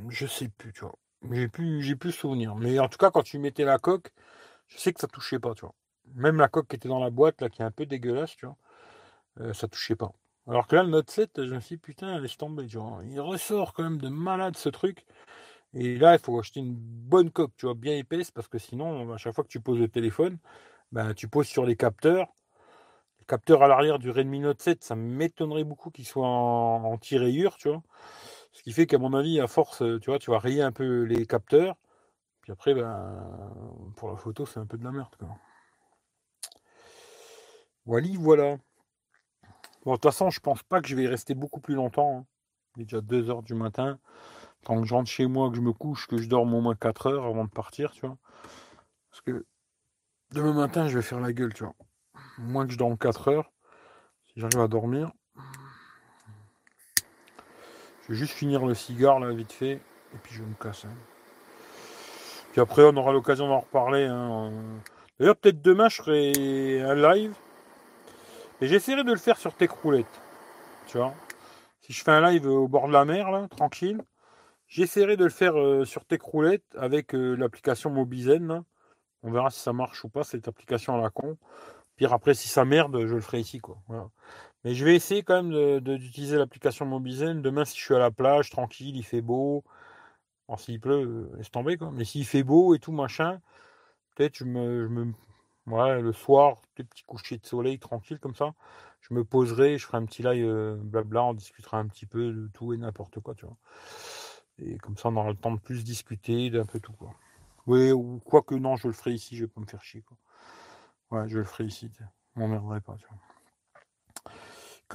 je 0.09 0.25
sais 0.27 0.49
plus, 0.49 0.73
tu 0.73 0.81
vois. 0.81 0.95
J'ai 1.31 1.47
plus, 1.47 1.81
j'ai 1.83 1.95
plus 1.95 2.11
souvenir. 2.11 2.55
Mais 2.55 2.79
en 2.79 2.87
tout 2.87 2.97
cas, 2.97 3.11
quand 3.11 3.23
tu 3.23 3.39
mettais 3.39 3.63
la 3.65 3.77
coque, 3.79 4.11
je 4.67 4.77
sais 4.77 4.93
que 4.93 4.99
ça 4.99 5.07
touchait 5.07 5.39
pas, 5.39 5.53
tu 5.53 5.61
vois. 5.61 5.75
Même 6.15 6.37
la 6.37 6.47
coque 6.49 6.67
qui 6.67 6.75
était 6.75 6.89
dans 6.89 6.99
la 6.99 7.09
boîte, 7.09 7.41
là, 7.41 7.49
qui 7.49 7.61
est 7.61 7.65
un 7.65 7.71
peu 7.71 7.85
dégueulasse, 7.85 8.35
tu 8.35 8.45
vois, 8.45 8.57
euh, 9.41 9.53
ça 9.53 9.67
touchait 9.67 9.95
pas. 9.95 10.11
Alors 10.47 10.67
que 10.67 10.75
là, 10.75 10.83
le 10.83 10.89
Note 10.89 11.09
7, 11.11 11.45
je 11.45 11.53
me 11.53 11.59
suis 11.59 11.75
dit, 11.75 11.81
putain, 11.81 12.19
laisse 12.19 12.37
tomber, 12.37 12.67
tu 12.67 12.77
vois. 12.77 13.01
Il 13.05 13.19
ressort 13.21 13.73
quand 13.73 13.83
même 13.83 13.99
de 13.99 14.09
malade 14.09 14.57
ce 14.57 14.69
truc. 14.69 15.05
Et 15.73 15.97
là, 15.97 16.15
il 16.15 16.19
faut 16.19 16.39
acheter 16.39 16.59
une 16.59 16.75
bonne 16.75 17.31
coque, 17.31 17.53
tu 17.57 17.65
vois, 17.65 17.75
bien 17.75 17.97
épaisse, 17.97 18.31
parce 18.31 18.47
que 18.47 18.59
sinon, 18.59 19.13
à 19.13 19.17
chaque 19.17 19.35
fois 19.35 19.43
que 19.43 19.49
tu 19.49 19.61
poses 19.61 19.79
le 19.79 19.87
téléphone, 19.89 20.37
ben, 20.91 21.13
tu 21.13 21.27
poses 21.29 21.47
sur 21.47 21.65
les 21.65 21.75
capteurs, 21.77 22.27
capteur 23.31 23.63
à 23.63 23.69
l'arrière 23.69 23.97
du 23.97 24.11
Redmi 24.11 24.41
Note 24.41 24.59
7, 24.59 24.83
ça 24.83 24.93
m'étonnerait 24.93 25.63
beaucoup 25.63 25.89
qu'il 25.89 26.05
soit 26.05 26.27
en, 26.27 26.83
anti-rayure, 26.83 27.55
tu 27.55 27.69
vois. 27.69 27.81
Ce 28.51 28.61
qui 28.61 28.73
fait 28.73 28.85
qu'à 28.85 28.97
mon 28.97 29.13
avis, 29.13 29.39
à 29.39 29.47
force, 29.47 29.81
tu 30.01 30.09
vois, 30.09 30.19
tu 30.19 30.31
vas 30.31 30.39
rayer 30.39 30.61
un 30.61 30.73
peu 30.73 31.03
les 31.03 31.25
capteurs. 31.25 31.77
Puis 32.41 32.51
après, 32.51 32.73
ben, 32.73 33.53
pour 33.95 34.09
la 34.09 34.17
photo, 34.17 34.45
c'est 34.45 34.59
un 34.59 34.65
peu 34.65 34.77
de 34.77 34.83
la 34.83 34.91
merde. 34.91 35.15
Quoi. 35.17 35.29
Voilà, 37.85 38.07
voilà. 38.19 38.57
Bon, 39.85 39.91
de 39.91 39.95
toute 39.95 40.03
façon, 40.03 40.29
je 40.29 40.41
pense 40.41 40.61
pas 40.63 40.81
que 40.81 40.89
je 40.89 40.95
vais 40.97 41.03
y 41.03 41.07
rester 41.07 41.33
beaucoup 41.33 41.61
plus 41.61 41.75
longtemps. 41.75 42.17
Hein. 42.17 42.25
Il 42.75 42.81
est 42.81 42.85
déjà 42.85 42.99
2 42.99 43.29
heures 43.29 43.43
du 43.43 43.53
matin. 43.53 43.97
Tant 44.65 44.81
que 44.81 44.85
je 44.85 44.93
rentre 44.93 45.09
chez 45.09 45.25
moi, 45.25 45.49
que 45.49 45.55
je 45.55 45.61
me 45.61 45.71
couche, 45.71 46.05
que 46.07 46.17
je 46.17 46.27
dorme 46.27 46.53
au 46.53 46.59
moins 46.59 46.75
4 46.75 47.07
heures 47.07 47.25
avant 47.25 47.45
de 47.45 47.49
partir, 47.49 47.91
tu 47.91 48.01
vois. 48.05 48.17
Parce 49.09 49.21
que 49.21 49.45
demain 50.31 50.51
matin, 50.51 50.89
je 50.89 50.97
vais 50.97 51.01
faire 51.01 51.21
la 51.21 51.31
gueule, 51.31 51.53
tu 51.53 51.63
vois 51.63 51.75
moins 52.37 52.65
que 52.65 52.73
je 52.73 52.77
dorme 52.77 52.97
4 52.97 53.27
heures, 53.29 53.51
si 54.25 54.39
j'arrive 54.39 54.59
à 54.59 54.67
dormir. 54.67 55.11
Je 58.03 58.13
vais 58.13 58.15
juste 58.15 58.33
finir 58.33 58.65
le 58.65 58.73
cigare 58.73 59.19
là 59.19 59.31
vite 59.31 59.51
fait, 59.51 59.73
et 59.73 60.17
puis 60.23 60.35
je 60.35 60.43
me 60.43 60.53
casse. 60.55 60.85
Hein. 60.85 60.95
Puis 62.51 62.61
après 62.61 62.83
on 62.83 62.95
aura 62.97 63.13
l'occasion 63.13 63.47
d'en 63.47 63.59
reparler. 63.59 64.05
Hein. 64.05 64.51
D'ailleurs 65.19 65.37
peut-être 65.37 65.61
demain 65.61 65.89
je 65.89 66.01
ferai 66.01 66.81
un 66.81 66.95
live. 66.95 67.33
Et 68.61 68.67
j'essaierai 68.67 69.03
de 69.03 69.11
le 69.11 69.17
faire 69.17 69.37
sur 69.37 69.55
Tech 69.55 69.71
Roulette. 69.71 70.21
Tu 70.85 70.97
vois 70.97 71.15
Si 71.81 71.93
je 71.93 72.03
fais 72.03 72.11
un 72.11 72.29
live 72.29 72.45
au 72.45 72.67
bord 72.67 72.87
de 72.87 72.93
la 72.93 73.05
mer, 73.05 73.31
là, 73.31 73.47
tranquille, 73.47 74.01
j'essaierai 74.67 75.17
de 75.17 75.23
le 75.23 75.31
faire 75.31 75.59
euh, 75.59 75.83
sur 75.83 76.05
Techroulette 76.05 76.65
avec 76.77 77.15
euh, 77.15 77.33
l'application 77.35 77.89
Mobizen. 77.89 78.47
là. 78.47 78.63
On 79.23 79.31
verra 79.31 79.49
si 79.49 79.59
ça 79.59 79.73
marche 79.73 80.03
ou 80.03 80.09
pas, 80.09 80.23
cette 80.23 80.47
application 80.47 80.95
à 80.95 81.01
la 81.01 81.09
con. 81.09 81.37
Pire 81.95 82.13
après, 82.13 82.33
si 82.33 82.47
ça 82.47 82.65
merde, 82.65 83.05
je 83.05 83.15
le 83.15 83.21
ferai 83.21 83.39
ici, 83.39 83.59
quoi. 83.59 83.77
Mais 84.63 84.75
je 84.75 84.85
vais 84.85 84.95
essayer 84.95 85.23
quand 85.23 85.43
même 85.43 85.79
d'utiliser 85.79 86.37
l'application 86.37 86.85
Mobizen. 86.85 87.41
Demain, 87.41 87.65
si 87.65 87.77
je 87.77 87.83
suis 87.83 87.95
à 87.95 87.99
la 87.99 88.11
plage, 88.11 88.49
tranquille, 88.49 88.95
il 88.95 89.03
fait 89.03 89.21
beau. 89.21 89.63
S'il 90.57 90.79
pleut, 90.81 91.05
euh, 91.05 91.37
laisse 91.37 91.51
tomber, 91.51 91.77
quoi. 91.77 91.91
Mais 91.93 92.03
s'il 92.03 92.25
fait 92.25 92.43
beau 92.43 92.75
et 92.75 92.79
tout, 92.79 92.91
machin, 92.91 93.39
peut-être 94.15 94.35
je 94.35 94.43
me, 94.43 95.13
le 95.65 96.11
soir, 96.11 96.61
des 96.75 96.83
petits 96.83 97.03
couchers 97.03 97.37
de 97.37 97.45
soleil, 97.45 97.79
tranquille, 97.79 98.19
comme 98.19 98.35
ça. 98.35 98.53
Je 98.99 99.13
me 99.13 99.23
poserai, 99.23 99.77
je 99.77 99.85
ferai 99.85 99.97
un 99.97 100.05
petit 100.05 100.23
live, 100.23 100.45
euh, 100.45 100.75
blabla, 100.75 101.23
on 101.23 101.33
discutera 101.33 101.79
un 101.79 101.87
petit 101.87 102.05
peu 102.05 102.31
de 102.31 102.49
tout 102.53 102.73
et 102.73 102.77
n'importe 102.77 103.19
quoi, 103.21 103.33
tu 103.33 103.45
vois. 103.45 103.57
Et 104.59 104.77
comme 104.77 104.97
ça, 104.97 105.09
on 105.09 105.15
aura 105.15 105.29
le 105.29 105.37
temps 105.37 105.51
de 105.51 105.59
plus 105.59 105.83
discuter 105.83 106.49
d'un 106.49 106.65
peu 106.65 106.79
tout, 106.79 106.93
quoi. 106.93 107.15
Oui, 107.67 107.91
ou 107.91 108.19
quoi 108.25 108.41
que 108.41 108.55
non, 108.55 108.75
je 108.75 108.87
le 108.87 108.93
ferai 108.93 109.13
ici, 109.13 109.37
je 109.37 109.45
vais 109.45 109.47
pas 109.47 109.61
me 109.61 109.65
faire 109.65 109.83
chier. 109.83 110.03
Ouais, 111.11 111.27
je 111.27 111.37
le 111.37 111.43
ferai 111.43 111.65
ici, 111.65 111.89
tu 111.89 111.97
sais. 111.97 112.09
Je 112.35 112.39
m'emmerderai 112.39 112.79
pas, 112.79 112.95
tu 112.95 113.05
vois. 113.07 113.17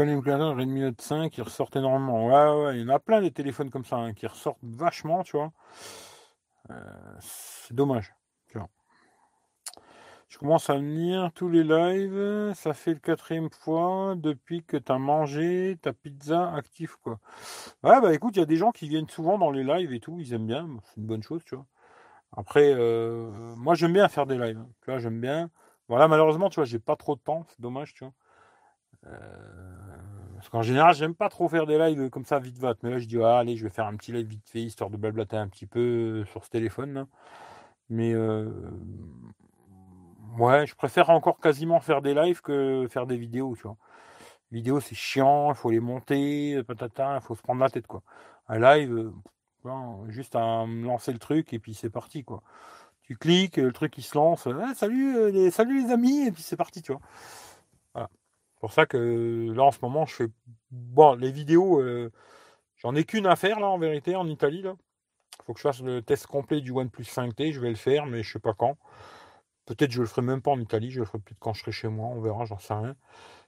Les 0.05 0.13
calculatrices 0.13 0.59
Redmi 0.59 0.81
Note 0.81 1.01
5, 1.01 1.31
qui 1.31 1.41
ressortent 1.41 1.77
énormément. 1.77 2.27
Ouais, 2.27 2.65
ouais, 2.65 2.79
il 2.79 2.83
y 2.83 2.91
en 2.91 2.95
a 2.95 2.99
plein 2.99 3.23
des 3.23 3.31
téléphones 3.31 3.71
comme 3.71 3.85
ça, 3.85 3.97
hein, 3.97 4.13
qui 4.13 4.27
ressortent 4.27 4.59
vachement, 4.63 5.23
tu 5.23 5.37
vois. 5.37 5.53
Euh, 6.71 6.75
c'est 7.21 7.75
dommage, 7.75 8.15
tu 8.49 8.59
vois. 8.59 8.69
Je 10.29 10.39
commence 10.39 10.69
à 10.69 10.75
venir 10.75 11.31
tous 11.35 11.49
les 11.49 11.65
lives, 11.65 12.53
ça 12.55 12.75
fait 12.75 12.93
le 12.93 12.99
quatrième 12.99 13.49
fois 13.49 14.15
depuis 14.17 14.65
que 14.65 14.77
tu 14.77 14.93
as 14.93 14.99
mangé 14.99 15.79
ta 15.81 15.93
pizza 15.93 16.53
active, 16.55 16.97
quoi. 17.03 17.21
Ouais, 17.83 18.01
bah 18.01 18.13
écoute, 18.13 18.37
il 18.37 18.41
y 18.41 18.43
a 18.43 18.47
des 18.47 18.57
gens 18.57 18.73
qui 18.73 18.89
viennent 18.89 19.09
souvent 19.09 19.39
dans 19.39 19.51
les 19.51 19.65
lives 19.65 19.95
et 19.95 20.01
tout, 20.01 20.19
ils 20.21 20.35
aiment 20.35 20.47
bien, 20.47 20.69
c'est 20.85 21.01
une 21.01 21.07
bonne 21.07 21.23
chose, 21.23 21.43
tu 21.45 21.55
vois. 21.55 21.67
Après, 22.37 22.75
euh, 22.75 23.31
moi 23.57 23.75
j'aime 23.75 23.95
bien 23.95 24.09
faire 24.09 24.27
des 24.27 24.37
lives, 24.37 24.59
hein. 24.59 24.69
tu 24.83 24.91
vois, 24.91 24.99
j'aime 24.99 25.21
bien. 25.21 25.51
Voilà, 25.89 26.09
malheureusement, 26.09 26.51
tu 26.51 26.57
vois, 26.57 26.65
j'ai 26.65 26.79
pas 26.79 26.97
trop 26.97 27.15
de 27.15 27.21
temps, 27.21 27.45
c'est 27.49 27.61
dommage, 27.61 27.95
tu 27.95 28.05
vois. 28.05 28.13
Euh, 29.07 29.17
parce 30.37 30.49
qu'en 30.49 30.63
général, 30.63 30.95
j'aime 30.95 31.15
pas 31.15 31.29
trop 31.29 31.49
faire 31.49 31.67
des 31.67 31.79
lives 31.79 32.11
comme 32.11 32.25
ça 32.25 32.39
vite 32.39 32.59
vat. 32.59 32.75
Mais 32.83 32.91
là, 32.91 32.99
je 32.99 33.07
dis, 33.07 33.19
ah, 33.23 33.39
allez, 33.39 33.57
je 33.57 33.65
vais 33.65 33.71
faire 33.71 33.87
un 33.87 33.97
petit 33.97 34.13
live 34.13 34.27
vite 34.27 34.49
fait, 34.49 34.63
histoire 34.63 34.91
de 34.91 34.97
blablater 34.97 35.37
un 35.37 35.49
petit 35.49 35.67
peu 35.67 36.23
euh, 36.23 36.25
sur 36.27 36.45
ce 36.45 36.51
téléphone. 36.51 37.07
Mais 37.91 38.13
euh, 38.15 38.51
ouais, 40.39 40.67
je 40.67 40.75
préfère 40.75 41.11
encore 41.11 41.41
quasiment 41.41 41.81
faire 41.81 42.03
des 42.03 42.15
lives 42.15 42.41
que 42.43 42.87
faire 42.91 43.07
des 43.07 43.17
vidéos, 43.17 43.55
tu 43.57 43.63
vois. 43.63 43.77
Vidéo, 44.53 44.81
c'est 44.81 44.95
chiant, 44.95 45.51
il 45.53 45.57
faut 45.57 45.71
les 45.71 45.81
monter, 45.81 46.63
patata, 46.65 47.17
il 47.17 47.23
faut 47.27 47.35
se 47.35 47.43
prendre 47.43 47.61
la 47.61 47.71
tête, 47.71 47.87
quoi. 47.87 48.03
Un 48.49 48.59
live, 48.61 49.13
ben, 49.65 50.05
juste 50.09 50.37
à 50.37 50.67
lancer 50.67 51.13
le 51.13 51.19
truc 51.19 51.53
et 51.53 51.59
puis 51.59 51.75
c'est 51.75 51.91
parti, 51.91 52.25
quoi. 52.25 52.43
Tu 53.07 53.17
cliques, 53.17 53.57
le 53.57 53.73
truc 53.73 53.97
il 53.99 54.03
se 54.03 54.17
lance, 54.17 54.49
Ah, 54.49 54.75
salut, 54.75 55.17
euh, 55.17 55.31
les, 55.31 55.51
salut 55.51 55.85
les 55.85 55.93
amis, 55.93 56.27
et 56.27 56.33
puis 56.33 56.43
c'est 56.43 56.57
parti, 56.57 56.83
tu 56.83 56.93
vois. 56.93 57.01
Voilà. 57.95 58.11
C'est 58.55 58.61
pour 58.61 58.73
ça 58.73 58.87
que 58.87 59.53
là 59.55 59.65
en 59.65 59.71
ce 59.71 59.79
moment 59.83 60.07
je 60.07 60.15
fais 60.15 60.29
bon 60.71 61.15
les 61.15 61.31
vidéos 61.31 61.81
euh, 61.81 62.11
j'en 62.77 62.95
ai 62.95 63.05
qu'une 63.05 63.27
à 63.27 63.37
faire 63.37 63.61
là 63.61 63.69
en 63.69 63.79
vérité 63.79 64.17
en 64.17 64.27
Italie 64.29 64.63
là. 64.63 64.75
Faut 65.47 65.53
que 65.55 65.61
je 65.61 65.63
fasse 65.63 65.83
le 65.83 66.03
test 66.03 66.27
complet 66.27 66.61
du 66.61 66.73
OnePlus 66.73 67.05
5T, 67.05 67.53
je 67.53 67.61
vais 67.61 67.71
le 67.71 67.77
faire 67.77 68.07
mais 68.07 68.23
je 68.23 68.33
sais 68.33 68.39
pas 68.41 68.55
quand. 68.55 68.77
Peut-être 69.67 69.91
je 69.93 70.01
le 70.01 70.07
ferai 70.07 70.23
même 70.23 70.43
pas 70.43 70.53
en 70.53 70.61
Italie, 70.61 70.91
je 70.91 71.01
le 71.01 71.07
ferai 71.07 71.19
peut-être 71.19 71.39
quand 71.41 71.53
je 71.55 71.61
serai 71.61 71.73
chez 71.73 71.89
moi, 71.89 72.09
on 72.09 72.21
verra, 72.21 72.45
j'en 72.47 72.59
sais 72.59 72.75
rien. 72.75 72.97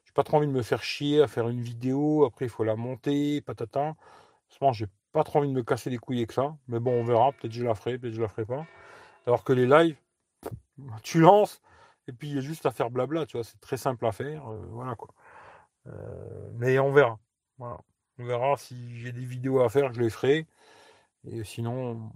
J'ai 0.04 0.12
pas 0.12 0.24
trop 0.24 0.38
envie 0.38 0.46
de 0.48 0.52
me 0.52 0.62
faire 0.62 0.82
chier 0.82 1.22
à 1.22 1.28
faire 1.28 1.48
une 1.48 1.60
vidéo, 1.60 2.24
après 2.24 2.46
il 2.46 2.48
faut 2.50 2.64
la 2.64 2.76
monter, 2.76 3.40
patata. 3.40 3.94
Franchement, 4.48 4.72
j'ai 4.72 4.86
pas 5.12 5.24
trop 5.24 5.40
envie 5.40 5.48
de 5.48 5.52
me 5.54 5.62
casser 5.62 5.90
les 5.90 5.98
couilles 5.98 6.18
avec 6.18 6.32
ça, 6.32 6.56
mais 6.68 6.80
bon, 6.80 6.92
on 6.92 7.04
verra, 7.04 7.32
peut-être 7.32 7.52
je 7.52 7.64
la 7.64 7.74
ferai, 7.74 7.98
peut-être 7.98 8.14
je 8.14 8.22
la 8.22 8.28
ferai 8.28 8.44
pas. 8.46 8.66
Alors 9.28 9.44
que 9.44 9.52
les 9.52 9.66
lives, 9.66 9.98
tu 11.02 11.20
lances, 11.20 11.60
et 12.06 12.12
puis 12.14 12.30
il 12.30 12.36
y 12.36 12.38
a 12.38 12.40
juste 12.40 12.64
à 12.64 12.70
faire 12.70 12.88
blabla, 12.88 13.26
tu 13.26 13.36
vois, 13.36 13.44
c'est 13.44 13.60
très 13.60 13.76
simple 13.76 14.06
à 14.06 14.12
faire, 14.12 14.48
euh, 14.48 14.64
voilà 14.70 14.94
quoi. 14.94 15.10
Euh, 15.86 16.50
mais 16.54 16.78
on 16.78 16.90
verra. 16.90 17.18
On 17.58 18.24
verra 18.24 18.56
si 18.56 18.98
j'ai 18.98 19.12
des 19.12 19.26
vidéos 19.26 19.60
à 19.60 19.68
faire, 19.68 19.92
je 19.92 20.00
les 20.00 20.08
ferai. 20.08 20.46
Et 21.30 21.44
sinon, 21.44 22.10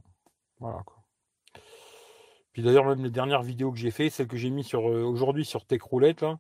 voilà 0.58 0.82
quoi. 0.84 1.02
Puis 2.54 2.62
d'ailleurs, 2.62 2.86
même 2.86 3.02
les 3.02 3.10
dernières 3.10 3.42
vidéos 3.42 3.72
que 3.72 3.78
j'ai 3.78 3.90
fait, 3.90 4.08
celles 4.08 4.26
que 4.26 4.38
j'ai 4.38 4.48
mis 4.48 4.64
sur 4.64 4.88
euh, 4.88 5.02
aujourd'hui 5.02 5.44
sur 5.44 5.66
Techroulette, 5.66 6.22
là, 6.22 6.38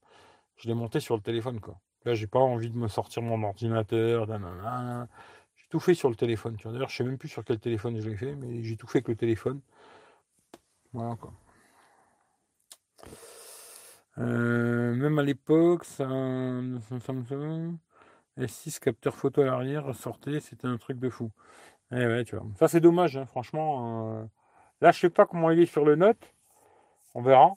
je 0.56 0.68
l'ai 0.68 0.74
montées 0.74 1.00
sur 1.00 1.16
le 1.16 1.22
téléphone 1.22 1.60
quoi. 1.60 1.78
Là, 2.06 2.14
j'ai 2.14 2.26
pas 2.26 2.38
envie 2.38 2.70
de 2.70 2.78
me 2.78 2.88
sortir 2.88 3.22
mon 3.22 3.42
ordinateur. 3.42 4.26
J'ai 4.26 5.66
tout 5.68 5.80
fait 5.80 5.94
sur 5.94 6.08
le 6.08 6.16
téléphone. 6.16 6.56
D'ailleurs, 6.64 6.88
je 6.88 6.96
sais 6.96 7.04
même 7.04 7.18
plus 7.18 7.28
sur 7.28 7.44
quel 7.44 7.58
téléphone 7.60 8.00
je 8.00 8.08
l'ai 8.08 8.16
fait, 8.16 8.34
mais 8.36 8.62
j'ai 8.62 8.78
tout 8.78 8.86
fait 8.86 8.98
avec 9.00 9.08
le 9.08 9.16
téléphone. 9.16 9.60
Euh, 14.18 14.94
même 14.94 15.18
à 15.18 15.22
l'époque, 15.22 15.84
ça, 15.84 16.06
Samsung 17.00 17.76
S6 18.38 18.78
capteur 18.80 19.14
photo 19.16 19.42
à 19.42 19.44
l'arrière 19.46 19.84
ressortait, 19.84 20.40
c'était 20.40 20.66
un 20.66 20.76
truc 20.78 20.98
de 20.98 21.08
fou. 21.10 21.30
Eh 21.92 22.06
ouais, 22.06 22.24
tu 22.24 22.36
vois. 22.36 22.46
Ça 22.58 22.68
c'est 22.68 22.80
dommage, 22.80 23.16
hein, 23.16 23.26
franchement. 23.26 24.20
euh. 24.20 24.24
Là, 24.80 24.92
je 24.92 25.00
sais 25.00 25.10
pas 25.10 25.26
comment 25.26 25.50
il 25.50 25.60
est 25.60 25.66
sur 25.66 25.84
le 25.84 25.96
Note. 25.96 26.34
On 27.14 27.22
verra. 27.22 27.54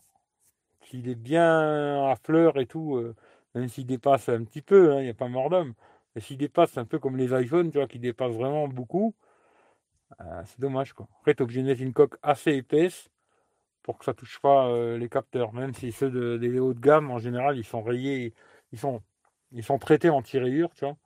S'il 0.84 1.10
est 1.10 1.16
bien 1.16 2.10
à 2.12 2.16
fleur 2.16 2.58
et 2.60 2.68
tout, 2.68 2.96
euh, 2.98 3.16
même 3.56 3.70
s'il 3.70 3.86
dépasse 3.88 4.30
un 4.30 4.44
petit 4.44 4.62
peu, 4.62 4.94
hein, 4.94 5.00
il 5.02 5.06
n'y 5.06 5.10
a 5.10 5.14
pas 5.16 5.28
mort 5.28 5.50
d'homme. 5.50 5.74
Mais 6.16 6.22
s'il 6.22 6.38
dépasse 6.38 6.78
un 6.78 6.86
peu 6.86 7.00
comme 7.00 7.18
les 7.18 7.34
iPhones, 7.34 7.72
tu 7.72 7.78
vois, 7.80 7.88
qui 7.88 8.00
dépassent 8.00 8.36
vraiment 8.36 8.68
beaucoup, 8.68 9.16
c'est 10.46 10.60
dommage 10.60 10.94
quoi. 10.94 11.08
Après, 11.20 11.36
tu 11.36 11.44
obligé 11.44 11.62
de 11.62 11.68
mettre 11.68 11.82
une 11.82 11.94
coque 11.94 12.16
assez 12.24 12.52
épaisse 12.54 13.10
pour 13.86 14.00
que 14.00 14.06
ça 14.06 14.16
touche 14.16 14.40
pas 14.40 14.68
euh, 14.68 14.98
les 14.98 15.10
capteurs. 15.10 15.54
Même 15.54 15.76
si 15.76 15.92
ceux 15.92 16.10
de, 16.10 16.38
des 16.38 16.60
hauts 16.60 16.74
de 16.74 16.80
gamme, 16.80 17.12
en 17.12 17.20
général, 17.20 17.56
ils 17.56 17.64
sont 17.64 17.84
rayés, 17.84 18.34
ils 18.72 18.80
sont, 18.80 19.04
ils 19.52 19.64
sont 19.64 19.78
traités 19.78 20.10
anti-rayures, 20.10 20.74
tu 20.74 20.86
vois. 20.86 20.98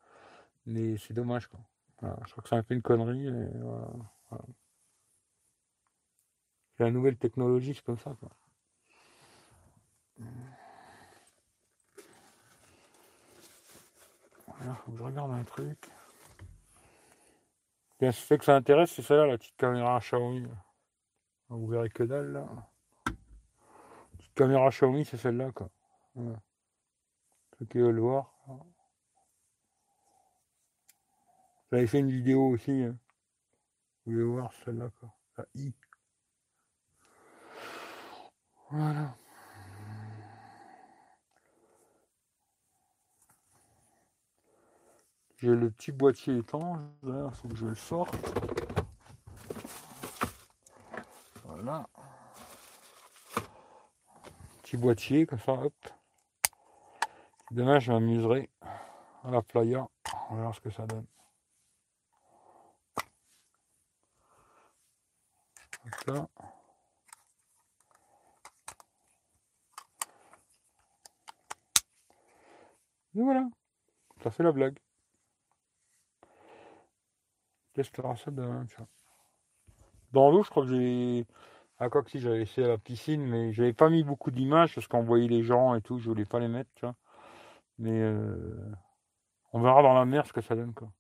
Mais 0.65 0.95
c'est 0.97 1.13
dommage, 1.13 1.47
quoi. 1.47 1.59
Je 2.01 2.31
crois 2.31 2.41
que 2.41 2.47
c'est 2.47 2.55
un 2.55 2.63
peu 2.63 2.73
une 2.73 2.81
connerie. 2.81 3.27
C'est 6.77 6.85
la 6.85 6.91
nouvelle 6.91 7.17
technologie, 7.17 7.73
c'est 7.75 7.83
comme 7.83 7.99
ça, 7.99 8.15
quoi. 8.17 8.29
Voilà, 14.47 14.75
faut 14.75 14.91
que 14.93 14.97
je 14.97 15.03
regarde 15.03 15.31
un 15.31 15.43
truc. 15.43 15.77
Bien, 17.99 18.13
ce 18.13 18.21
fait 18.21 18.37
que 18.37 18.45
ça 18.45 18.55
intéresse, 18.55 18.91
c'est 18.93 19.01
celle-là, 19.01 19.25
la 19.25 19.37
petite 19.37 19.57
caméra 19.57 19.99
Xiaomi. 19.99 20.47
Vous 21.49 21.67
verrez 21.67 21.89
que 21.89 22.03
dalle, 22.03 22.31
là. 22.31 22.68
Caméra 24.39 24.69
Xiaomi, 24.69 25.03
c'est 25.03 25.17
celle-là, 25.17 25.51
quoi. 25.51 25.69
Ceux 26.15 27.65
qui 27.65 27.77
veulent 27.77 27.95
le 27.95 28.01
voir. 28.01 28.33
J'avais 31.69 31.87
fait 31.87 31.99
une 31.99 32.09
vidéo 32.09 32.47
aussi. 32.47 32.71
hein. 32.71 32.95
Vous 34.05 34.13
voulez 34.13 34.23
voir 34.23 34.53
celle-là, 34.63 34.91
quoi. 34.97 35.13
La 35.37 35.45
I. 35.55 35.73
Voilà. 38.71 39.13
J'ai 45.35 45.49
le 45.49 45.69
petit 45.69 45.91
boîtier 45.91 46.37
étanche, 46.37 46.79
il 47.03 47.29
faut 47.33 47.49
que 47.49 47.57
je 47.57 47.65
le 47.65 47.75
sorte. 47.75 48.15
Voilà. 51.43 51.89
Petit 54.69 54.77
boîtier, 54.77 55.25
comme 55.25 55.39
ça, 55.39 55.53
hop. 55.53 55.73
Demain, 57.49 57.79
je 57.79 57.91
m'amuserai 57.91 58.51
à 59.23 59.31
la 59.31 59.41
playa. 59.41 59.87
On 60.29 60.35
va 60.35 60.41
voir 60.43 60.53
ce 60.53 60.59
que 60.59 60.69
ça 60.69 60.85
donne. 60.85 61.07
Et 73.15 73.23
voilà. 73.23 73.49
Ça 74.21 74.29
fait 74.29 74.43
la 74.43 74.51
blague. 74.51 74.77
Testera 77.73 78.15
ça 78.17 78.29
demain, 78.29 78.67
tu 78.67 78.75
vois? 78.75 78.87
Dans 80.11 80.29
l'eau, 80.29 80.43
je 80.43 80.51
crois 80.51 80.61
que 80.63 80.69
j'ai. 80.69 81.25
Ah, 81.79 81.89
quoi 81.89 82.03
que 82.03 82.11
si, 82.11 82.19
j'avais 82.19 82.45
à 82.57 82.67
la 82.67 82.77
piscine, 82.77 83.25
mais 83.25 83.53
j'avais 83.53 83.73
pas 83.73 83.89
mis 83.89 84.03
beaucoup 84.03 84.31
d'images 84.31 84.75
parce 84.75 84.87
qu'on 84.87 85.03
voyait 85.03 85.27
les 85.27 85.43
gens 85.43 85.75
et 85.75 85.81
tout, 85.81 85.97
je 85.97 86.09
voulais 86.09 86.25
pas 86.25 86.39
les 86.39 86.47
mettre, 86.49 86.69
tu 86.75 86.85
vois. 86.85 86.95
Mais 87.79 88.01
euh, 88.01 88.71
on 89.53 89.61
verra 89.61 89.83
dans 89.83 89.93
la 89.93 90.05
mer 90.05 90.25
ce 90.27 90.33
que 90.33 90.41
ça 90.41 90.55
donne, 90.55 90.73
quoi. 90.73 90.91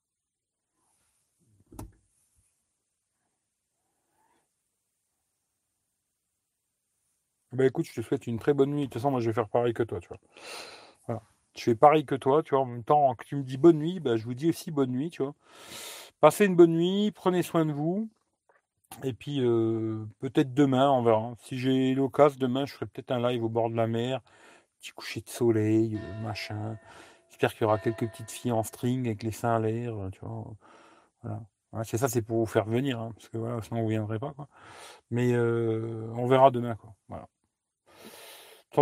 Bah 7.51 7.65
écoute, 7.65 7.85
je 7.85 7.93
te 7.93 8.01
souhaite 8.01 8.25
une 8.27 8.39
très 8.39 8.53
bonne 8.53 8.71
nuit. 8.71 8.81
De 8.81 8.85
toute 8.85 8.95
façon, 8.95 9.11
moi 9.11 9.19
je 9.21 9.27
vais 9.29 9.33
faire 9.33 9.49
pareil 9.49 9.73
que 9.73 9.83
toi, 9.83 9.99
tu 9.99 10.07
vois. 10.09 10.19
Je 11.55 11.63
fais 11.63 11.75
pareil 11.75 12.05
que 12.05 12.15
toi, 12.15 12.41
tu 12.43 12.51
vois. 12.55 12.61
En 12.61 12.65
même 12.65 12.83
temps 12.83 13.13
que 13.15 13.25
tu 13.25 13.35
me 13.35 13.43
dis 13.43 13.57
bonne 13.57 13.79
nuit, 13.79 13.99
bah, 13.99 14.15
je 14.17 14.23
vous 14.25 14.33
dis 14.33 14.49
aussi 14.49 14.71
bonne 14.71 14.91
nuit, 14.91 15.09
tu 15.09 15.23
vois. 15.23 15.35
Passez 16.21 16.45
une 16.45 16.55
bonne 16.55 16.73
nuit, 16.73 17.11
prenez 17.11 17.43
soin 17.43 17.65
de 17.65 17.73
vous. 17.73 18.09
Et 19.03 19.13
puis 19.13 19.39
euh, 19.41 20.05
peut-être 20.19 20.53
demain, 20.53 20.91
on 20.91 21.03
verra. 21.03 21.33
Si 21.43 21.57
j'ai 21.57 21.93
l'occasion, 21.93 22.37
demain, 22.39 22.65
je 22.65 22.73
ferai 22.73 22.85
peut-être 22.85 23.11
un 23.11 23.19
live 23.29 23.43
au 23.43 23.49
bord 23.49 23.69
de 23.69 23.75
la 23.75 23.87
mer, 23.87 24.21
petit 24.79 24.91
coucher 24.91 25.21
de 25.21 25.29
soleil, 25.29 25.97
euh, 25.97 26.21
machin. 26.23 26.77
J'espère 27.29 27.53
qu'il 27.53 27.61
y 27.61 27.65
aura 27.65 27.79
quelques 27.79 28.09
petites 28.09 28.31
filles 28.31 28.51
en 28.51 28.63
string 28.63 29.05
avec 29.07 29.23
les 29.23 29.31
seins 29.31 29.55
à 29.55 29.59
l'air, 29.59 29.93
tu 30.11 30.19
vois. 30.21 30.53
Voilà. 31.23 31.83
c'est 31.83 31.97
ça, 31.97 32.07
c'est 32.09 32.21
pour 32.21 32.39
vous 32.39 32.45
faire 32.45 32.65
venir, 32.65 32.99
hein, 32.99 33.11
parce 33.15 33.29
que 33.29 33.37
voilà, 33.37 33.61
sinon 33.61 33.81
vous 33.81 33.87
ne 33.87 33.91
viendrez 33.91 34.19
pas. 34.19 34.33
Quoi. 34.33 34.47
Mais 35.11 35.33
euh, 35.33 36.11
on 36.15 36.27
verra 36.27 36.51
demain. 36.51 36.75
Quoi. 36.75 36.93
Voilà. 37.07 37.27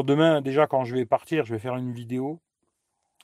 demain, 0.03 0.41
déjà, 0.41 0.67
quand 0.67 0.85
je 0.85 0.95
vais 0.95 1.05
partir, 1.05 1.45
je 1.45 1.53
vais 1.53 1.59
faire 1.59 1.75
une 1.75 1.91
vidéo 1.93 2.39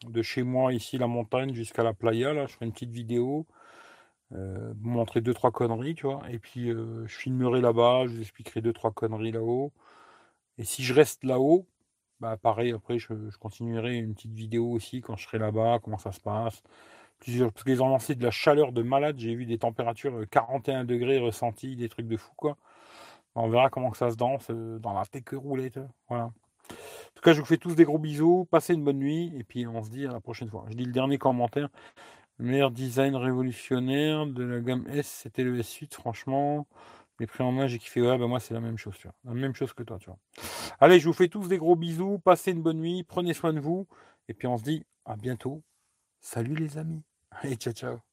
de 0.08 0.22
chez 0.22 0.44
moi, 0.44 0.74
ici, 0.74 0.98
la 0.98 1.08
montagne, 1.08 1.54
jusqu'à 1.54 1.84
la 1.84 1.94
playa. 1.94 2.34
Là, 2.34 2.46
je 2.46 2.54
ferai 2.54 2.66
une 2.66 2.74
petite 2.74 2.92
vidéo. 2.92 3.48
Euh, 4.36 4.74
montrer 4.82 5.22
deux, 5.22 5.34
trois 5.34 5.52
conneries, 5.52 5.96
tu 5.96 6.08
vois. 6.08 6.22
Et 6.32 6.40
puis, 6.40 6.70
euh, 6.72 7.06
je 7.08 7.16
filmerai 7.16 7.62
là-bas, 7.62 8.06
je 8.08 8.14
vous 8.16 8.22
expliquerai 8.22 8.62
deux, 8.62 8.74
trois 8.74 8.92
conneries 8.92 9.32
là-haut. 9.32 9.72
Et 10.58 10.64
si 10.66 10.84
je 10.84 10.94
reste 10.94 11.24
là-haut, 11.24 11.68
bah 12.20 12.38
pareil, 12.38 12.72
après, 12.74 13.00
je, 13.00 13.14
continuerai 13.40 13.98
une 13.98 14.16
petite 14.16 14.34
vidéo 14.34 14.72
aussi 14.72 15.02
quand 15.02 15.16
je 15.18 15.26
serai 15.26 15.40
là-bas, 15.40 15.80
comment 15.84 15.98
ça 15.98 16.12
se 16.12 16.20
passe. 16.20 16.64
Plusieurs, 17.20 17.52
parce 17.54 17.64
qu'ils 17.64 17.84
ont 17.84 17.90
lancé 17.90 18.16
de 18.16 18.24
la 18.24 18.32
chaleur 18.32 18.72
de 18.74 18.84
malade. 18.84 19.18
J'ai 19.20 19.36
vu 19.36 19.46
des 19.46 19.58
températures 19.60 20.26
41 20.32 20.82
euh, 20.82 20.86
degrés 20.86 21.20
ressentis, 21.20 21.76
des 21.76 21.90
trucs 21.90 22.08
de 22.08 22.18
fou, 22.18 22.32
quoi. 22.36 22.58
On 23.36 23.50
verra 23.50 23.70
comment 23.70 23.94
ça 23.94 24.12
se 24.12 24.16
danse 24.16 24.50
dans 24.52 24.94
la 24.94 25.06
tech 25.06 25.24
roulette. 25.34 25.80
Voilà. 26.10 26.26
En 26.26 27.16
tout 27.16 27.22
cas, 27.24 27.34
je 27.34 27.40
vous 27.40 27.46
fais 27.46 27.58
tous 27.58 27.76
des 27.76 27.84
gros 27.86 27.98
bisous. 27.98 28.48
Passez 28.52 28.74
une 28.74 28.84
bonne 28.84 29.00
nuit. 29.00 29.34
Et 29.38 29.44
puis, 29.44 29.68
on 29.68 29.84
se 29.84 29.90
dit 29.90 30.06
à 30.06 30.12
la 30.12 30.20
prochaine 30.22 30.50
fois. 30.50 30.66
Je 30.70 30.76
dis 30.76 30.86
le 30.86 30.92
dernier 30.92 31.18
commentaire. 31.18 31.70
Le 32.38 32.46
meilleur 32.46 32.72
design 32.72 33.16
révolutionnaire 33.16 34.26
de 34.26 34.44
la 34.44 34.60
gamme 34.60 34.86
S, 34.90 35.08
c'était 35.08 35.44
le 35.44 35.60
S8, 35.60 35.94
franchement. 35.94 36.68
Les 37.20 37.28
prix 37.28 37.44
en 37.44 37.52
main, 37.52 37.68
j'ai 37.68 37.78
kiffé. 37.78 38.02
Ouais, 38.02 38.18
bah 38.18 38.28
moi, 38.28 38.40
c'est 38.40 38.54
la 38.54 38.60
même 38.60 38.78
chose, 38.78 38.96
tu 38.98 39.08
vois. 39.08 39.16
La 39.24 39.34
même 39.34 39.54
chose 39.54 39.74
que 39.74 39.84
toi, 39.84 39.98
tu 40.00 40.08
vois. 40.08 40.18
Allez, 40.80 41.00
je 41.00 41.06
vous 41.06 41.14
fais 41.14 41.28
tous 41.28 41.48
des 41.48 41.58
gros 41.58 41.76
bisous. 41.76 42.20
Passez 42.20 42.52
une 42.52 42.64
bonne 42.64 42.80
nuit. 42.80 43.04
Prenez 43.04 43.34
soin 43.34 43.54
de 43.54 43.60
vous. 43.60 43.88
Et 44.28 44.34
puis, 44.34 44.48
on 44.48 44.58
se 44.58 44.64
dit 44.64 44.84
à 45.06 45.16
bientôt. 45.16 45.62
Salut, 46.22 46.56
les 46.56 46.78
amis. 46.78 47.04
Allez, 47.32 47.56
ciao, 47.56 47.74
ciao. 47.74 48.13